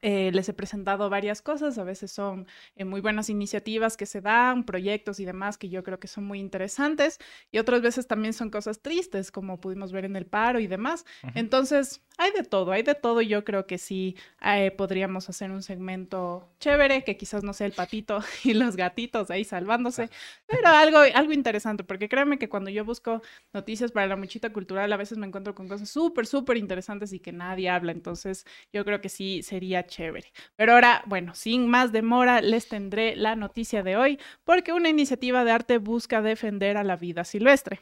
eh, 0.00 0.30
les 0.32 0.48
he 0.48 0.54
presentado 0.54 1.10
varias 1.10 1.42
cosas, 1.42 1.78
a 1.78 1.84
veces 1.84 2.10
son 2.10 2.46
eh, 2.76 2.84
muy 2.84 3.00
buenas 3.00 3.28
iniciativas 3.28 3.96
que 3.96 4.06
se 4.06 4.20
dan, 4.20 4.64
proyectos 4.64 5.20
y 5.20 5.24
demás 5.24 5.58
que 5.58 5.68
yo 5.68 5.82
creo 5.84 6.00
que 6.00 6.08
son 6.08 6.24
muy 6.24 6.40
interesantes, 6.40 7.18
y 7.50 7.58
otras 7.58 7.82
veces 7.82 8.06
también 8.06 8.32
son 8.32 8.50
cosas 8.50 8.80
tristes, 8.80 9.30
como 9.30 9.60
pudimos 9.60 9.92
ver 9.92 10.04
en 10.04 10.16
el 10.16 10.26
paro 10.26 10.58
y 10.60 10.66
demás. 10.66 11.04
Entonces, 11.34 12.02
hay 12.18 12.32
de 12.32 12.42
todo, 12.42 12.72
hay 12.72 12.82
de 12.82 12.94
todo, 12.94 13.20
y 13.22 13.28
yo 13.28 13.44
creo 13.44 13.66
que 13.66 13.78
sí 13.78 14.16
eh, 14.44 14.70
podríamos 14.70 15.28
hacer 15.28 15.50
un 15.50 15.62
segmento 15.62 16.48
chévere, 16.58 17.04
que 17.04 17.16
quizás 17.16 17.42
no 17.42 17.52
sea 17.52 17.66
el 17.66 17.72
patito 17.72 18.20
y 18.44 18.54
los 18.54 18.76
gatitos 18.76 19.30
ahí 19.30 19.44
salvándose, 19.44 20.10
pero 20.46 20.68
algo, 20.68 20.98
algo 21.14 21.32
interesante, 21.32 21.84
porque 21.84 22.08
créanme 22.08 22.38
que 22.38 22.48
cuando 22.48 22.70
yo 22.70 22.84
busco 22.84 23.22
noticias 23.52 23.92
para 23.92 24.06
la 24.06 24.16
muchita 24.16 24.52
cultural, 24.52 24.92
a 24.92 24.96
veces 24.96 25.18
me 25.18 25.26
encuentro 25.26 25.54
con 25.54 25.68
cosas 25.68 25.88
súper, 25.88 26.26
súper 26.26 26.56
interesantes 26.56 27.12
y 27.12 27.20
que 27.20 27.32
nadie 27.32 27.68
habla, 27.68 27.92
entonces 27.92 28.46
yo 28.72 28.84
creo 28.84 29.00
que 29.00 29.08
sí 29.08 29.42
sería 29.42 29.81
chévere. 29.86 30.32
Pero 30.56 30.72
ahora, 30.74 31.02
bueno, 31.06 31.34
sin 31.34 31.68
más 31.68 31.92
demora, 31.92 32.40
les 32.40 32.68
tendré 32.68 33.16
la 33.16 33.36
noticia 33.36 33.82
de 33.82 33.96
hoy, 33.96 34.18
porque 34.44 34.72
una 34.72 34.88
iniciativa 34.88 35.44
de 35.44 35.50
arte 35.52 35.78
busca 35.78 36.22
defender 36.22 36.76
a 36.76 36.84
la 36.84 36.96
vida 36.96 37.24
silvestre. 37.24 37.80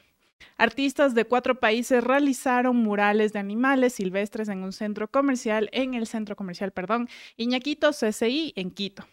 Artistas 0.57 1.15
de 1.15 1.25
cuatro 1.25 1.59
países 1.59 2.03
realizaron 2.03 2.75
murales 2.77 3.33
de 3.33 3.39
animales 3.39 3.93
silvestres 3.93 4.49
en 4.49 4.63
un 4.63 4.73
centro 4.73 5.09
comercial, 5.09 5.69
en 5.71 5.93
el 5.93 6.07
centro 6.07 6.35
comercial, 6.35 6.71
perdón, 6.71 7.07
Iñaquito 7.37 7.91
CCI 7.91 8.53
en 8.55 8.71
Quito. 8.71 9.05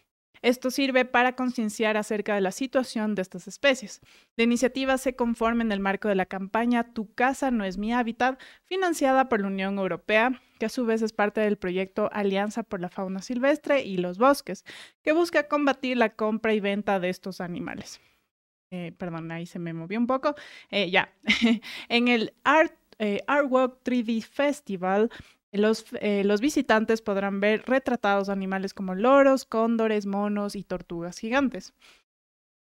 Esto 0.42 0.70
sirve 0.70 1.04
para 1.04 1.34
concienciar 1.34 1.96
acerca 1.96 2.34
de 2.34 2.40
la 2.40 2.52
situación 2.52 3.14
de 3.14 3.22
estas 3.22 3.48
especies. 3.48 4.00
La 4.36 4.44
iniciativa 4.44 4.98
se 4.98 5.16
conforma 5.16 5.62
en 5.62 5.72
el 5.72 5.80
marco 5.80 6.08
de 6.08 6.14
la 6.14 6.26
campaña 6.26 6.92
Tu 6.92 7.12
casa 7.14 7.50
no 7.50 7.64
es 7.64 7.78
mi 7.78 7.92
hábitat, 7.92 8.40
financiada 8.64 9.28
por 9.28 9.40
la 9.40 9.48
Unión 9.48 9.78
Europea, 9.78 10.40
que 10.58 10.66
a 10.66 10.68
su 10.68 10.84
vez 10.84 11.02
es 11.02 11.12
parte 11.12 11.40
del 11.40 11.56
proyecto 11.56 12.10
Alianza 12.12 12.62
por 12.62 12.80
la 12.80 12.88
Fauna 12.88 13.22
Silvestre 13.22 13.82
y 13.82 13.98
los 13.98 14.18
Bosques, 14.18 14.64
que 15.02 15.12
busca 15.12 15.48
combatir 15.48 15.96
la 15.96 16.10
compra 16.10 16.54
y 16.54 16.60
venta 16.60 17.00
de 17.00 17.08
estos 17.08 17.40
animales. 17.40 18.00
Eh, 18.70 18.92
perdón, 18.98 19.30
ahí 19.32 19.46
se 19.46 19.58
me 19.58 19.72
movió 19.72 19.98
un 19.98 20.06
poco. 20.06 20.34
Eh, 20.70 20.90
ya, 20.90 21.12
en 21.88 22.08
el 22.08 22.34
Art, 22.44 22.74
eh, 22.98 23.22
Art 23.26 23.46
Walk 23.50 23.78
3D 23.84 24.22
Festival, 24.22 25.10
los, 25.52 25.86
eh, 26.00 26.24
los, 26.24 26.40
visitantes 26.40 27.02
podrán 27.02 27.40
ver 27.40 27.62
retratados 27.66 28.28
animales 28.28 28.74
como 28.74 28.94
loros, 28.94 29.44
cóndores, 29.44 30.06
monos 30.06 30.56
y 30.56 30.64
tortugas 30.64 31.18
gigantes. 31.18 31.74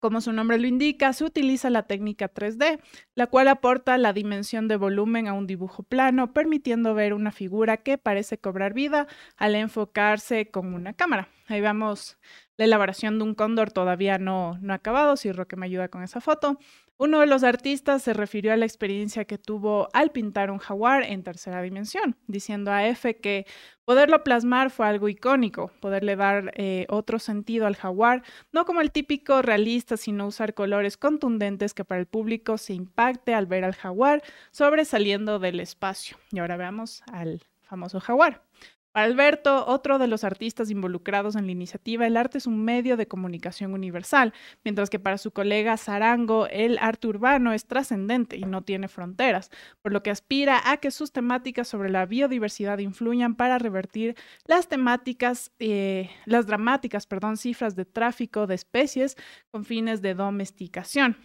Como 0.01 0.19
su 0.19 0.33
nombre 0.33 0.57
lo 0.57 0.65
indica, 0.65 1.13
se 1.13 1.23
utiliza 1.23 1.69
la 1.69 1.83
técnica 1.83 2.33
3D, 2.33 2.79
la 3.13 3.27
cual 3.27 3.47
aporta 3.47 3.99
la 3.99 4.13
dimensión 4.13 4.67
de 4.67 4.75
volumen 4.75 5.27
a 5.27 5.33
un 5.33 5.45
dibujo 5.45 5.83
plano, 5.83 6.33
permitiendo 6.33 6.95
ver 6.95 7.13
una 7.13 7.31
figura 7.31 7.77
que 7.77 7.99
parece 7.99 8.39
cobrar 8.39 8.73
vida 8.73 9.05
al 9.37 9.53
enfocarse 9.53 10.49
con 10.49 10.73
una 10.73 10.93
cámara. 10.93 11.29
Ahí 11.47 11.61
vamos 11.61 12.17
la 12.61 12.65
elaboración 12.65 13.17
de 13.17 13.23
un 13.23 13.33
cóndor 13.33 13.71
todavía 13.71 14.19
no, 14.19 14.59
no 14.61 14.75
acabado, 14.75 15.17
si 15.17 15.31
Roque 15.31 15.55
me 15.55 15.65
ayuda 15.65 15.87
con 15.87 16.03
esa 16.03 16.21
foto. 16.21 16.59
Uno 16.99 17.19
de 17.19 17.25
los 17.25 17.43
artistas 17.43 18.03
se 18.03 18.13
refirió 18.13 18.53
a 18.53 18.55
la 18.55 18.67
experiencia 18.67 19.25
que 19.25 19.39
tuvo 19.39 19.89
al 19.93 20.11
pintar 20.11 20.51
un 20.51 20.59
jaguar 20.59 21.01
en 21.01 21.23
tercera 21.23 21.63
dimensión, 21.63 22.15
diciendo 22.27 22.71
a 22.71 22.85
F 22.85 23.17
que 23.17 23.47
poderlo 23.83 24.23
plasmar 24.23 24.69
fue 24.69 24.85
algo 24.85 25.09
icónico, 25.09 25.71
poderle 25.79 26.15
dar 26.15 26.51
eh, 26.53 26.85
otro 26.89 27.17
sentido 27.17 27.65
al 27.65 27.75
jaguar, 27.75 28.21
no 28.51 28.63
como 28.65 28.81
el 28.81 28.91
típico 28.91 29.41
realista, 29.41 29.97
sino 29.97 30.27
usar 30.27 30.53
colores 30.53 30.97
contundentes 30.97 31.73
que 31.73 31.83
para 31.83 31.99
el 31.99 32.05
público 32.05 32.59
se 32.59 32.75
impacte 32.75 33.33
al 33.33 33.47
ver 33.47 33.63
al 33.63 33.73
jaguar 33.73 34.21
sobresaliendo 34.51 35.39
del 35.39 35.61
espacio. 35.61 36.15
Y 36.31 36.37
ahora 36.37 36.57
veamos 36.57 37.01
al 37.11 37.41
famoso 37.63 37.99
jaguar. 37.99 38.43
Para 38.91 39.05
Alberto, 39.05 39.65
otro 39.67 39.99
de 39.99 40.07
los 40.07 40.25
artistas 40.25 40.69
involucrados 40.69 41.37
en 41.37 41.45
la 41.45 41.53
iniciativa, 41.53 42.05
el 42.05 42.17
arte 42.17 42.39
es 42.39 42.45
un 42.45 42.65
medio 42.65 42.97
de 42.97 43.07
comunicación 43.07 43.73
universal, 43.73 44.33
mientras 44.65 44.89
que 44.89 44.99
para 44.99 45.17
su 45.17 45.31
colega 45.31 45.77
Zarango, 45.77 46.47
el 46.47 46.77
arte 46.77 47.07
urbano 47.07 47.53
es 47.53 47.65
trascendente 47.65 48.35
y 48.35 48.41
no 48.41 48.63
tiene 48.63 48.89
fronteras, 48.89 49.49
por 49.81 49.93
lo 49.93 50.03
que 50.03 50.11
aspira 50.11 50.69
a 50.69 50.75
que 50.77 50.91
sus 50.91 51.13
temáticas 51.13 51.69
sobre 51.69 51.89
la 51.89 52.05
biodiversidad 52.05 52.79
influyan 52.79 53.35
para 53.35 53.57
revertir 53.59 54.17
las 54.45 54.67
temáticas, 54.67 55.53
eh, 55.59 56.09
las 56.25 56.45
dramáticas, 56.45 57.07
perdón, 57.07 57.37
cifras 57.37 57.77
de 57.77 57.85
tráfico 57.85 58.45
de 58.45 58.55
especies 58.55 59.15
con 59.51 59.63
fines 59.63 60.01
de 60.01 60.15
domesticación. 60.15 61.15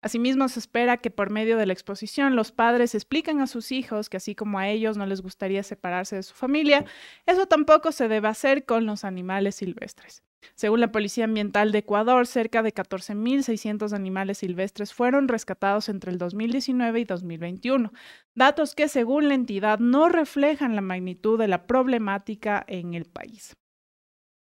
Asimismo, 0.00 0.48
se 0.48 0.60
espera 0.60 0.98
que 0.98 1.10
por 1.10 1.30
medio 1.30 1.56
de 1.56 1.66
la 1.66 1.72
exposición 1.72 2.36
los 2.36 2.52
padres 2.52 2.94
expliquen 2.94 3.40
a 3.40 3.48
sus 3.48 3.72
hijos 3.72 4.08
que 4.08 4.16
así 4.16 4.36
como 4.36 4.58
a 4.58 4.68
ellos 4.68 4.96
no 4.96 5.06
les 5.06 5.22
gustaría 5.22 5.62
separarse 5.64 6.14
de 6.14 6.22
su 6.22 6.34
familia, 6.34 6.84
eso 7.26 7.46
tampoco 7.46 7.90
se 7.90 8.06
debe 8.06 8.28
hacer 8.28 8.64
con 8.64 8.86
los 8.86 9.04
animales 9.04 9.56
silvestres. 9.56 10.22
Según 10.54 10.80
la 10.80 10.92
Policía 10.92 11.24
Ambiental 11.24 11.72
de 11.72 11.78
Ecuador, 11.78 12.26
cerca 12.26 12.62
de 12.62 12.72
14.600 12.72 13.92
animales 13.92 14.38
silvestres 14.38 14.94
fueron 14.94 15.26
rescatados 15.26 15.88
entre 15.88 16.12
el 16.12 16.18
2019 16.18 17.00
y 17.00 17.04
2021, 17.04 17.92
datos 18.36 18.76
que 18.76 18.88
según 18.88 19.28
la 19.28 19.34
entidad 19.34 19.80
no 19.80 20.08
reflejan 20.08 20.76
la 20.76 20.80
magnitud 20.80 21.38
de 21.38 21.48
la 21.48 21.66
problemática 21.66 22.64
en 22.68 22.94
el 22.94 23.04
país. 23.04 23.56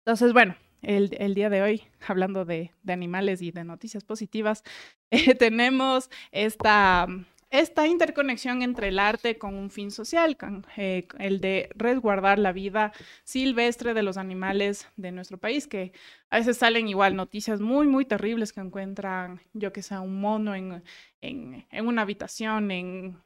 Entonces, 0.06 0.34
bueno, 0.34 0.56
el, 0.88 1.34
día 1.36 1.50
de 1.50 1.62
hoy, 1.62 1.84
hablando 2.08 2.46
de, 2.46 2.72
animales 2.88 3.42
y 3.42 3.52
de 3.52 3.64
noticias 3.64 4.04
positivas, 4.04 4.64
eh, 5.12 5.36
tenemos 5.36 6.10
esta, 6.32 7.08
esta 7.50 7.88
interconexión 7.88 8.62
entre 8.62 8.88
el 8.88 9.00
arte 9.00 9.38
con 9.38 9.54
un 9.54 9.70
fin 9.70 9.92
social, 9.92 10.38
eh, 10.78 11.08
el 11.20 11.42
de 11.42 11.70
resguardar 11.76 12.40
la 12.40 12.54
vida 12.54 12.94
silvestre 13.26 13.94
de 13.94 14.04
los 14.04 14.18
animales 14.18 14.88
de 14.96 15.12
nuestro 15.12 15.38
país, 15.38 15.68
que 15.68 15.92
a 16.30 16.38
veces 16.38 16.58
salen 16.58 16.88
igual 16.88 17.16
noticias 17.16 17.60
muy, 17.60 17.88
muy 17.88 18.06
terribles 18.06 18.54
que 18.54 18.62
encuentran, 18.62 19.42
yo 19.54 19.74
que 19.74 19.84
sé, 19.84 19.98
un 20.00 20.22
mono 20.22 20.56
en, 20.56 20.84
en, 21.20 21.68
en 21.70 21.88
una 21.88 22.04
habitación, 22.04 22.72
en 22.72 23.18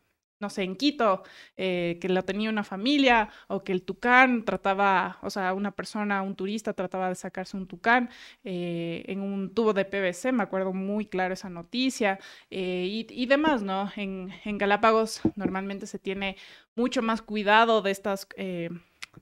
no 0.41 0.49
sé, 0.49 0.63
en 0.63 0.75
Quito, 0.75 1.23
eh, 1.55 1.97
que 2.01 2.09
lo 2.09 2.23
tenía 2.23 2.49
una 2.49 2.63
familia, 2.63 3.29
o 3.47 3.63
que 3.63 3.71
el 3.71 3.83
tucán 3.83 4.43
trataba, 4.43 5.19
o 5.21 5.29
sea, 5.29 5.53
una 5.53 5.71
persona, 5.71 6.21
un 6.21 6.35
turista 6.35 6.73
trataba 6.73 7.09
de 7.09 7.15
sacarse 7.15 7.55
un 7.55 7.67
tucán 7.67 8.09
eh, 8.43 9.03
en 9.07 9.21
un 9.21 9.53
tubo 9.53 9.73
de 9.73 9.85
PVC, 9.85 10.31
me 10.31 10.43
acuerdo 10.43 10.73
muy 10.73 11.05
claro 11.05 11.33
esa 11.33 11.49
noticia, 11.49 12.19
eh, 12.49 12.87
y, 12.89 13.07
y, 13.09 13.25
demás, 13.27 13.61
¿no? 13.61 13.91
En, 13.95 14.31
en, 14.43 14.57
Galápagos 14.57 15.21
normalmente 15.35 15.87
se 15.87 15.99
tiene 15.99 16.37
mucho 16.75 17.01
más 17.01 17.21
cuidado 17.21 17.81
de 17.81 17.91
estas 17.91 18.27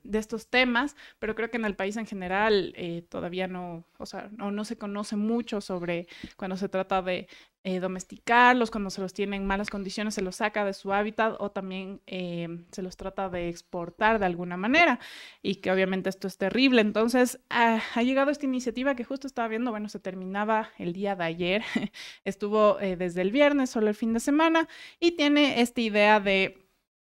de 0.03 0.19
estos 0.19 0.47
temas, 0.47 0.95
pero 1.17 1.33
creo 1.33 1.49
que 1.49 1.57
en 1.57 1.65
el 1.65 1.75
país 1.75 1.97
en 1.97 2.05
general 2.05 2.75
todavía 3.09 3.47
no, 3.47 3.83
o 3.97 4.05
sea, 4.05 4.29
no, 4.37 4.51
no 4.51 4.63
se 4.63 4.77
conoce 4.77 5.15
mucho 5.15 5.61
sobre 5.61 6.07
cuando 6.37 6.57
se 6.57 6.69
trata 6.69 7.01
de 7.01 7.27
eh, 7.63 7.79
domesticarlos, 7.81 8.71
cuando 8.71 8.89
se 8.89 9.01
los 9.01 9.13
tiene 9.13 9.35
en 9.35 9.45
malas 9.45 9.69
condiciones, 9.69 10.13
se 10.13 10.21
los 10.21 10.37
saca 10.37 10.63
de 10.63 10.73
su 10.73 10.93
hábitat 10.93 11.35
o 11.39 11.51
también 11.51 12.01
eh, 12.07 12.47
se 12.71 12.81
los 12.81 12.95
trata 12.95 13.29
de 13.29 13.49
exportar 13.49 14.19
de 14.19 14.25
alguna 14.25 14.55
manera 14.57 14.99
y 15.41 15.55
que 15.55 15.71
obviamente 15.71 16.09
esto 16.09 16.27
es 16.27 16.37
terrible. 16.37 16.81
Entonces 16.81 17.39
ha, 17.49 17.81
ha 17.95 18.03
llegado 18.03 18.31
esta 18.31 18.45
iniciativa 18.45 18.95
que 18.95 19.03
justo 19.03 19.27
estaba 19.27 19.47
viendo, 19.49 19.71
bueno, 19.71 19.89
se 19.89 19.99
terminaba 19.99 20.69
el 20.77 20.93
día 20.93 21.15
de 21.15 21.23
ayer, 21.25 21.63
estuvo 22.23 22.79
eh, 22.79 22.95
desde 22.95 23.21
el 23.21 23.31
viernes, 23.31 23.69
solo 23.69 23.89
el 23.89 23.95
fin 23.95 24.13
de 24.13 24.19
semana 24.21 24.67
y 24.99 25.11
tiene 25.17 25.61
esta 25.61 25.81
idea 25.81 26.19
de 26.19 26.69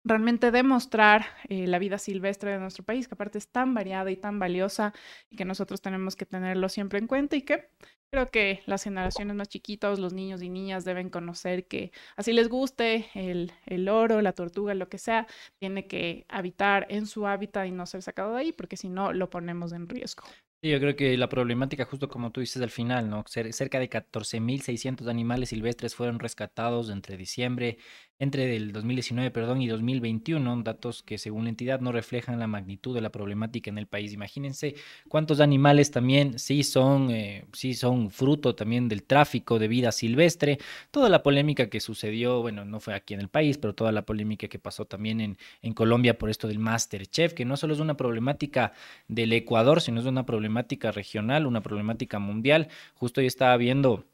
realmente 0.05 0.51
demostrar 0.51 1.27
eh, 1.49 1.67
la 1.67 1.79
vida 1.79 1.99
silvestre 1.99 2.53
de 2.53 2.59
nuestro 2.59 2.85
país, 2.85 3.09
que 3.09 3.15
aparte 3.15 3.39
es 3.39 3.49
tan 3.49 3.75
variada 3.75 4.11
y 4.11 4.17
tan 4.17 4.39
valiosa 4.39 4.95
y 5.29 5.37
que 5.37 5.45
nosotros 5.45 5.83
tenemos 5.83 6.17
que 6.17 6.27
tenerlo 6.27 6.69
siempre 6.69 6.99
en 6.99 7.07
cuenta 7.07 7.37
y 7.37 7.43
que 7.43 7.69
creo 8.11 8.31
que 8.31 8.63
las 8.67 8.83
generaciones 8.85 9.37
más 9.37 9.49
chiquitas, 9.49 9.99
los 9.99 10.13
niños 10.13 10.43
y 10.43 10.49
niñas 10.51 10.85
deben 10.85 11.11
conocer 11.11 11.67
que 11.67 11.93
así 12.17 12.33
les 12.33 12.49
guste 12.49 13.09
el, 13.15 13.53
el 13.67 13.89
oro, 13.89 14.21
la 14.23 14.33
tortuga, 14.33 14.75
lo 14.75 14.89
que 14.89 14.99
sea, 14.99 15.27
tiene 15.59 15.87
que 15.87 16.27
habitar 16.29 16.87
en 16.91 17.07
su 17.07 17.27
hábitat 17.27 17.67
y 17.67 17.71
no 17.73 17.87
ser 17.87 18.03
sacado 18.03 18.35
de 18.35 18.41
ahí, 18.41 18.53
porque 18.53 18.77
si 18.77 18.89
no 18.89 19.13
lo 19.13 19.31
ponemos 19.31 19.73
en 19.73 19.89
riesgo. 19.89 20.25
Sí, 20.63 20.69
yo 20.71 20.79
creo 20.79 20.95
que 20.95 21.17
la 21.17 21.29
problemática, 21.31 21.87
justo 21.87 22.09
como 22.09 22.33
tú 22.33 22.41
dices 22.41 22.61
al 22.61 22.69
final, 22.71 23.09
¿no? 23.09 23.25
Cer- 23.25 23.51
cerca 23.53 23.79
de 23.79 23.89
14.600 23.89 25.09
animales 25.09 25.49
silvestres 25.49 25.95
fueron 25.95 26.19
rescatados 26.19 26.91
entre 26.91 27.17
diciembre, 27.17 27.79
entre 28.21 28.55
el 28.55 28.73
2019, 28.73 29.31
perdón, 29.31 29.63
y 29.63 29.67
2021, 29.67 30.63
datos 30.63 31.03
que 31.03 31.17
según 31.17 31.45
la 31.45 31.51
entidad 31.51 31.81
no 31.81 31.91
reflejan 31.91 32.39
la 32.39 32.47
magnitud 32.47 32.95
de 32.95 33.01
la 33.01 33.11
problemática 33.11 33.71
en 33.71 33.79
el 33.79 33.87
país. 33.87 34.13
Imagínense 34.13 34.75
cuántos 35.09 35.41
animales 35.41 35.91
también 35.91 36.39
sí 36.39 36.63
son, 36.63 37.11
eh, 37.11 37.47
sí 37.55 37.73
son 37.73 38.11
fruto 38.11 38.55
también 38.55 38.89
del 38.89 39.05
tráfico 39.05 39.59
de 39.59 39.69
vida 39.69 39.91
silvestre, 39.91 40.59
toda 40.91 41.09
la 41.09 41.23
polémica 41.23 41.71
que 41.71 41.81
sucedió, 41.81 42.43
bueno, 42.43 42.67
no 42.67 42.79
fue 42.79 42.95
aquí 42.95 43.15
en 43.15 43.21
el 43.21 43.29
país, 43.29 43.57
pero 43.57 43.75
toda 43.75 43.91
la 43.91 44.03
polémica 44.03 44.49
que 44.49 44.59
pasó 44.59 44.85
también 44.85 45.23
en, 45.23 45.39
en 45.63 45.73
Colombia 45.73 46.19
por 46.19 46.29
esto 46.29 46.47
del 46.47 46.59
Masterchef, 46.59 47.33
que 47.33 47.47
no 47.47 47.57
solo 47.57 47.73
es 47.73 47.81
una 47.81 47.97
problemática 47.97 48.75
del 49.09 49.33
Ecuador, 49.33 49.81
sino 49.81 49.99
es 49.99 50.07
una 50.07 50.27
problemática 50.27 50.93
regional, 50.93 51.47
una 51.47 51.63
problemática 51.63 52.19
mundial. 52.19 52.69
Justo 52.95 53.23
yo 53.23 53.27
estaba 53.27 53.57
viendo, 53.57 54.05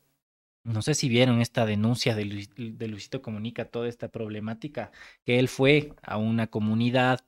no 0.66 0.82
sé 0.82 0.94
si 0.94 1.08
vieron 1.08 1.40
esta 1.40 1.66
denuncia 1.66 2.14
de, 2.14 2.24
Luis- 2.26 2.50
de 2.56 2.88
Luisito 2.88 3.22
Comunica, 3.22 3.66
toda 3.70 3.88
esta 3.88 4.08
problemática, 4.08 4.92
que 5.24 5.38
él 5.38 5.48
fue 5.48 5.94
a 6.02 6.18
una 6.18 6.48
comunidad 6.48 7.20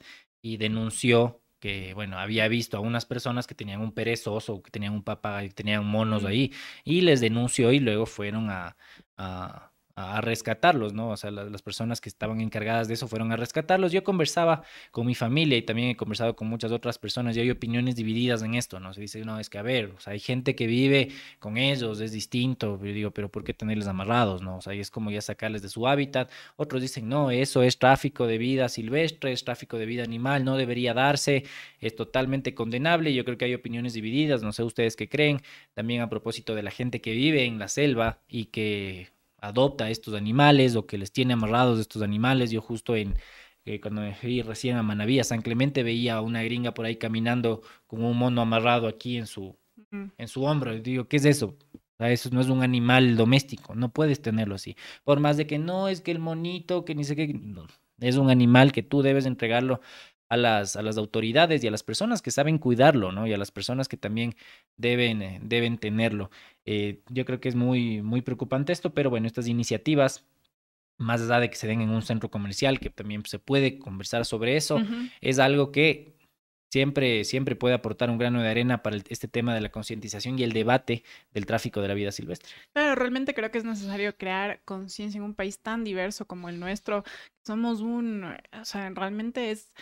y 0.43 0.57
denunció 0.59 1.43
que, 1.61 1.95
bueno, 1.95 2.19
había 2.19 2.47
visto 2.49 2.77
a 2.77 2.81
unas 2.81 3.05
personas 3.07 3.47
que 3.47 3.55
tenían 3.55 3.81
un 3.81 3.93
perezoso, 3.93 4.63
que 4.63 4.71
tenían 4.71 4.93
un 4.95 5.03
papá, 5.03 5.43
que 5.43 5.51
tenían 5.51 5.85
monos 5.87 6.25
ahí, 6.25 6.53
y 6.85 7.01
les 7.03 7.21
denunció 7.21 7.73
y 7.73 7.81
luego 7.81 8.07
fueron 8.07 8.51
a, 8.51 8.77
a, 9.17 9.73
a 9.99 10.21
rescatarlos, 10.21 10.93
¿no? 10.95 11.11
O 11.11 11.17
sea, 11.17 11.31
la- 11.31 11.45
las 11.45 11.63
personas 11.63 12.01
que 12.01 12.09
estaban 12.09 12.41
encargadas 12.41 12.89
de 12.89 12.95
eso 12.95 13.09
fueron 13.09 13.33
a 13.33 13.37
rescatarlos. 13.37 13.93
Yo 13.93 14.05
conversaba 14.05 14.63
con 14.91 15.07
mi 15.07 15.15
familia 15.15 15.57
y 15.59 15.63
también 15.63 15.89
he 15.91 15.97
conversado 15.97 16.37
con 16.37 16.49
muchas 16.49 16.71
otras 16.73 16.99
personas 16.99 17.37
y 17.37 17.41
hay 17.41 17.51
opiniones 17.51 17.97
divididas 17.97 18.43
en 18.43 18.55
esto, 18.55 18.81
¿no? 18.81 18.95
Se 18.95 19.01
dice, 19.01 19.25
no, 19.25 19.39
es 19.41 19.51
que 19.51 19.59
a 19.59 19.63
ver, 19.63 19.87
o 19.97 20.01
sea, 20.01 20.13
hay 20.13 20.21
gente 20.21 20.55
que 20.55 20.67
vive 20.67 21.11
con 21.39 21.57
ellos, 21.57 22.01
es 22.01 22.13
distinto, 22.13 22.79
yo 22.83 22.93
digo, 22.93 23.11
pero 23.11 23.31
¿por 23.31 23.45
qué 23.45 23.55
tenerles 23.55 23.89
amarrados, 23.89 24.43
no? 24.43 24.59
O 24.59 24.61
sea, 24.61 24.75
y 24.75 24.81
es 24.81 24.91
como 24.91 25.11
ya 25.11 25.21
sacarles 25.21 25.63
de 25.63 25.69
su 25.69 25.87
hábitat. 25.89 26.31
Otros 26.57 26.83
dicen, 26.83 27.09
no, 27.09 27.31
eso 27.31 27.63
es 27.63 27.79
tráfico 27.79 28.27
de 28.27 28.39
vida 28.39 28.69
silvestre, 28.69 29.33
es 29.33 29.45
tráfico 29.45 29.79
de 29.79 29.87
vida 29.87 30.05
animal, 30.05 30.45
no 30.45 30.57
debería 30.57 30.95
darse, 30.95 31.45
es 31.81 31.97
totalmente 31.97 32.55
condenable. 32.55 33.15
Yo 33.15 33.25
creo 33.25 33.39
que 33.39 33.45
hay 33.47 33.55
opiniones 33.55 33.95
divididas, 33.95 34.43
no 34.43 34.53
sé 34.53 34.63
ustedes 34.63 34.97
qué 34.97 35.09
creen. 35.09 35.41
También 35.75 36.01
a 36.03 36.09
propósito 36.09 36.55
de 36.55 36.63
la 36.63 36.71
gente 36.71 37.01
que 37.01 37.13
vive 37.13 37.45
en 37.45 37.59
la 37.59 37.69
selva 37.69 38.21
y 38.29 38.47
que 38.47 39.09
adopta 39.39 39.85
a 39.85 39.91
estos 39.91 40.15
animales 40.15 40.77
o 40.77 40.87
que 40.87 40.99
les 40.99 41.13
tiene 41.13 41.35
amarrados 41.35 41.79
estos 41.81 42.03
animales. 42.03 42.51
Yo 42.51 42.61
justo 42.61 42.97
en 42.97 43.17
eh, 43.69 43.81
cuando 43.81 44.01
me 44.01 44.15
fui 44.15 44.41
recién 44.41 44.77
a 44.77 44.83
Manaví, 44.83 45.21
a 45.21 45.25
San 45.25 45.43
Clemente, 45.43 45.83
veía 45.83 46.17
a 46.17 46.21
una 46.23 46.43
gringa 46.43 46.73
por 46.73 46.87
ahí 46.87 46.97
caminando 46.97 47.61
con 47.87 48.03
un 48.03 48.17
mono 48.17 48.41
amarrado 48.41 48.89
aquí 48.89 49.19
en 49.19 49.27
su, 49.27 49.59
en 49.91 50.29
su 50.29 50.45
hombro. 50.45 50.75
Y 50.75 50.81
digo, 50.81 51.07
¿qué 51.07 51.19
es 51.19 51.27
eso? 51.27 51.57
O 51.75 51.97
sea, 51.99 52.11
eso 52.11 52.31
no 52.33 52.41
es 52.41 52.49
un 52.49 52.63
animal 52.63 53.17
doméstico, 53.17 53.75
no 53.75 53.91
puedes 53.93 54.23
tenerlo 54.23 54.55
así. 54.55 54.77
Por 55.05 55.21
más 55.21 55.37
de 55.37 55.47
que 55.47 55.59
no, 55.59 55.89
es 55.89 56.01
que 56.01 56.13
el 56.13 56.19
monito, 56.19 56.85
que 56.87 56.95
ni 56.95 57.05
sé 57.05 57.15
qué, 57.15 57.29
no, 57.29 57.67
es 58.01 58.17
un 58.17 58.31
animal 58.31 58.73
que 58.73 58.83
tú 58.83 59.03
debes 59.03 59.27
entregarlo 59.27 59.81
a 60.29 60.37
las, 60.37 60.77
a 60.77 60.83
las 60.83 60.99
autoridades 60.99 61.63
y 61.65 61.69
a 61.69 61.71
las 61.71 61.83
personas 61.83 62.23
que 62.23 62.31
saben 62.31 62.59
cuidarlo, 62.59 63.13
¿no? 63.13 63.27
Y 63.27 63.33
a 63.33 63.39
las 63.39 63.51
personas 63.51 63.89
que 63.89 63.97
también 63.97 64.35
deben, 64.77 65.23
eh, 65.23 65.41
deben 65.43 65.79
tenerlo. 65.79 66.31
Eh, 66.65 67.01
yo 67.09 67.25
creo 67.25 67.41
que 67.41 67.49
es 67.49 67.55
muy, 67.55 68.03
muy 68.03 68.23
preocupante 68.23 68.73
esto, 68.73 68.93
pero 68.93 69.11
bueno, 69.11 69.27
estas 69.27 69.49
iniciativas, 69.49 70.25
más 70.99 71.23
allá 71.23 71.41
de 71.41 71.51
que 71.51 71.57
se 71.57 71.67
den 71.67 71.81
en 71.81 71.91
un 71.91 72.03
centro 72.03 72.31
comercial, 72.31 72.81
que 72.81 72.91
también 72.91 73.25
se 73.25 73.39
puede 73.39 73.79
conversar 73.79 74.25
sobre 74.25 74.57
eso, 74.57 74.81
es 75.21 75.39
algo 75.39 75.73
que 75.73 76.19
siempre, 76.71 77.25
siempre 77.25 77.57
puede 77.57 77.75
aportar 77.75 78.11
un 78.11 78.19
grano 78.19 78.43
de 78.43 78.49
arena 78.49 78.83
para 78.83 78.97
este 79.09 79.29
tema 79.29 79.55
de 79.55 79.61
la 79.61 79.71
concientización 79.71 80.39
y 80.39 80.43
el 80.43 80.53
debate 80.53 81.05
del 81.33 81.47
tráfico 81.47 81.81
de 81.81 81.89
la 81.89 81.95
vida 81.95 82.13
silvestre. 82.13 82.51
Pero 82.73 82.95
realmente 82.95 83.35
creo 83.35 83.51
que 83.51 83.59
es 83.59 83.65
necesario 83.65 84.17
crear 84.17 84.61
conciencia 84.65 85.19
en 85.19 85.25
un 85.25 85.35
país 85.35 85.61
tan 85.61 85.85
diverso 85.85 86.27
como 86.27 86.49
el 86.49 86.61
nuestro. 86.61 87.05
Somos 87.47 87.81
un, 87.81 88.25
o 88.25 88.65
sea, 88.65 88.91
realmente 88.91 89.51
es, 89.51 89.73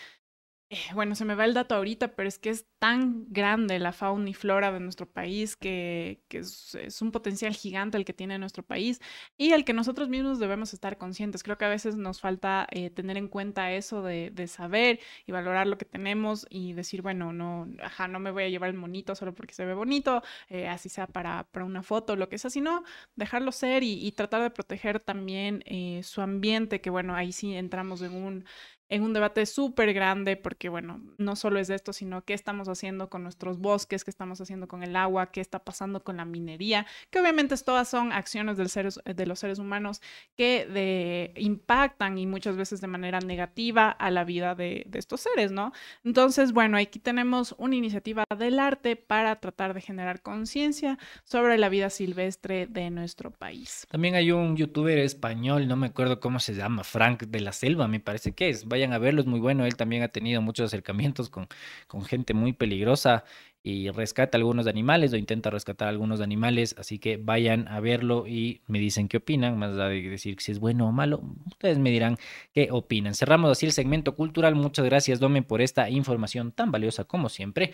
eh, 0.69 0.77
bueno, 0.93 1.15
se 1.15 1.23
me 1.23 1.33
va 1.33 1.45
el 1.45 1.53
dato 1.53 1.75
ahorita, 1.75 2.09
pero 2.15 2.27
es 2.27 2.39
que 2.39 2.49
es 2.49 2.67
tan 2.77 3.25
grande 3.29 3.79
la 3.79 3.93
fauna 3.93 4.29
y 4.29 4.33
flora 4.33 4.69
de 4.73 4.81
nuestro 4.81 5.09
país 5.09 5.55
que, 5.55 6.21
es, 6.29 7.01
un 7.01 7.11
potencial 7.13 7.55
gigante 7.55 7.97
el 7.97 8.03
que 8.03 8.11
tiene 8.13 8.37
nuestro 8.37 8.63
país 8.63 8.99
y 9.37 9.53
el 9.53 9.63
que 9.63 9.71
nosotros 9.71 10.09
mismos 10.09 10.39
debemos 10.39 10.73
estar 10.73 10.97
conscientes. 10.97 11.41
Creo 11.43 11.57
que 11.57 11.63
a 11.63 11.69
veces 11.69 11.95
nos 11.95 12.19
falta 12.19 12.67
eh, 12.71 12.89
tener 12.89 13.15
en 13.15 13.29
cuenta 13.29 13.71
eso 13.71 14.03
de, 14.03 14.31
saber 14.47 14.99
y 15.25 15.31
valorar 15.31 15.67
lo 15.67 15.77
que 15.77 15.85
tenemos 15.85 16.45
y 16.49 16.73
decir, 16.73 17.01
bueno, 17.01 17.31
no, 17.31 17.67
ajá, 17.81 18.09
no 18.09 18.19
me 18.19 18.31
voy 18.31 18.43
a 18.43 18.49
llevar 18.49 18.69
el 18.69 18.75
monito 18.75 19.15
solo 19.15 19.33
porque 19.33 19.53
se 19.53 19.65
ve 19.65 19.73
bonito, 19.73 20.21
eh, 20.49 20.67
así 20.67 20.89
sea 20.89 21.07
para, 21.07 21.45
para 21.45 21.65
una 21.65 21.81
foto, 21.83 22.15
lo 22.17 22.27
que 22.29 22.37
sea, 22.37 22.49
sino 22.49 22.83
dejarlo 23.15 23.51
ser 23.53 23.83
y, 23.83 24.05
y 24.05 24.11
tratar 24.13 24.41
de 24.41 24.49
proteger 24.51 24.99
también 24.99 25.63
su 26.03 26.21
ambiente, 26.21 26.81
que 26.81 26.89
bueno, 26.89 27.15
ahí 27.15 27.31
sí 27.31 27.53
entramos 27.55 28.01
en 28.01 28.13
un, 28.13 28.45
en 28.89 29.03
un 29.03 29.13
debate 29.13 29.45
súper 29.45 29.93
grande, 29.93 30.37
porque 30.37 30.69
bueno, 30.69 31.01
no 31.17 31.35
solo 31.35 31.59
es 31.59 31.67
de 31.67 31.75
esto, 31.75 31.93
sino 31.93 32.23
qué 32.23 32.33
estamos 32.33 32.69
haciendo 32.69 33.09
con 33.09 33.23
nuestros 33.23 33.59
bosques, 33.59 34.03
qué 34.03 34.11
estamos 34.11 34.39
haciendo 34.41 34.67
con 34.67 34.83
el 34.83 34.95
agua, 34.95 35.31
qué 35.31 35.41
está 35.41 35.59
pasando 35.59 36.03
con 36.03 36.17
la 36.17 36.25
minería, 36.25 36.85
que 37.09 37.19
obviamente 37.19 37.55
todas 37.57 37.87
son 37.87 38.11
acciones 38.11 38.57
del 38.57 38.69
seres, 38.69 38.99
de 39.03 39.25
los 39.25 39.39
seres 39.39 39.59
humanos 39.59 40.01
que 40.35 40.65
de, 40.65 41.33
impactan 41.37 42.17
y 42.17 42.25
muchas 42.27 42.55
veces 42.55 42.81
de 42.81 42.87
manera 42.87 43.19
negativa 43.19 43.89
a 43.89 44.11
la 44.11 44.23
vida 44.23 44.55
de, 44.55 44.85
de 44.87 44.99
estos 44.99 45.21
seres, 45.21 45.51
¿no? 45.51 45.73
Entonces, 46.03 46.53
bueno, 46.53 46.77
aquí 46.77 46.99
tenemos 46.99 47.55
una 47.57 47.75
iniciativa 47.75 48.23
del 48.37 48.59
arte 48.59 48.95
para 48.95 49.37
tratar 49.37 49.73
de 49.73 49.81
generar 49.81 50.21
conciencia 50.21 50.97
sobre 51.23 51.57
la 51.57 51.69
vida 51.69 51.89
silvestre 51.89 52.67
de 52.67 52.89
nuestro 52.89 53.31
país. 53.31 53.85
También 53.89 54.15
hay 54.15 54.31
un 54.31 54.55
youtuber 54.55 54.97
español, 54.99 55.67
no 55.67 55.75
me 55.75 55.87
acuerdo 55.87 56.19
cómo 56.19 56.39
se 56.39 56.55
llama, 56.55 56.83
Frank 56.83 57.23
de 57.23 57.41
la 57.41 57.51
Selva, 57.51 57.87
me 57.87 57.99
parece 57.99 58.33
que 58.33 58.49
es. 58.49 58.65
Vayan 58.77 58.93
a 58.93 58.99
verlo, 58.99 59.21
es 59.21 59.25
muy 59.25 59.39
bueno. 59.39 59.65
Él 59.65 59.75
también 59.75 60.03
ha 60.03 60.09
tenido 60.09 60.39
muchos 60.39 60.67
acercamientos 60.67 61.31
con, 61.31 61.47
con 61.87 62.05
gente 62.05 62.35
muy 62.35 62.53
peligrosa 62.53 63.23
y 63.63 63.89
rescata 63.89 64.37
algunos 64.37 64.67
animales 64.67 65.11
o 65.13 65.17
intenta 65.17 65.49
rescatar 65.49 65.87
algunos 65.87 66.21
animales. 66.21 66.75
Así 66.77 66.99
que 66.99 67.17
vayan 67.17 67.67
a 67.69 67.79
verlo 67.79 68.27
y 68.27 68.61
me 68.67 68.77
dicen 68.77 69.07
qué 69.07 69.17
opinan, 69.17 69.57
más 69.57 69.73
allá 69.73 69.85
de 69.85 70.03
decir 70.03 70.35
si 70.41 70.51
es 70.51 70.59
bueno 70.59 70.87
o 70.87 70.91
malo. 70.91 71.23
Ustedes 71.47 71.79
me 71.79 71.89
dirán 71.89 72.17
qué 72.53 72.67
opinan. 72.69 73.15
Cerramos 73.15 73.49
así 73.49 73.65
el 73.65 73.71
segmento 73.71 74.15
cultural. 74.15 74.53
Muchas 74.53 74.85
gracias, 74.85 75.19
Domen, 75.19 75.43
por 75.43 75.63
esta 75.63 75.89
información 75.89 76.51
tan 76.51 76.71
valiosa 76.71 77.05
como 77.05 77.29
siempre. 77.29 77.73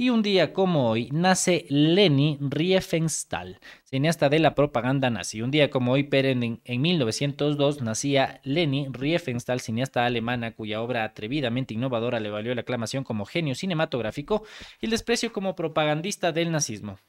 Y 0.00 0.10
un 0.10 0.22
día 0.22 0.52
como 0.52 0.88
hoy 0.88 1.08
nace 1.10 1.66
Leni 1.70 2.38
Riefenstahl, 2.40 3.58
cineasta 3.82 4.28
de 4.28 4.38
la 4.38 4.54
propaganda 4.54 5.10
nazi. 5.10 5.42
Un 5.42 5.50
día 5.50 5.70
como 5.70 5.90
hoy, 5.90 6.04
pero 6.04 6.28
en, 6.28 6.60
en 6.64 6.80
1902, 6.80 7.82
nacía 7.82 8.40
Leni 8.44 8.86
Riefenstahl, 8.92 9.58
cineasta 9.58 10.06
alemana 10.06 10.54
cuya 10.54 10.82
obra 10.82 11.02
atrevidamente 11.02 11.74
innovadora 11.74 12.20
le 12.20 12.30
valió 12.30 12.54
la 12.54 12.60
aclamación 12.60 13.02
como 13.02 13.24
genio 13.24 13.56
cinematográfico 13.56 14.44
y 14.80 14.86
el 14.86 14.92
desprecio 14.92 15.32
como 15.32 15.56
propagandista 15.56 16.30
del 16.30 16.52
nazismo. 16.52 17.00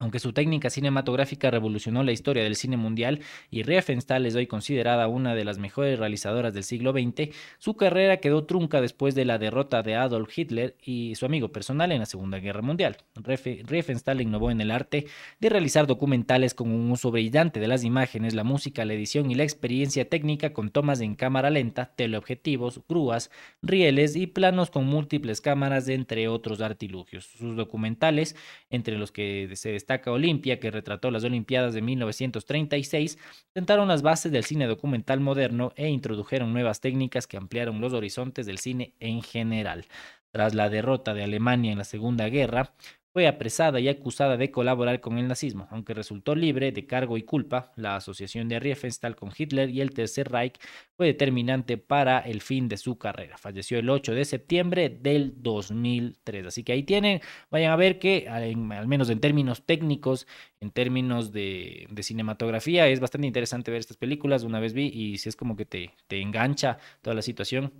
Aunque 0.00 0.20
su 0.20 0.32
técnica 0.32 0.70
cinematográfica 0.70 1.50
revolucionó 1.50 2.04
la 2.04 2.12
historia 2.12 2.44
del 2.44 2.54
cine 2.54 2.76
mundial 2.76 3.18
y 3.50 3.64
Riefenstahl 3.64 4.26
es 4.26 4.36
hoy 4.36 4.46
considerada 4.46 5.08
una 5.08 5.34
de 5.34 5.44
las 5.44 5.58
mejores 5.58 5.98
realizadoras 5.98 6.54
del 6.54 6.62
siglo 6.62 6.92
XX, 6.92 7.34
su 7.58 7.74
carrera 7.74 8.18
quedó 8.18 8.44
trunca 8.44 8.80
después 8.80 9.16
de 9.16 9.24
la 9.24 9.38
derrota 9.38 9.82
de 9.82 9.96
Adolf 9.96 10.38
Hitler 10.38 10.76
y 10.80 11.16
su 11.16 11.26
amigo 11.26 11.48
personal 11.50 11.90
en 11.90 11.98
la 11.98 12.06
Segunda 12.06 12.38
Guerra 12.38 12.62
Mundial. 12.62 12.98
Riefenstahl 13.16 14.20
innovó 14.20 14.52
en 14.52 14.60
el 14.60 14.70
arte 14.70 15.06
de 15.40 15.48
realizar 15.48 15.88
documentales 15.88 16.54
con 16.54 16.70
un 16.70 16.92
uso 16.92 17.10
brillante 17.10 17.58
de 17.58 17.66
las 17.66 17.82
imágenes, 17.82 18.34
la 18.34 18.44
música, 18.44 18.84
la 18.84 18.94
edición 18.94 19.32
y 19.32 19.34
la 19.34 19.42
experiencia 19.42 20.08
técnica 20.08 20.52
con 20.52 20.70
tomas 20.70 21.00
en 21.00 21.16
cámara 21.16 21.50
lenta, 21.50 21.92
teleobjetivos, 21.96 22.82
grúas, 22.88 23.32
rieles 23.62 24.14
y 24.14 24.28
planos 24.28 24.70
con 24.70 24.86
múltiples 24.86 25.40
cámaras, 25.40 25.88
entre 25.88 26.28
otros 26.28 26.60
artilugios. 26.60 27.24
Sus 27.24 27.56
documentales, 27.56 28.36
entre 28.70 28.96
los 28.96 29.10
que 29.10 29.50
se 29.54 29.87
destaca 29.88 30.12
Olimpia, 30.12 30.60
que 30.60 30.70
retrató 30.70 31.10
las 31.10 31.24
Olimpiadas 31.24 31.72
de 31.72 31.80
1936, 31.80 33.18
sentaron 33.54 33.88
las 33.88 34.02
bases 34.02 34.30
del 34.30 34.44
cine 34.44 34.66
documental 34.66 35.18
moderno 35.18 35.72
e 35.76 35.88
introdujeron 35.88 36.52
nuevas 36.52 36.82
técnicas 36.82 37.26
que 37.26 37.38
ampliaron 37.38 37.80
los 37.80 37.94
horizontes 37.94 38.44
del 38.44 38.58
cine 38.58 38.92
en 39.00 39.22
general. 39.22 39.86
Tras 40.30 40.54
la 40.54 40.68
derrota 40.68 41.14
de 41.14 41.24
Alemania 41.24 41.72
en 41.72 41.78
la 41.78 41.84
Segunda 41.84 42.28
Guerra, 42.28 42.74
fue 43.12 43.26
apresada 43.26 43.80
y 43.80 43.88
acusada 43.88 44.36
de 44.36 44.50
colaborar 44.50 45.00
con 45.00 45.18
el 45.18 45.28
nazismo, 45.28 45.66
aunque 45.70 45.94
resultó 45.94 46.34
libre 46.34 46.72
de 46.72 46.86
cargo 46.86 47.16
y 47.16 47.22
culpa. 47.22 47.72
La 47.76 47.96
asociación 47.96 48.48
de 48.48 48.60
Riefenstahl 48.60 49.16
con 49.16 49.32
Hitler 49.36 49.70
y 49.70 49.80
el 49.80 49.90
Tercer 49.90 50.30
Reich 50.30 50.58
fue 50.96 51.06
determinante 51.06 51.78
para 51.78 52.18
el 52.18 52.40
fin 52.42 52.68
de 52.68 52.76
su 52.76 52.98
carrera. 52.98 53.38
Falleció 53.38 53.78
el 53.78 53.88
8 53.88 54.14
de 54.14 54.24
septiembre 54.24 54.88
del 54.90 55.34
2003. 55.42 56.46
Así 56.46 56.64
que 56.64 56.72
ahí 56.72 56.82
tienen, 56.82 57.20
vayan 57.50 57.72
a 57.72 57.76
ver 57.76 57.98
que 57.98 58.28
al 58.28 58.86
menos 58.86 59.10
en 59.10 59.20
términos 59.20 59.64
técnicos, 59.64 60.26
en 60.60 60.70
términos 60.70 61.32
de, 61.32 61.88
cinematografía, 62.02 62.88
es 62.88 63.00
bastante 63.00 63.26
interesante 63.26 63.70
ver 63.70 63.80
estas 63.80 63.96
películas. 63.96 64.44
Una 64.44 64.60
vez 64.60 64.72
vi 64.74 64.86
y 64.86 65.18
si 65.18 65.28
es 65.28 65.36
como 65.36 65.56
que 65.56 65.64
te, 65.64 65.94
te 66.06 66.20
engancha 66.20 66.78
toda 67.02 67.14
la 67.14 67.22
situación 67.22 67.72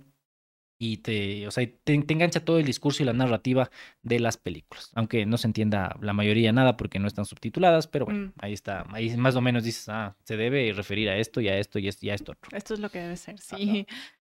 y 0.81 0.97
te, 0.97 1.45
o 1.45 1.51
sea, 1.51 1.67
te, 1.83 1.93
engancha 1.93 2.39
todo 2.39 2.57
el 2.57 2.65
discurso 2.65 3.03
y 3.03 3.05
la 3.05 3.11
narrativa 3.11 3.69
de 4.01 4.19
las 4.19 4.37
películas. 4.37 4.91
Aunque 4.95 5.25
no 5.25 5.37
se 5.37 5.47
entienda 5.47 5.95
la 6.01 6.13
mayoría 6.13 6.53
nada 6.53 6.77
porque 6.77 6.99
no 6.99 7.07
están 7.07 7.25
subtituladas, 7.25 7.87
pero 7.87 8.05
bueno, 8.05 8.27
mm. 8.27 8.33
ahí 8.39 8.53
está. 8.53 8.85
Ahí 8.93 9.15
más 9.17 9.35
o 9.35 9.41
menos 9.41 9.65
dices, 9.65 9.89
ah, 9.89 10.15
se 10.23 10.37
debe 10.37 10.71
referir 10.71 11.09
a 11.09 11.17
esto 11.17 11.41
y 11.41 11.49
a 11.49 11.57
esto 11.57 11.79
y 11.79 11.87
a 11.87 12.13
esto 12.13 12.31
otro. 12.31 12.57
Esto 12.57 12.73
es 12.73 12.79
lo 12.79 12.89
que 12.89 12.99
debe 12.99 13.17
ser, 13.17 13.37
sí. 13.39 13.85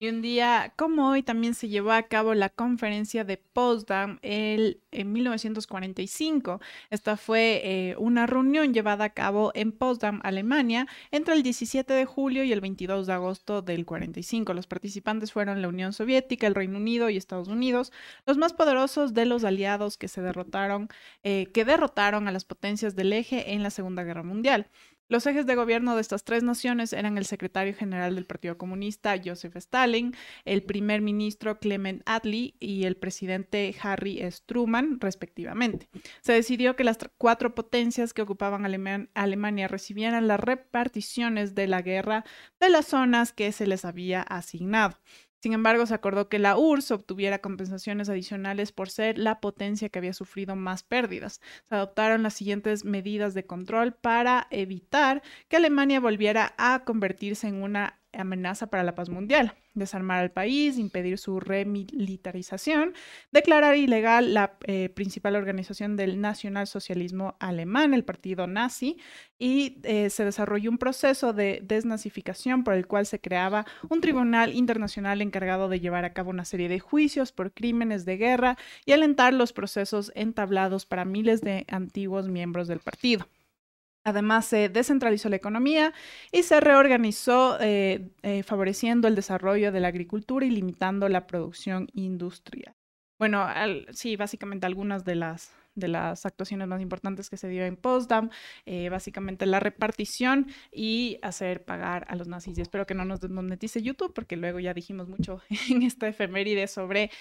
Y 0.03 0.09
un 0.09 0.21
día 0.21 0.73
como 0.75 1.11
hoy 1.11 1.23
también 1.23 1.55
se 1.55 1.69
llevó 1.69 1.93
a 1.93 2.03
cabo 2.03 2.35
la 2.35 2.49
conferencia 2.49 3.23
de 3.23 3.37
Potsdam 3.37 4.19
el, 4.23 4.81
en 4.91 5.13
1945. 5.13 6.61
Esta 6.91 7.17
fue 7.17 7.61
eh, 7.63 7.95
una 7.99 8.27
reunión 8.27 8.75
llevada 8.75 9.05
a 9.05 9.11
cabo 9.11 9.53
en 9.55 9.71
Potsdam, 9.71 10.19
Alemania, 10.25 10.89
entre 11.13 11.35
el 11.35 11.45
17 11.45 11.93
de 11.93 12.05
julio 12.05 12.43
y 12.43 12.53
el 12.53 12.61
22 12.61 13.07
de 13.07 13.13
agosto 13.13 13.63
del 13.63 13.87
45. 13.87 14.53
Los 14.55 14.67
participantes 14.67 15.31
fueron 15.31 15.63
la 15.63 15.69
Unión 15.69 15.93
Soviética, 15.93 16.49
el 16.49 16.57
Reino 16.57 16.79
Unido 16.79 17.09
y 17.09 17.17
Estados 17.17 17.47
Unidos, 17.47 17.93
los 18.27 18.39
más 18.39 18.55
poderosos 18.55 19.15
de 19.15 19.25
los 19.25 19.45
aliados 19.45 19.99
que 19.99 20.09
se 20.09 20.21
derrotaron, 20.21 20.89
eh, 21.23 21.47
que 21.55 21.65
derrotaron 21.65 22.27
a 22.27 22.33
las 22.33 22.45
potencias 22.45 22.97
del 22.97 23.13
eje 23.13 23.53
en 23.53 23.63
la 23.63 23.71
Segunda 23.71 24.03
Guerra 24.03 24.25
Mundial. 24.25 24.67
Los 25.13 25.27
ejes 25.27 25.45
de 25.45 25.57
gobierno 25.57 25.95
de 25.95 26.01
estas 26.01 26.25
tres 26.25 26.43
naciones 26.43 26.95
eran 26.95 27.19
el 27.19 27.27
secretario 27.27 27.75
general 27.75 28.15
del 28.15 28.25
Partido 28.25 28.57
Comunista, 28.57 29.15
Joseph 29.23 29.55
Stalin, 29.57 30.17
el 30.47 30.63
primer 30.63 31.03
ministro 31.03 31.59
Clement 31.59 32.01
Attlee 32.07 32.55
y 32.59 32.85
el 32.85 32.97
presidente 32.97 33.77
Harry 33.83 34.23
S. 34.23 34.43
Truman, 34.47 34.99
respectivamente. 35.01 35.91
Se 36.23 36.33
decidió 36.33 36.77
que 36.77 36.85
las 36.85 36.97
cuatro 37.19 37.55
potencias 37.55 38.15
que 38.15 38.23
ocupaban 38.23 38.65
Alemania 38.65 39.69
recibieran 39.69 40.29
las 40.29 40.41
reparticiones 40.41 41.55
de 41.55 41.67
la 41.67 41.83
guerra 41.83 42.25
de 42.59 42.71
las 42.71 42.87
zonas 42.87 43.35
que 43.35 43.53
se 43.53 43.67
les 43.67 43.85
había 43.85 44.23
asignado. 44.23 44.99
Sin 45.43 45.55
embargo, 45.55 45.87
se 45.87 45.95
acordó 45.95 46.29
que 46.29 46.39
la 46.39 46.57
URSS 46.57 46.93
obtuviera 46.93 47.41
compensaciones 47.41 48.09
adicionales 48.09 48.71
por 48.71 48.91
ser 48.91 49.19
la 49.19 49.41
potencia 49.41 49.89
que 49.89 49.99
había 49.99 50.13
sufrido 50.13 50.55
más 50.55 50.85
pérdidas. 50.85 51.41
Se 51.69 51.75
adoptaron 51.75 52.23
las 52.23 52.35
siguientes 52.35 52.85
medidas 52.85 53.35
de 53.35 53.45
control 53.45 53.93
para 53.93 54.47
evitar 54.51 55.21
que 55.49 55.57
Alemania 55.57 55.99
volviera 55.99 56.55
a 56.59 56.85
convertirse 56.85 57.49
en 57.49 57.61
una 57.61 57.99
amenaza 58.13 58.69
para 58.69 58.85
la 58.85 58.95
paz 58.95 59.09
mundial, 59.09 59.53
desarmar 59.75 60.21
al 60.21 60.31
país, 60.31 60.79
impedir 60.79 61.19
su 61.19 61.41
remilitarización, 61.41 62.95
declarar 63.31 63.77
ilegal 63.77 64.35
la 64.35 64.57
eh, 64.67 64.89
principal 64.91 65.37
organización 65.37 65.97
del 65.97 66.21
nacionalsocialismo 66.21 67.37
alemán, 67.41 67.95
el 67.95 68.05
partido 68.05 68.47
nazi, 68.47 68.99
y 69.39 69.79
eh, 69.83 70.11
se 70.11 70.25
desarrolló 70.25 70.71
un 70.71 70.79
proceso 70.79 71.33
de 71.33 71.61
desnazificación 71.65 72.65
por 72.65 72.75
el 72.75 72.87
cual 72.87 73.07
se 73.07 73.21
creaba 73.21 73.67
un 73.89 74.01
tribunal 74.01 74.55
internacional 74.55 75.21
encargado 75.21 75.69
de 75.69 75.81
llevar 75.81 76.05
a 76.05 76.13
cabo 76.13 76.31
una 76.31 76.45
serie 76.45 76.69
de 76.69 76.79
juicios 76.79 77.33
por 77.33 77.53
crímenes 77.53 78.05
de 78.05 78.17
guerra 78.17 78.57
y 78.85 78.93
alentar 78.93 79.35
los 79.35 79.53
procesos 79.53 80.13
entablados 80.15 80.87
para 80.87 81.05
miles 81.05 81.41
de 81.41 81.65
antiguos 81.69 82.29
miembros 82.29 82.69
del 82.69 82.81
partido. 82.81 83.27
Además, 84.05 84.47
se 84.47 84.69
descentralizó 84.69 85.29
la 85.29 85.37
economía 85.37 85.93
y 86.33 86.43
se 86.43 86.61
reorganizó, 86.61 87.59
eh, 87.61 88.11
eh, 88.23 88.43
favoreciendo 88.43 89.07
el 89.09 89.15
desarrollo 89.15 89.71
de 89.71 89.81
la 89.81 89.89
agricultura 89.89 90.45
y 90.45 90.51
limitando 90.51 91.09
la 91.09 91.27
producción 91.27 91.89
industrial. 91.93 92.75
Bueno, 93.19 93.47
sí, 93.93 94.17
básicamente 94.17 94.67
algunas 94.67 95.05
de 95.05 95.15
las, 95.15 95.55
de 95.77 95.87
las 95.87 96.27
actuaciones 96.27 96.67
más 96.67 96.81
importantes 96.81 97.31
que 97.31 97.37
se 97.37 97.49
dio 97.49 97.65
en 97.65 97.77
Potsdam, 97.77 98.31
eh, 98.67 98.89
básicamente 98.89 99.47
la 99.47 99.61
repartición 99.61 100.49
y 100.73 101.21
hacer 101.23 101.65
pagar 101.65 102.05
a 102.09 102.17
los 102.17 102.27
nazis. 102.27 102.59
Y 102.59 102.63
espero 102.63 102.85
que 102.85 102.95
no 102.95 103.05
nos 103.05 103.21
desmonetice 103.21 103.81
YouTube, 103.81 104.13
porque 104.13 104.37
luego 104.37 104.59
ya 104.59 104.75
dijimos 104.75 105.09
mucho 105.09 105.41
en 105.71 105.83
esta 105.83 106.09
efeméride 106.09 106.67
sobre 106.67 107.13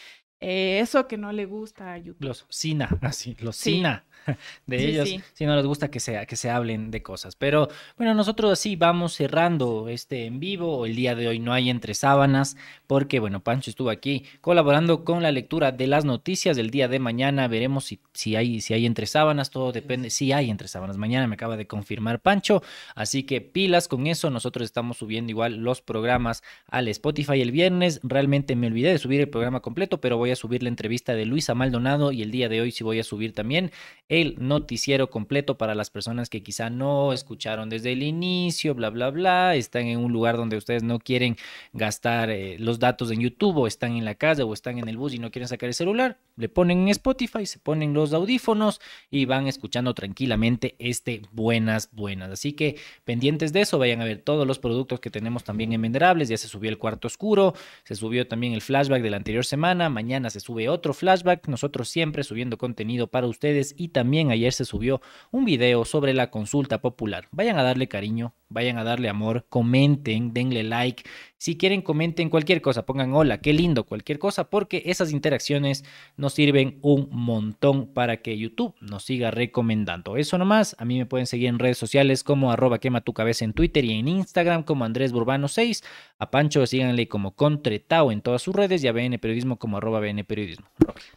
eso 0.41 1.07
que 1.07 1.17
no 1.17 1.31
le 1.31 1.45
gusta 1.45 1.93
a 1.93 1.97
YouTube. 1.97 2.25
Los 2.25 2.45
SINA, 2.49 2.97
así, 3.01 3.35
los 3.39 3.55
SINA 3.55 4.03
de 4.67 4.85
ellos, 4.85 5.09
si 5.33 5.45
no 5.45 5.55
les 5.55 5.65
gusta 5.65 5.89
que 5.89 5.99
se, 5.99 6.25
que 6.25 6.35
se 6.35 6.49
hablen 6.49 6.91
de 6.91 7.01
cosas. 7.01 7.35
Pero 7.35 7.69
bueno, 7.97 8.13
nosotros 8.13 8.51
así 8.51 8.75
vamos 8.75 9.13
cerrando 9.13 9.87
este 9.87 10.25
en 10.25 10.39
vivo. 10.39 10.85
El 10.85 10.95
día 10.95 11.15
de 11.15 11.27
hoy 11.27 11.39
no 11.39 11.53
hay 11.53 11.69
entre 11.69 11.93
sábanas 11.93 12.57
porque, 12.87 13.19
bueno, 13.19 13.43
Pancho 13.43 13.69
estuvo 13.69 13.89
aquí 13.89 14.25
colaborando 14.41 15.03
con 15.03 15.23
la 15.23 15.31
lectura 15.31 15.71
de 15.71 15.87
las 15.87 16.05
noticias 16.05 16.57
del 16.57 16.71
día 16.71 16.87
de 16.87 16.99
mañana. 16.99 17.47
Veremos 17.47 17.85
si, 17.85 17.99
si, 18.13 18.35
hay, 18.35 18.61
si 18.61 18.73
hay 18.73 18.85
entre 18.85 19.05
sábanas, 19.05 19.49
todo 19.49 19.71
depende. 19.71 20.09
Si 20.09 20.31
hay 20.31 20.49
entre 20.49 20.67
sábanas, 20.67 20.97
mañana 20.97 21.27
me 21.27 21.35
acaba 21.35 21.57
de 21.57 21.67
confirmar 21.67 22.19
Pancho. 22.19 22.63
Así 22.95 23.23
que 23.23 23.41
pilas 23.41 23.87
con 23.87 24.07
eso. 24.07 24.29
Nosotros 24.29 24.65
estamos 24.65 24.97
subiendo 24.97 25.31
igual 25.31 25.57
los 25.57 25.81
programas 25.81 26.43
al 26.67 26.87
Spotify 26.87 27.41
el 27.41 27.51
viernes. 27.51 27.99
Realmente 28.03 28.55
me 28.55 28.67
olvidé 28.67 28.91
de 28.91 28.97
subir 28.97 29.21
el 29.21 29.29
programa 29.29 29.61
completo, 29.61 30.01
pero 30.01 30.17
voy 30.17 30.30
a 30.31 30.35
subir 30.35 30.63
la 30.63 30.69
entrevista 30.69 31.13
de 31.13 31.25
Luisa 31.25 31.55
Maldonado 31.55 32.11
y 32.11 32.21
el 32.21 32.31
día 32.31 32.49
de 32.49 32.61
hoy 32.61 32.71
sí 32.71 32.83
voy 32.83 32.99
a 32.99 33.03
subir 33.03 33.33
también 33.33 33.71
el 34.09 34.35
noticiero 34.39 35.09
completo 35.09 35.57
para 35.57 35.75
las 35.75 35.89
personas 35.89 36.29
que 36.29 36.43
quizá 36.43 36.69
no 36.69 37.13
escucharon 37.13 37.69
desde 37.69 37.91
el 37.93 38.03
inicio, 38.03 38.75
bla, 38.75 38.89
bla, 38.89 39.09
bla, 39.09 39.55
están 39.55 39.87
en 39.87 39.99
un 39.99 40.11
lugar 40.11 40.37
donde 40.37 40.57
ustedes 40.57 40.83
no 40.83 40.99
quieren 40.99 41.37
gastar 41.73 42.29
eh, 42.29 42.57
los 42.59 42.79
datos 42.79 43.11
en 43.11 43.21
YouTube 43.21 43.57
o 43.57 43.67
están 43.67 43.95
en 43.95 44.05
la 44.05 44.15
casa 44.15 44.45
o 44.45 44.53
están 44.53 44.79
en 44.79 44.87
el 44.87 44.97
bus 44.97 45.13
y 45.13 45.19
no 45.19 45.31
quieren 45.31 45.47
sacar 45.47 45.67
el 45.67 45.73
celular, 45.73 46.17
le 46.41 46.49
ponen 46.49 46.79
en 46.79 46.87
Spotify, 46.89 47.45
se 47.45 47.59
ponen 47.59 47.93
los 47.93 48.13
audífonos 48.13 48.81
y 49.09 49.25
van 49.25 49.47
escuchando 49.47 49.93
tranquilamente 49.93 50.75
este 50.79 51.21
buenas, 51.31 51.89
buenas. 51.91 52.31
Así 52.31 52.53
que 52.53 52.77
pendientes 53.05 53.53
de 53.53 53.61
eso, 53.61 53.77
vayan 53.77 54.01
a 54.01 54.05
ver 54.05 54.17
todos 54.17 54.47
los 54.47 54.57
productos 54.57 54.99
que 54.99 55.11
tenemos 55.11 55.43
también 55.43 55.71
en 55.71 55.81
Venderables, 55.81 56.29
ya 56.29 56.37
se 56.37 56.47
subió 56.47 56.69
el 56.69 56.79
cuarto 56.79 57.07
oscuro, 57.07 57.53
se 57.83 57.95
subió 57.95 58.27
también 58.27 58.53
el 58.53 58.61
flashback 58.61 59.03
de 59.03 59.11
la 59.11 59.17
anterior 59.17 59.45
semana, 59.45 59.89
mañana 59.89 60.31
se 60.31 60.39
sube 60.39 60.67
otro 60.67 60.93
flashback, 60.93 61.47
nosotros 61.47 61.89
siempre 61.89 62.23
subiendo 62.23 62.57
contenido 62.57 63.07
para 63.07 63.27
ustedes 63.27 63.75
y 63.77 63.89
también 63.89 64.31
ayer 64.31 64.51
se 64.51 64.65
subió 64.65 64.99
un 65.29 65.45
video 65.45 65.85
sobre 65.85 66.13
la 66.15 66.31
consulta 66.31 66.81
popular. 66.81 67.27
Vayan 67.31 67.59
a 67.59 67.63
darle 67.63 67.87
cariño, 67.87 68.33
vayan 68.49 68.79
a 68.79 68.83
darle 68.83 69.09
amor, 69.09 69.45
comenten, 69.47 70.33
denle 70.33 70.63
like. 70.63 71.03
Si 71.41 71.57
quieren, 71.57 71.81
comenten 71.81 72.29
cualquier 72.29 72.61
cosa, 72.61 72.85
pongan 72.85 73.15
hola, 73.15 73.39
qué 73.39 73.51
lindo, 73.51 73.85
cualquier 73.85 74.19
cosa, 74.19 74.51
porque 74.51 74.83
esas 74.85 75.11
interacciones 75.11 75.83
nos 76.15 76.35
sirven 76.35 76.77
un 76.83 77.07
montón 77.09 77.87
para 77.87 78.17
que 78.17 78.37
YouTube 78.37 78.75
nos 78.79 79.05
siga 79.05 79.31
recomendando. 79.31 80.17
Eso 80.17 80.37
nomás, 80.37 80.75
a 80.77 80.85
mí 80.85 80.99
me 80.99 81.07
pueden 81.07 81.25
seguir 81.25 81.47
en 81.47 81.57
redes 81.57 81.79
sociales 81.79 82.23
como 82.23 82.51
arroba 82.51 82.77
quema 82.77 83.01
tu 83.01 83.13
cabeza 83.13 83.43
en 83.43 83.53
Twitter 83.53 83.83
y 83.85 83.93
en 83.93 84.07
Instagram 84.07 84.61
como 84.61 84.85
Andrés 84.85 85.13
Burbano 85.13 85.47
6. 85.47 85.83
A 86.19 86.29
Pancho 86.29 86.63
síganle 86.67 87.07
como 87.07 87.31
Contretao 87.31 88.11
en 88.11 88.21
todas 88.21 88.43
sus 88.43 88.55
redes 88.55 88.83
y 88.83 88.87
a 88.87 88.91
BN 88.91 89.17
Periodismo 89.17 89.57
como 89.57 89.77
arroba 89.77 89.99
BN 89.99 90.23
Periodismo. 90.23 90.67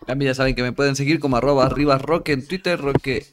También 0.06 0.30
ya 0.30 0.34
saben 0.34 0.54
que 0.54 0.62
me 0.62 0.72
pueden 0.72 0.96
seguir 0.96 1.20
como 1.20 1.36
arroba 1.36 1.66
arriba 1.66 1.98
roque 1.98 2.32
en 2.32 2.48
Twitter, 2.48 2.80
roque 2.80 3.26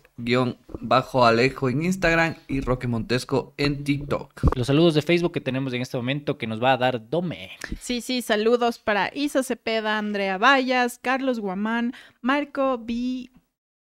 Alejo 1.23 1.69
en 1.69 1.83
Instagram 1.83 2.35
y 2.47 2.61
Roque 2.61 2.87
Montesco 2.87 3.53
en 3.57 3.83
TikTok. 3.83 4.55
Los 4.55 4.67
saludos 4.67 4.93
de 4.93 5.01
Facebook 5.01 5.31
que 5.31 5.41
tenemos 5.41 5.73
en 5.73 5.81
este 5.81 5.97
momento 5.97 6.37
que 6.37 6.47
nos 6.47 6.61
va 6.61 6.73
a 6.73 6.77
dar 6.77 7.09
Dome. 7.09 7.51
Sí, 7.79 8.01
sí, 8.01 8.21
saludos 8.21 8.79
para 8.79 9.11
Isa 9.13 9.43
Cepeda, 9.43 9.97
Andrea 9.97 10.37
Vallas, 10.37 10.99
Carlos 11.01 11.39
Guamán, 11.39 11.93
Marco 12.21 12.77
B. 12.77 13.29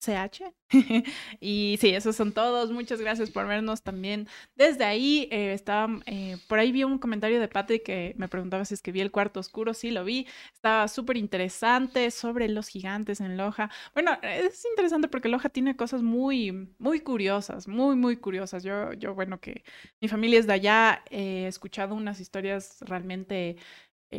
CH. 0.04 0.52
y 1.40 1.76
sí, 1.80 1.90
esos 1.90 2.16
son 2.16 2.32
todos. 2.32 2.70
Muchas 2.72 3.00
gracias 3.00 3.30
por 3.30 3.46
vernos 3.46 3.82
también. 3.82 4.28
Desde 4.56 4.84
ahí, 4.84 5.28
eh, 5.30 5.52
estaba, 5.52 6.00
eh, 6.06 6.36
por 6.48 6.58
ahí 6.58 6.72
vi 6.72 6.84
un 6.84 6.98
comentario 6.98 7.40
de 7.40 7.48
Patrick 7.48 7.84
que 7.84 8.14
me 8.18 8.28
preguntaba 8.28 8.64
si 8.64 8.74
es 8.74 8.82
que 8.82 8.92
vi 8.92 9.00
el 9.00 9.10
cuarto 9.10 9.40
oscuro. 9.40 9.74
Sí, 9.74 9.90
lo 9.90 10.04
vi. 10.04 10.26
Estaba 10.52 10.88
súper 10.88 11.16
interesante 11.16 12.10
sobre 12.10 12.48
los 12.48 12.68
gigantes 12.68 13.20
en 13.20 13.36
Loja. 13.36 13.70
Bueno, 13.94 14.12
es 14.22 14.64
interesante 14.64 15.08
porque 15.08 15.28
Loja 15.28 15.48
tiene 15.48 15.76
cosas 15.76 16.02
muy, 16.02 16.74
muy 16.78 17.00
curiosas, 17.00 17.68
muy, 17.68 17.96
muy 17.96 18.16
curiosas. 18.16 18.62
Yo, 18.64 18.92
yo 18.94 19.14
bueno, 19.14 19.40
que 19.40 19.64
mi 20.00 20.08
familia 20.08 20.38
es 20.40 20.46
de 20.46 20.52
allá, 20.54 21.02
he 21.10 21.46
escuchado 21.46 21.94
unas 21.94 22.20
historias 22.20 22.78
realmente 22.80 23.56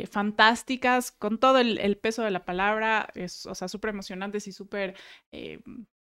eh, 0.02 0.06
fantásticas, 0.06 1.10
con 1.12 1.38
todo 1.38 1.58
el, 1.58 1.78
el, 1.78 1.96
peso 1.96 2.22
de 2.22 2.30
la 2.30 2.44
palabra, 2.44 3.08
es, 3.14 3.46
o 3.46 3.54
sea, 3.54 3.68
súper 3.68 3.90
emocionantes 3.90 4.46
y 4.48 4.52
súper... 4.52 4.94
Eh, 5.32 5.60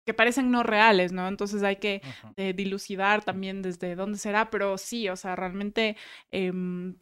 que 0.10 0.14
parecen 0.16 0.50
no 0.50 0.64
reales, 0.64 1.12
¿no? 1.12 1.28
Entonces 1.28 1.62
hay 1.62 1.76
que 1.76 2.02
eh, 2.36 2.54
dilucidar 2.54 3.24
también 3.24 3.62
desde 3.62 3.94
dónde 3.96 4.18
será, 4.18 4.50
pero 4.50 4.80
sí, 4.80 5.08
o 5.08 5.16
sea, 5.16 5.36
realmente 5.36 5.98
eh, 6.32 6.52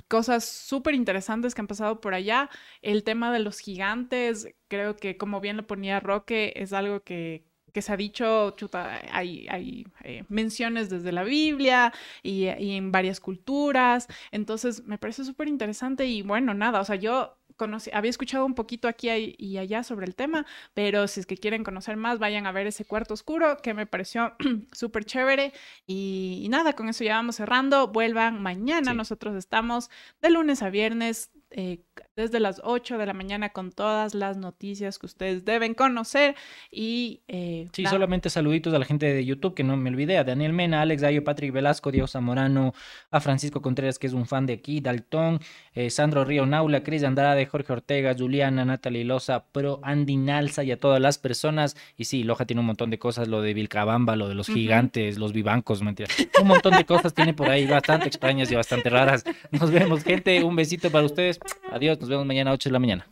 cosas 0.10 0.44
súper 0.44 0.94
interesantes 0.94 1.56
que 1.56 1.62
han 1.62 1.68
pasado 1.68 2.02
por 2.02 2.14
allá. 2.14 2.50
El 2.82 3.06
tema 3.06 3.32
de 3.32 3.40
los 3.40 3.60
gigantes, 3.60 4.50
creo 4.68 4.98
que 4.98 5.16
como 5.16 5.40
bien 5.40 5.56
lo 5.56 5.66
ponía 5.66 6.02
Roque, 6.02 6.52
es 6.58 6.74
algo 6.74 7.00
que, 7.02 7.46
que 7.78 7.84
se 7.84 7.94
ha 7.94 7.98
dicho, 7.98 8.56
chuta, 8.58 9.02
hay, 9.12 9.48
hay 9.52 9.86
eh, 10.04 10.24
menciones 10.30 10.90
desde 10.90 11.12
la 11.12 11.24
Biblia 11.24 11.94
y, 12.24 12.46
y, 12.48 12.72
en 12.72 12.92
varias 12.92 13.20
culturas, 13.20 14.08
entonces 14.32 14.84
me 14.86 14.98
parece 14.98 15.24
súper 15.24 15.48
interesante 15.48 16.08
y 16.08 16.24
bueno, 16.24 16.56
nada, 16.56 16.82
o 16.82 16.84
sea, 16.86 16.96
yo 16.96 17.38
conocí, 17.56 17.92
había 17.94 18.10
escuchado 18.10 18.48
un 18.48 18.56
poquito 18.56 18.88
aquí 18.88 19.36
y 19.38 19.60
allá 19.60 19.84
sobre 19.84 20.08
el 20.08 20.16
tema, 20.16 20.48
pero 20.74 21.08
si 21.08 21.20
es 21.20 21.28
que 21.28 21.38
quieren 21.38 21.64
conocer 21.64 21.98
más, 21.98 22.18
vayan 22.18 22.48
a 22.48 22.52
ver 22.52 22.66
ese 22.66 22.84
cuarto 22.84 23.14
oscuro 23.14 23.58
que 23.62 23.76
me 23.76 23.86
pareció 23.86 24.34
súper 24.72 25.06
chévere 25.06 25.54
y, 25.86 26.42
y, 26.44 26.50
nada, 26.50 26.74
con 26.74 26.90
eso 26.90 27.04
ya 27.04 27.18
vamos 27.18 27.36
cerrando, 27.36 27.90
vuelvan 27.90 28.42
mañana, 28.42 28.90
sí. 28.90 28.98
nosotros 28.98 29.36
estamos 29.36 29.92
de 30.20 30.32
lunes 30.32 30.64
a 30.64 30.72
viernes 30.72 31.30
eh, 31.50 31.80
desde 32.16 32.40
las 32.40 32.62
8 32.64 32.98
de 32.98 33.06
la 33.06 33.14
mañana 33.14 33.50
con 33.50 33.72
todas 33.72 34.14
las 34.14 34.38
noticias 34.38 35.00
que 35.00 35.06
ustedes 35.06 35.46
deben 35.46 35.74
conocer 35.74 36.36
y... 36.72 37.22
Eh, 37.28 37.68
sí, 37.74 37.86
solamente 37.86 38.30
saluditos 38.30 38.74
a 38.74 38.80
la 38.80 38.86
gente 38.86 39.06
de 39.06 39.24
YouTube, 39.24 39.54
que 39.54 39.64
no 39.64 39.78
me 39.78 39.90
olvidé, 39.90 40.18
a 40.18 40.24
Daniel 40.24 40.54
Mena, 40.54 40.82
Alex 40.82 41.02
Dayo, 41.02 41.24
Patrick 41.24 41.54
Velasco, 41.54 41.92
Diego 41.92 42.08
Zamorano, 42.08 42.74
a 43.12 43.20
Francisco 43.20 43.62
Contreras, 43.62 43.98
que 44.00 44.08
es 44.08 44.14
un 44.14 44.26
fan 44.26 44.46
de 44.46 44.54
aquí, 44.54 44.82
Daltón, 44.82 45.40
eh, 45.74 45.90
Sandro 45.90 46.26
Río 46.26 46.46
Naula, 46.46 46.84
Cris 46.84 47.04
Andrade, 47.04 47.46
Jorge 47.46 47.72
Ortega, 47.72 48.16
Juliana, 48.18 48.66
Natalie 48.66 49.06
Loza, 49.06 49.46
Pro, 49.46 49.80
Andy 49.84 50.18
Nalza 50.18 50.64
y 50.64 50.72
a 50.72 50.80
todas 50.80 51.00
las 51.00 51.18
personas. 51.18 51.78
Y 51.96 52.06
sí, 52.06 52.24
Loja 52.24 52.46
tiene 52.46 52.60
un 52.60 52.68
montón 52.68 52.90
de 52.90 53.00
cosas, 53.00 53.28
lo 53.28 53.42
de 53.42 53.54
Vilcabamba, 53.54 54.16
lo 54.16 54.28
de 54.28 54.36
los 54.36 54.50
uh 54.50 54.52
-huh. 54.52 54.56
gigantes, 54.56 55.18
los 55.18 55.34
vivancos, 55.34 55.82
mentira. 55.82 56.10
Un 56.42 56.48
montón 56.48 56.76
de 56.76 56.86
cosas 56.86 57.14
tiene 57.14 57.34
por 57.34 57.50
ahí, 57.50 57.66
bastante 57.66 58.08
extrañas 58.08 58.52
y 58.52 58.56
bastante 58.56 58.90
raras. 58.90 59.24
Nos 59.52 59.72
vemos, 59.72 60.04
gente, 60.04 60.44
un 60.44 60.56
besito 60.56 60.90
para 60.90 61.06
ustedes. 61.06 61.37
Adiós, 61.72 62.00
nos 62.00 62.10
vemos 62.10 62.26
mañana 62.26 62.52
a 62.52 62.54
8 62.54 62.70
de 62.70 62.74
la 62.74 62.80
mañana. 62.80 63.08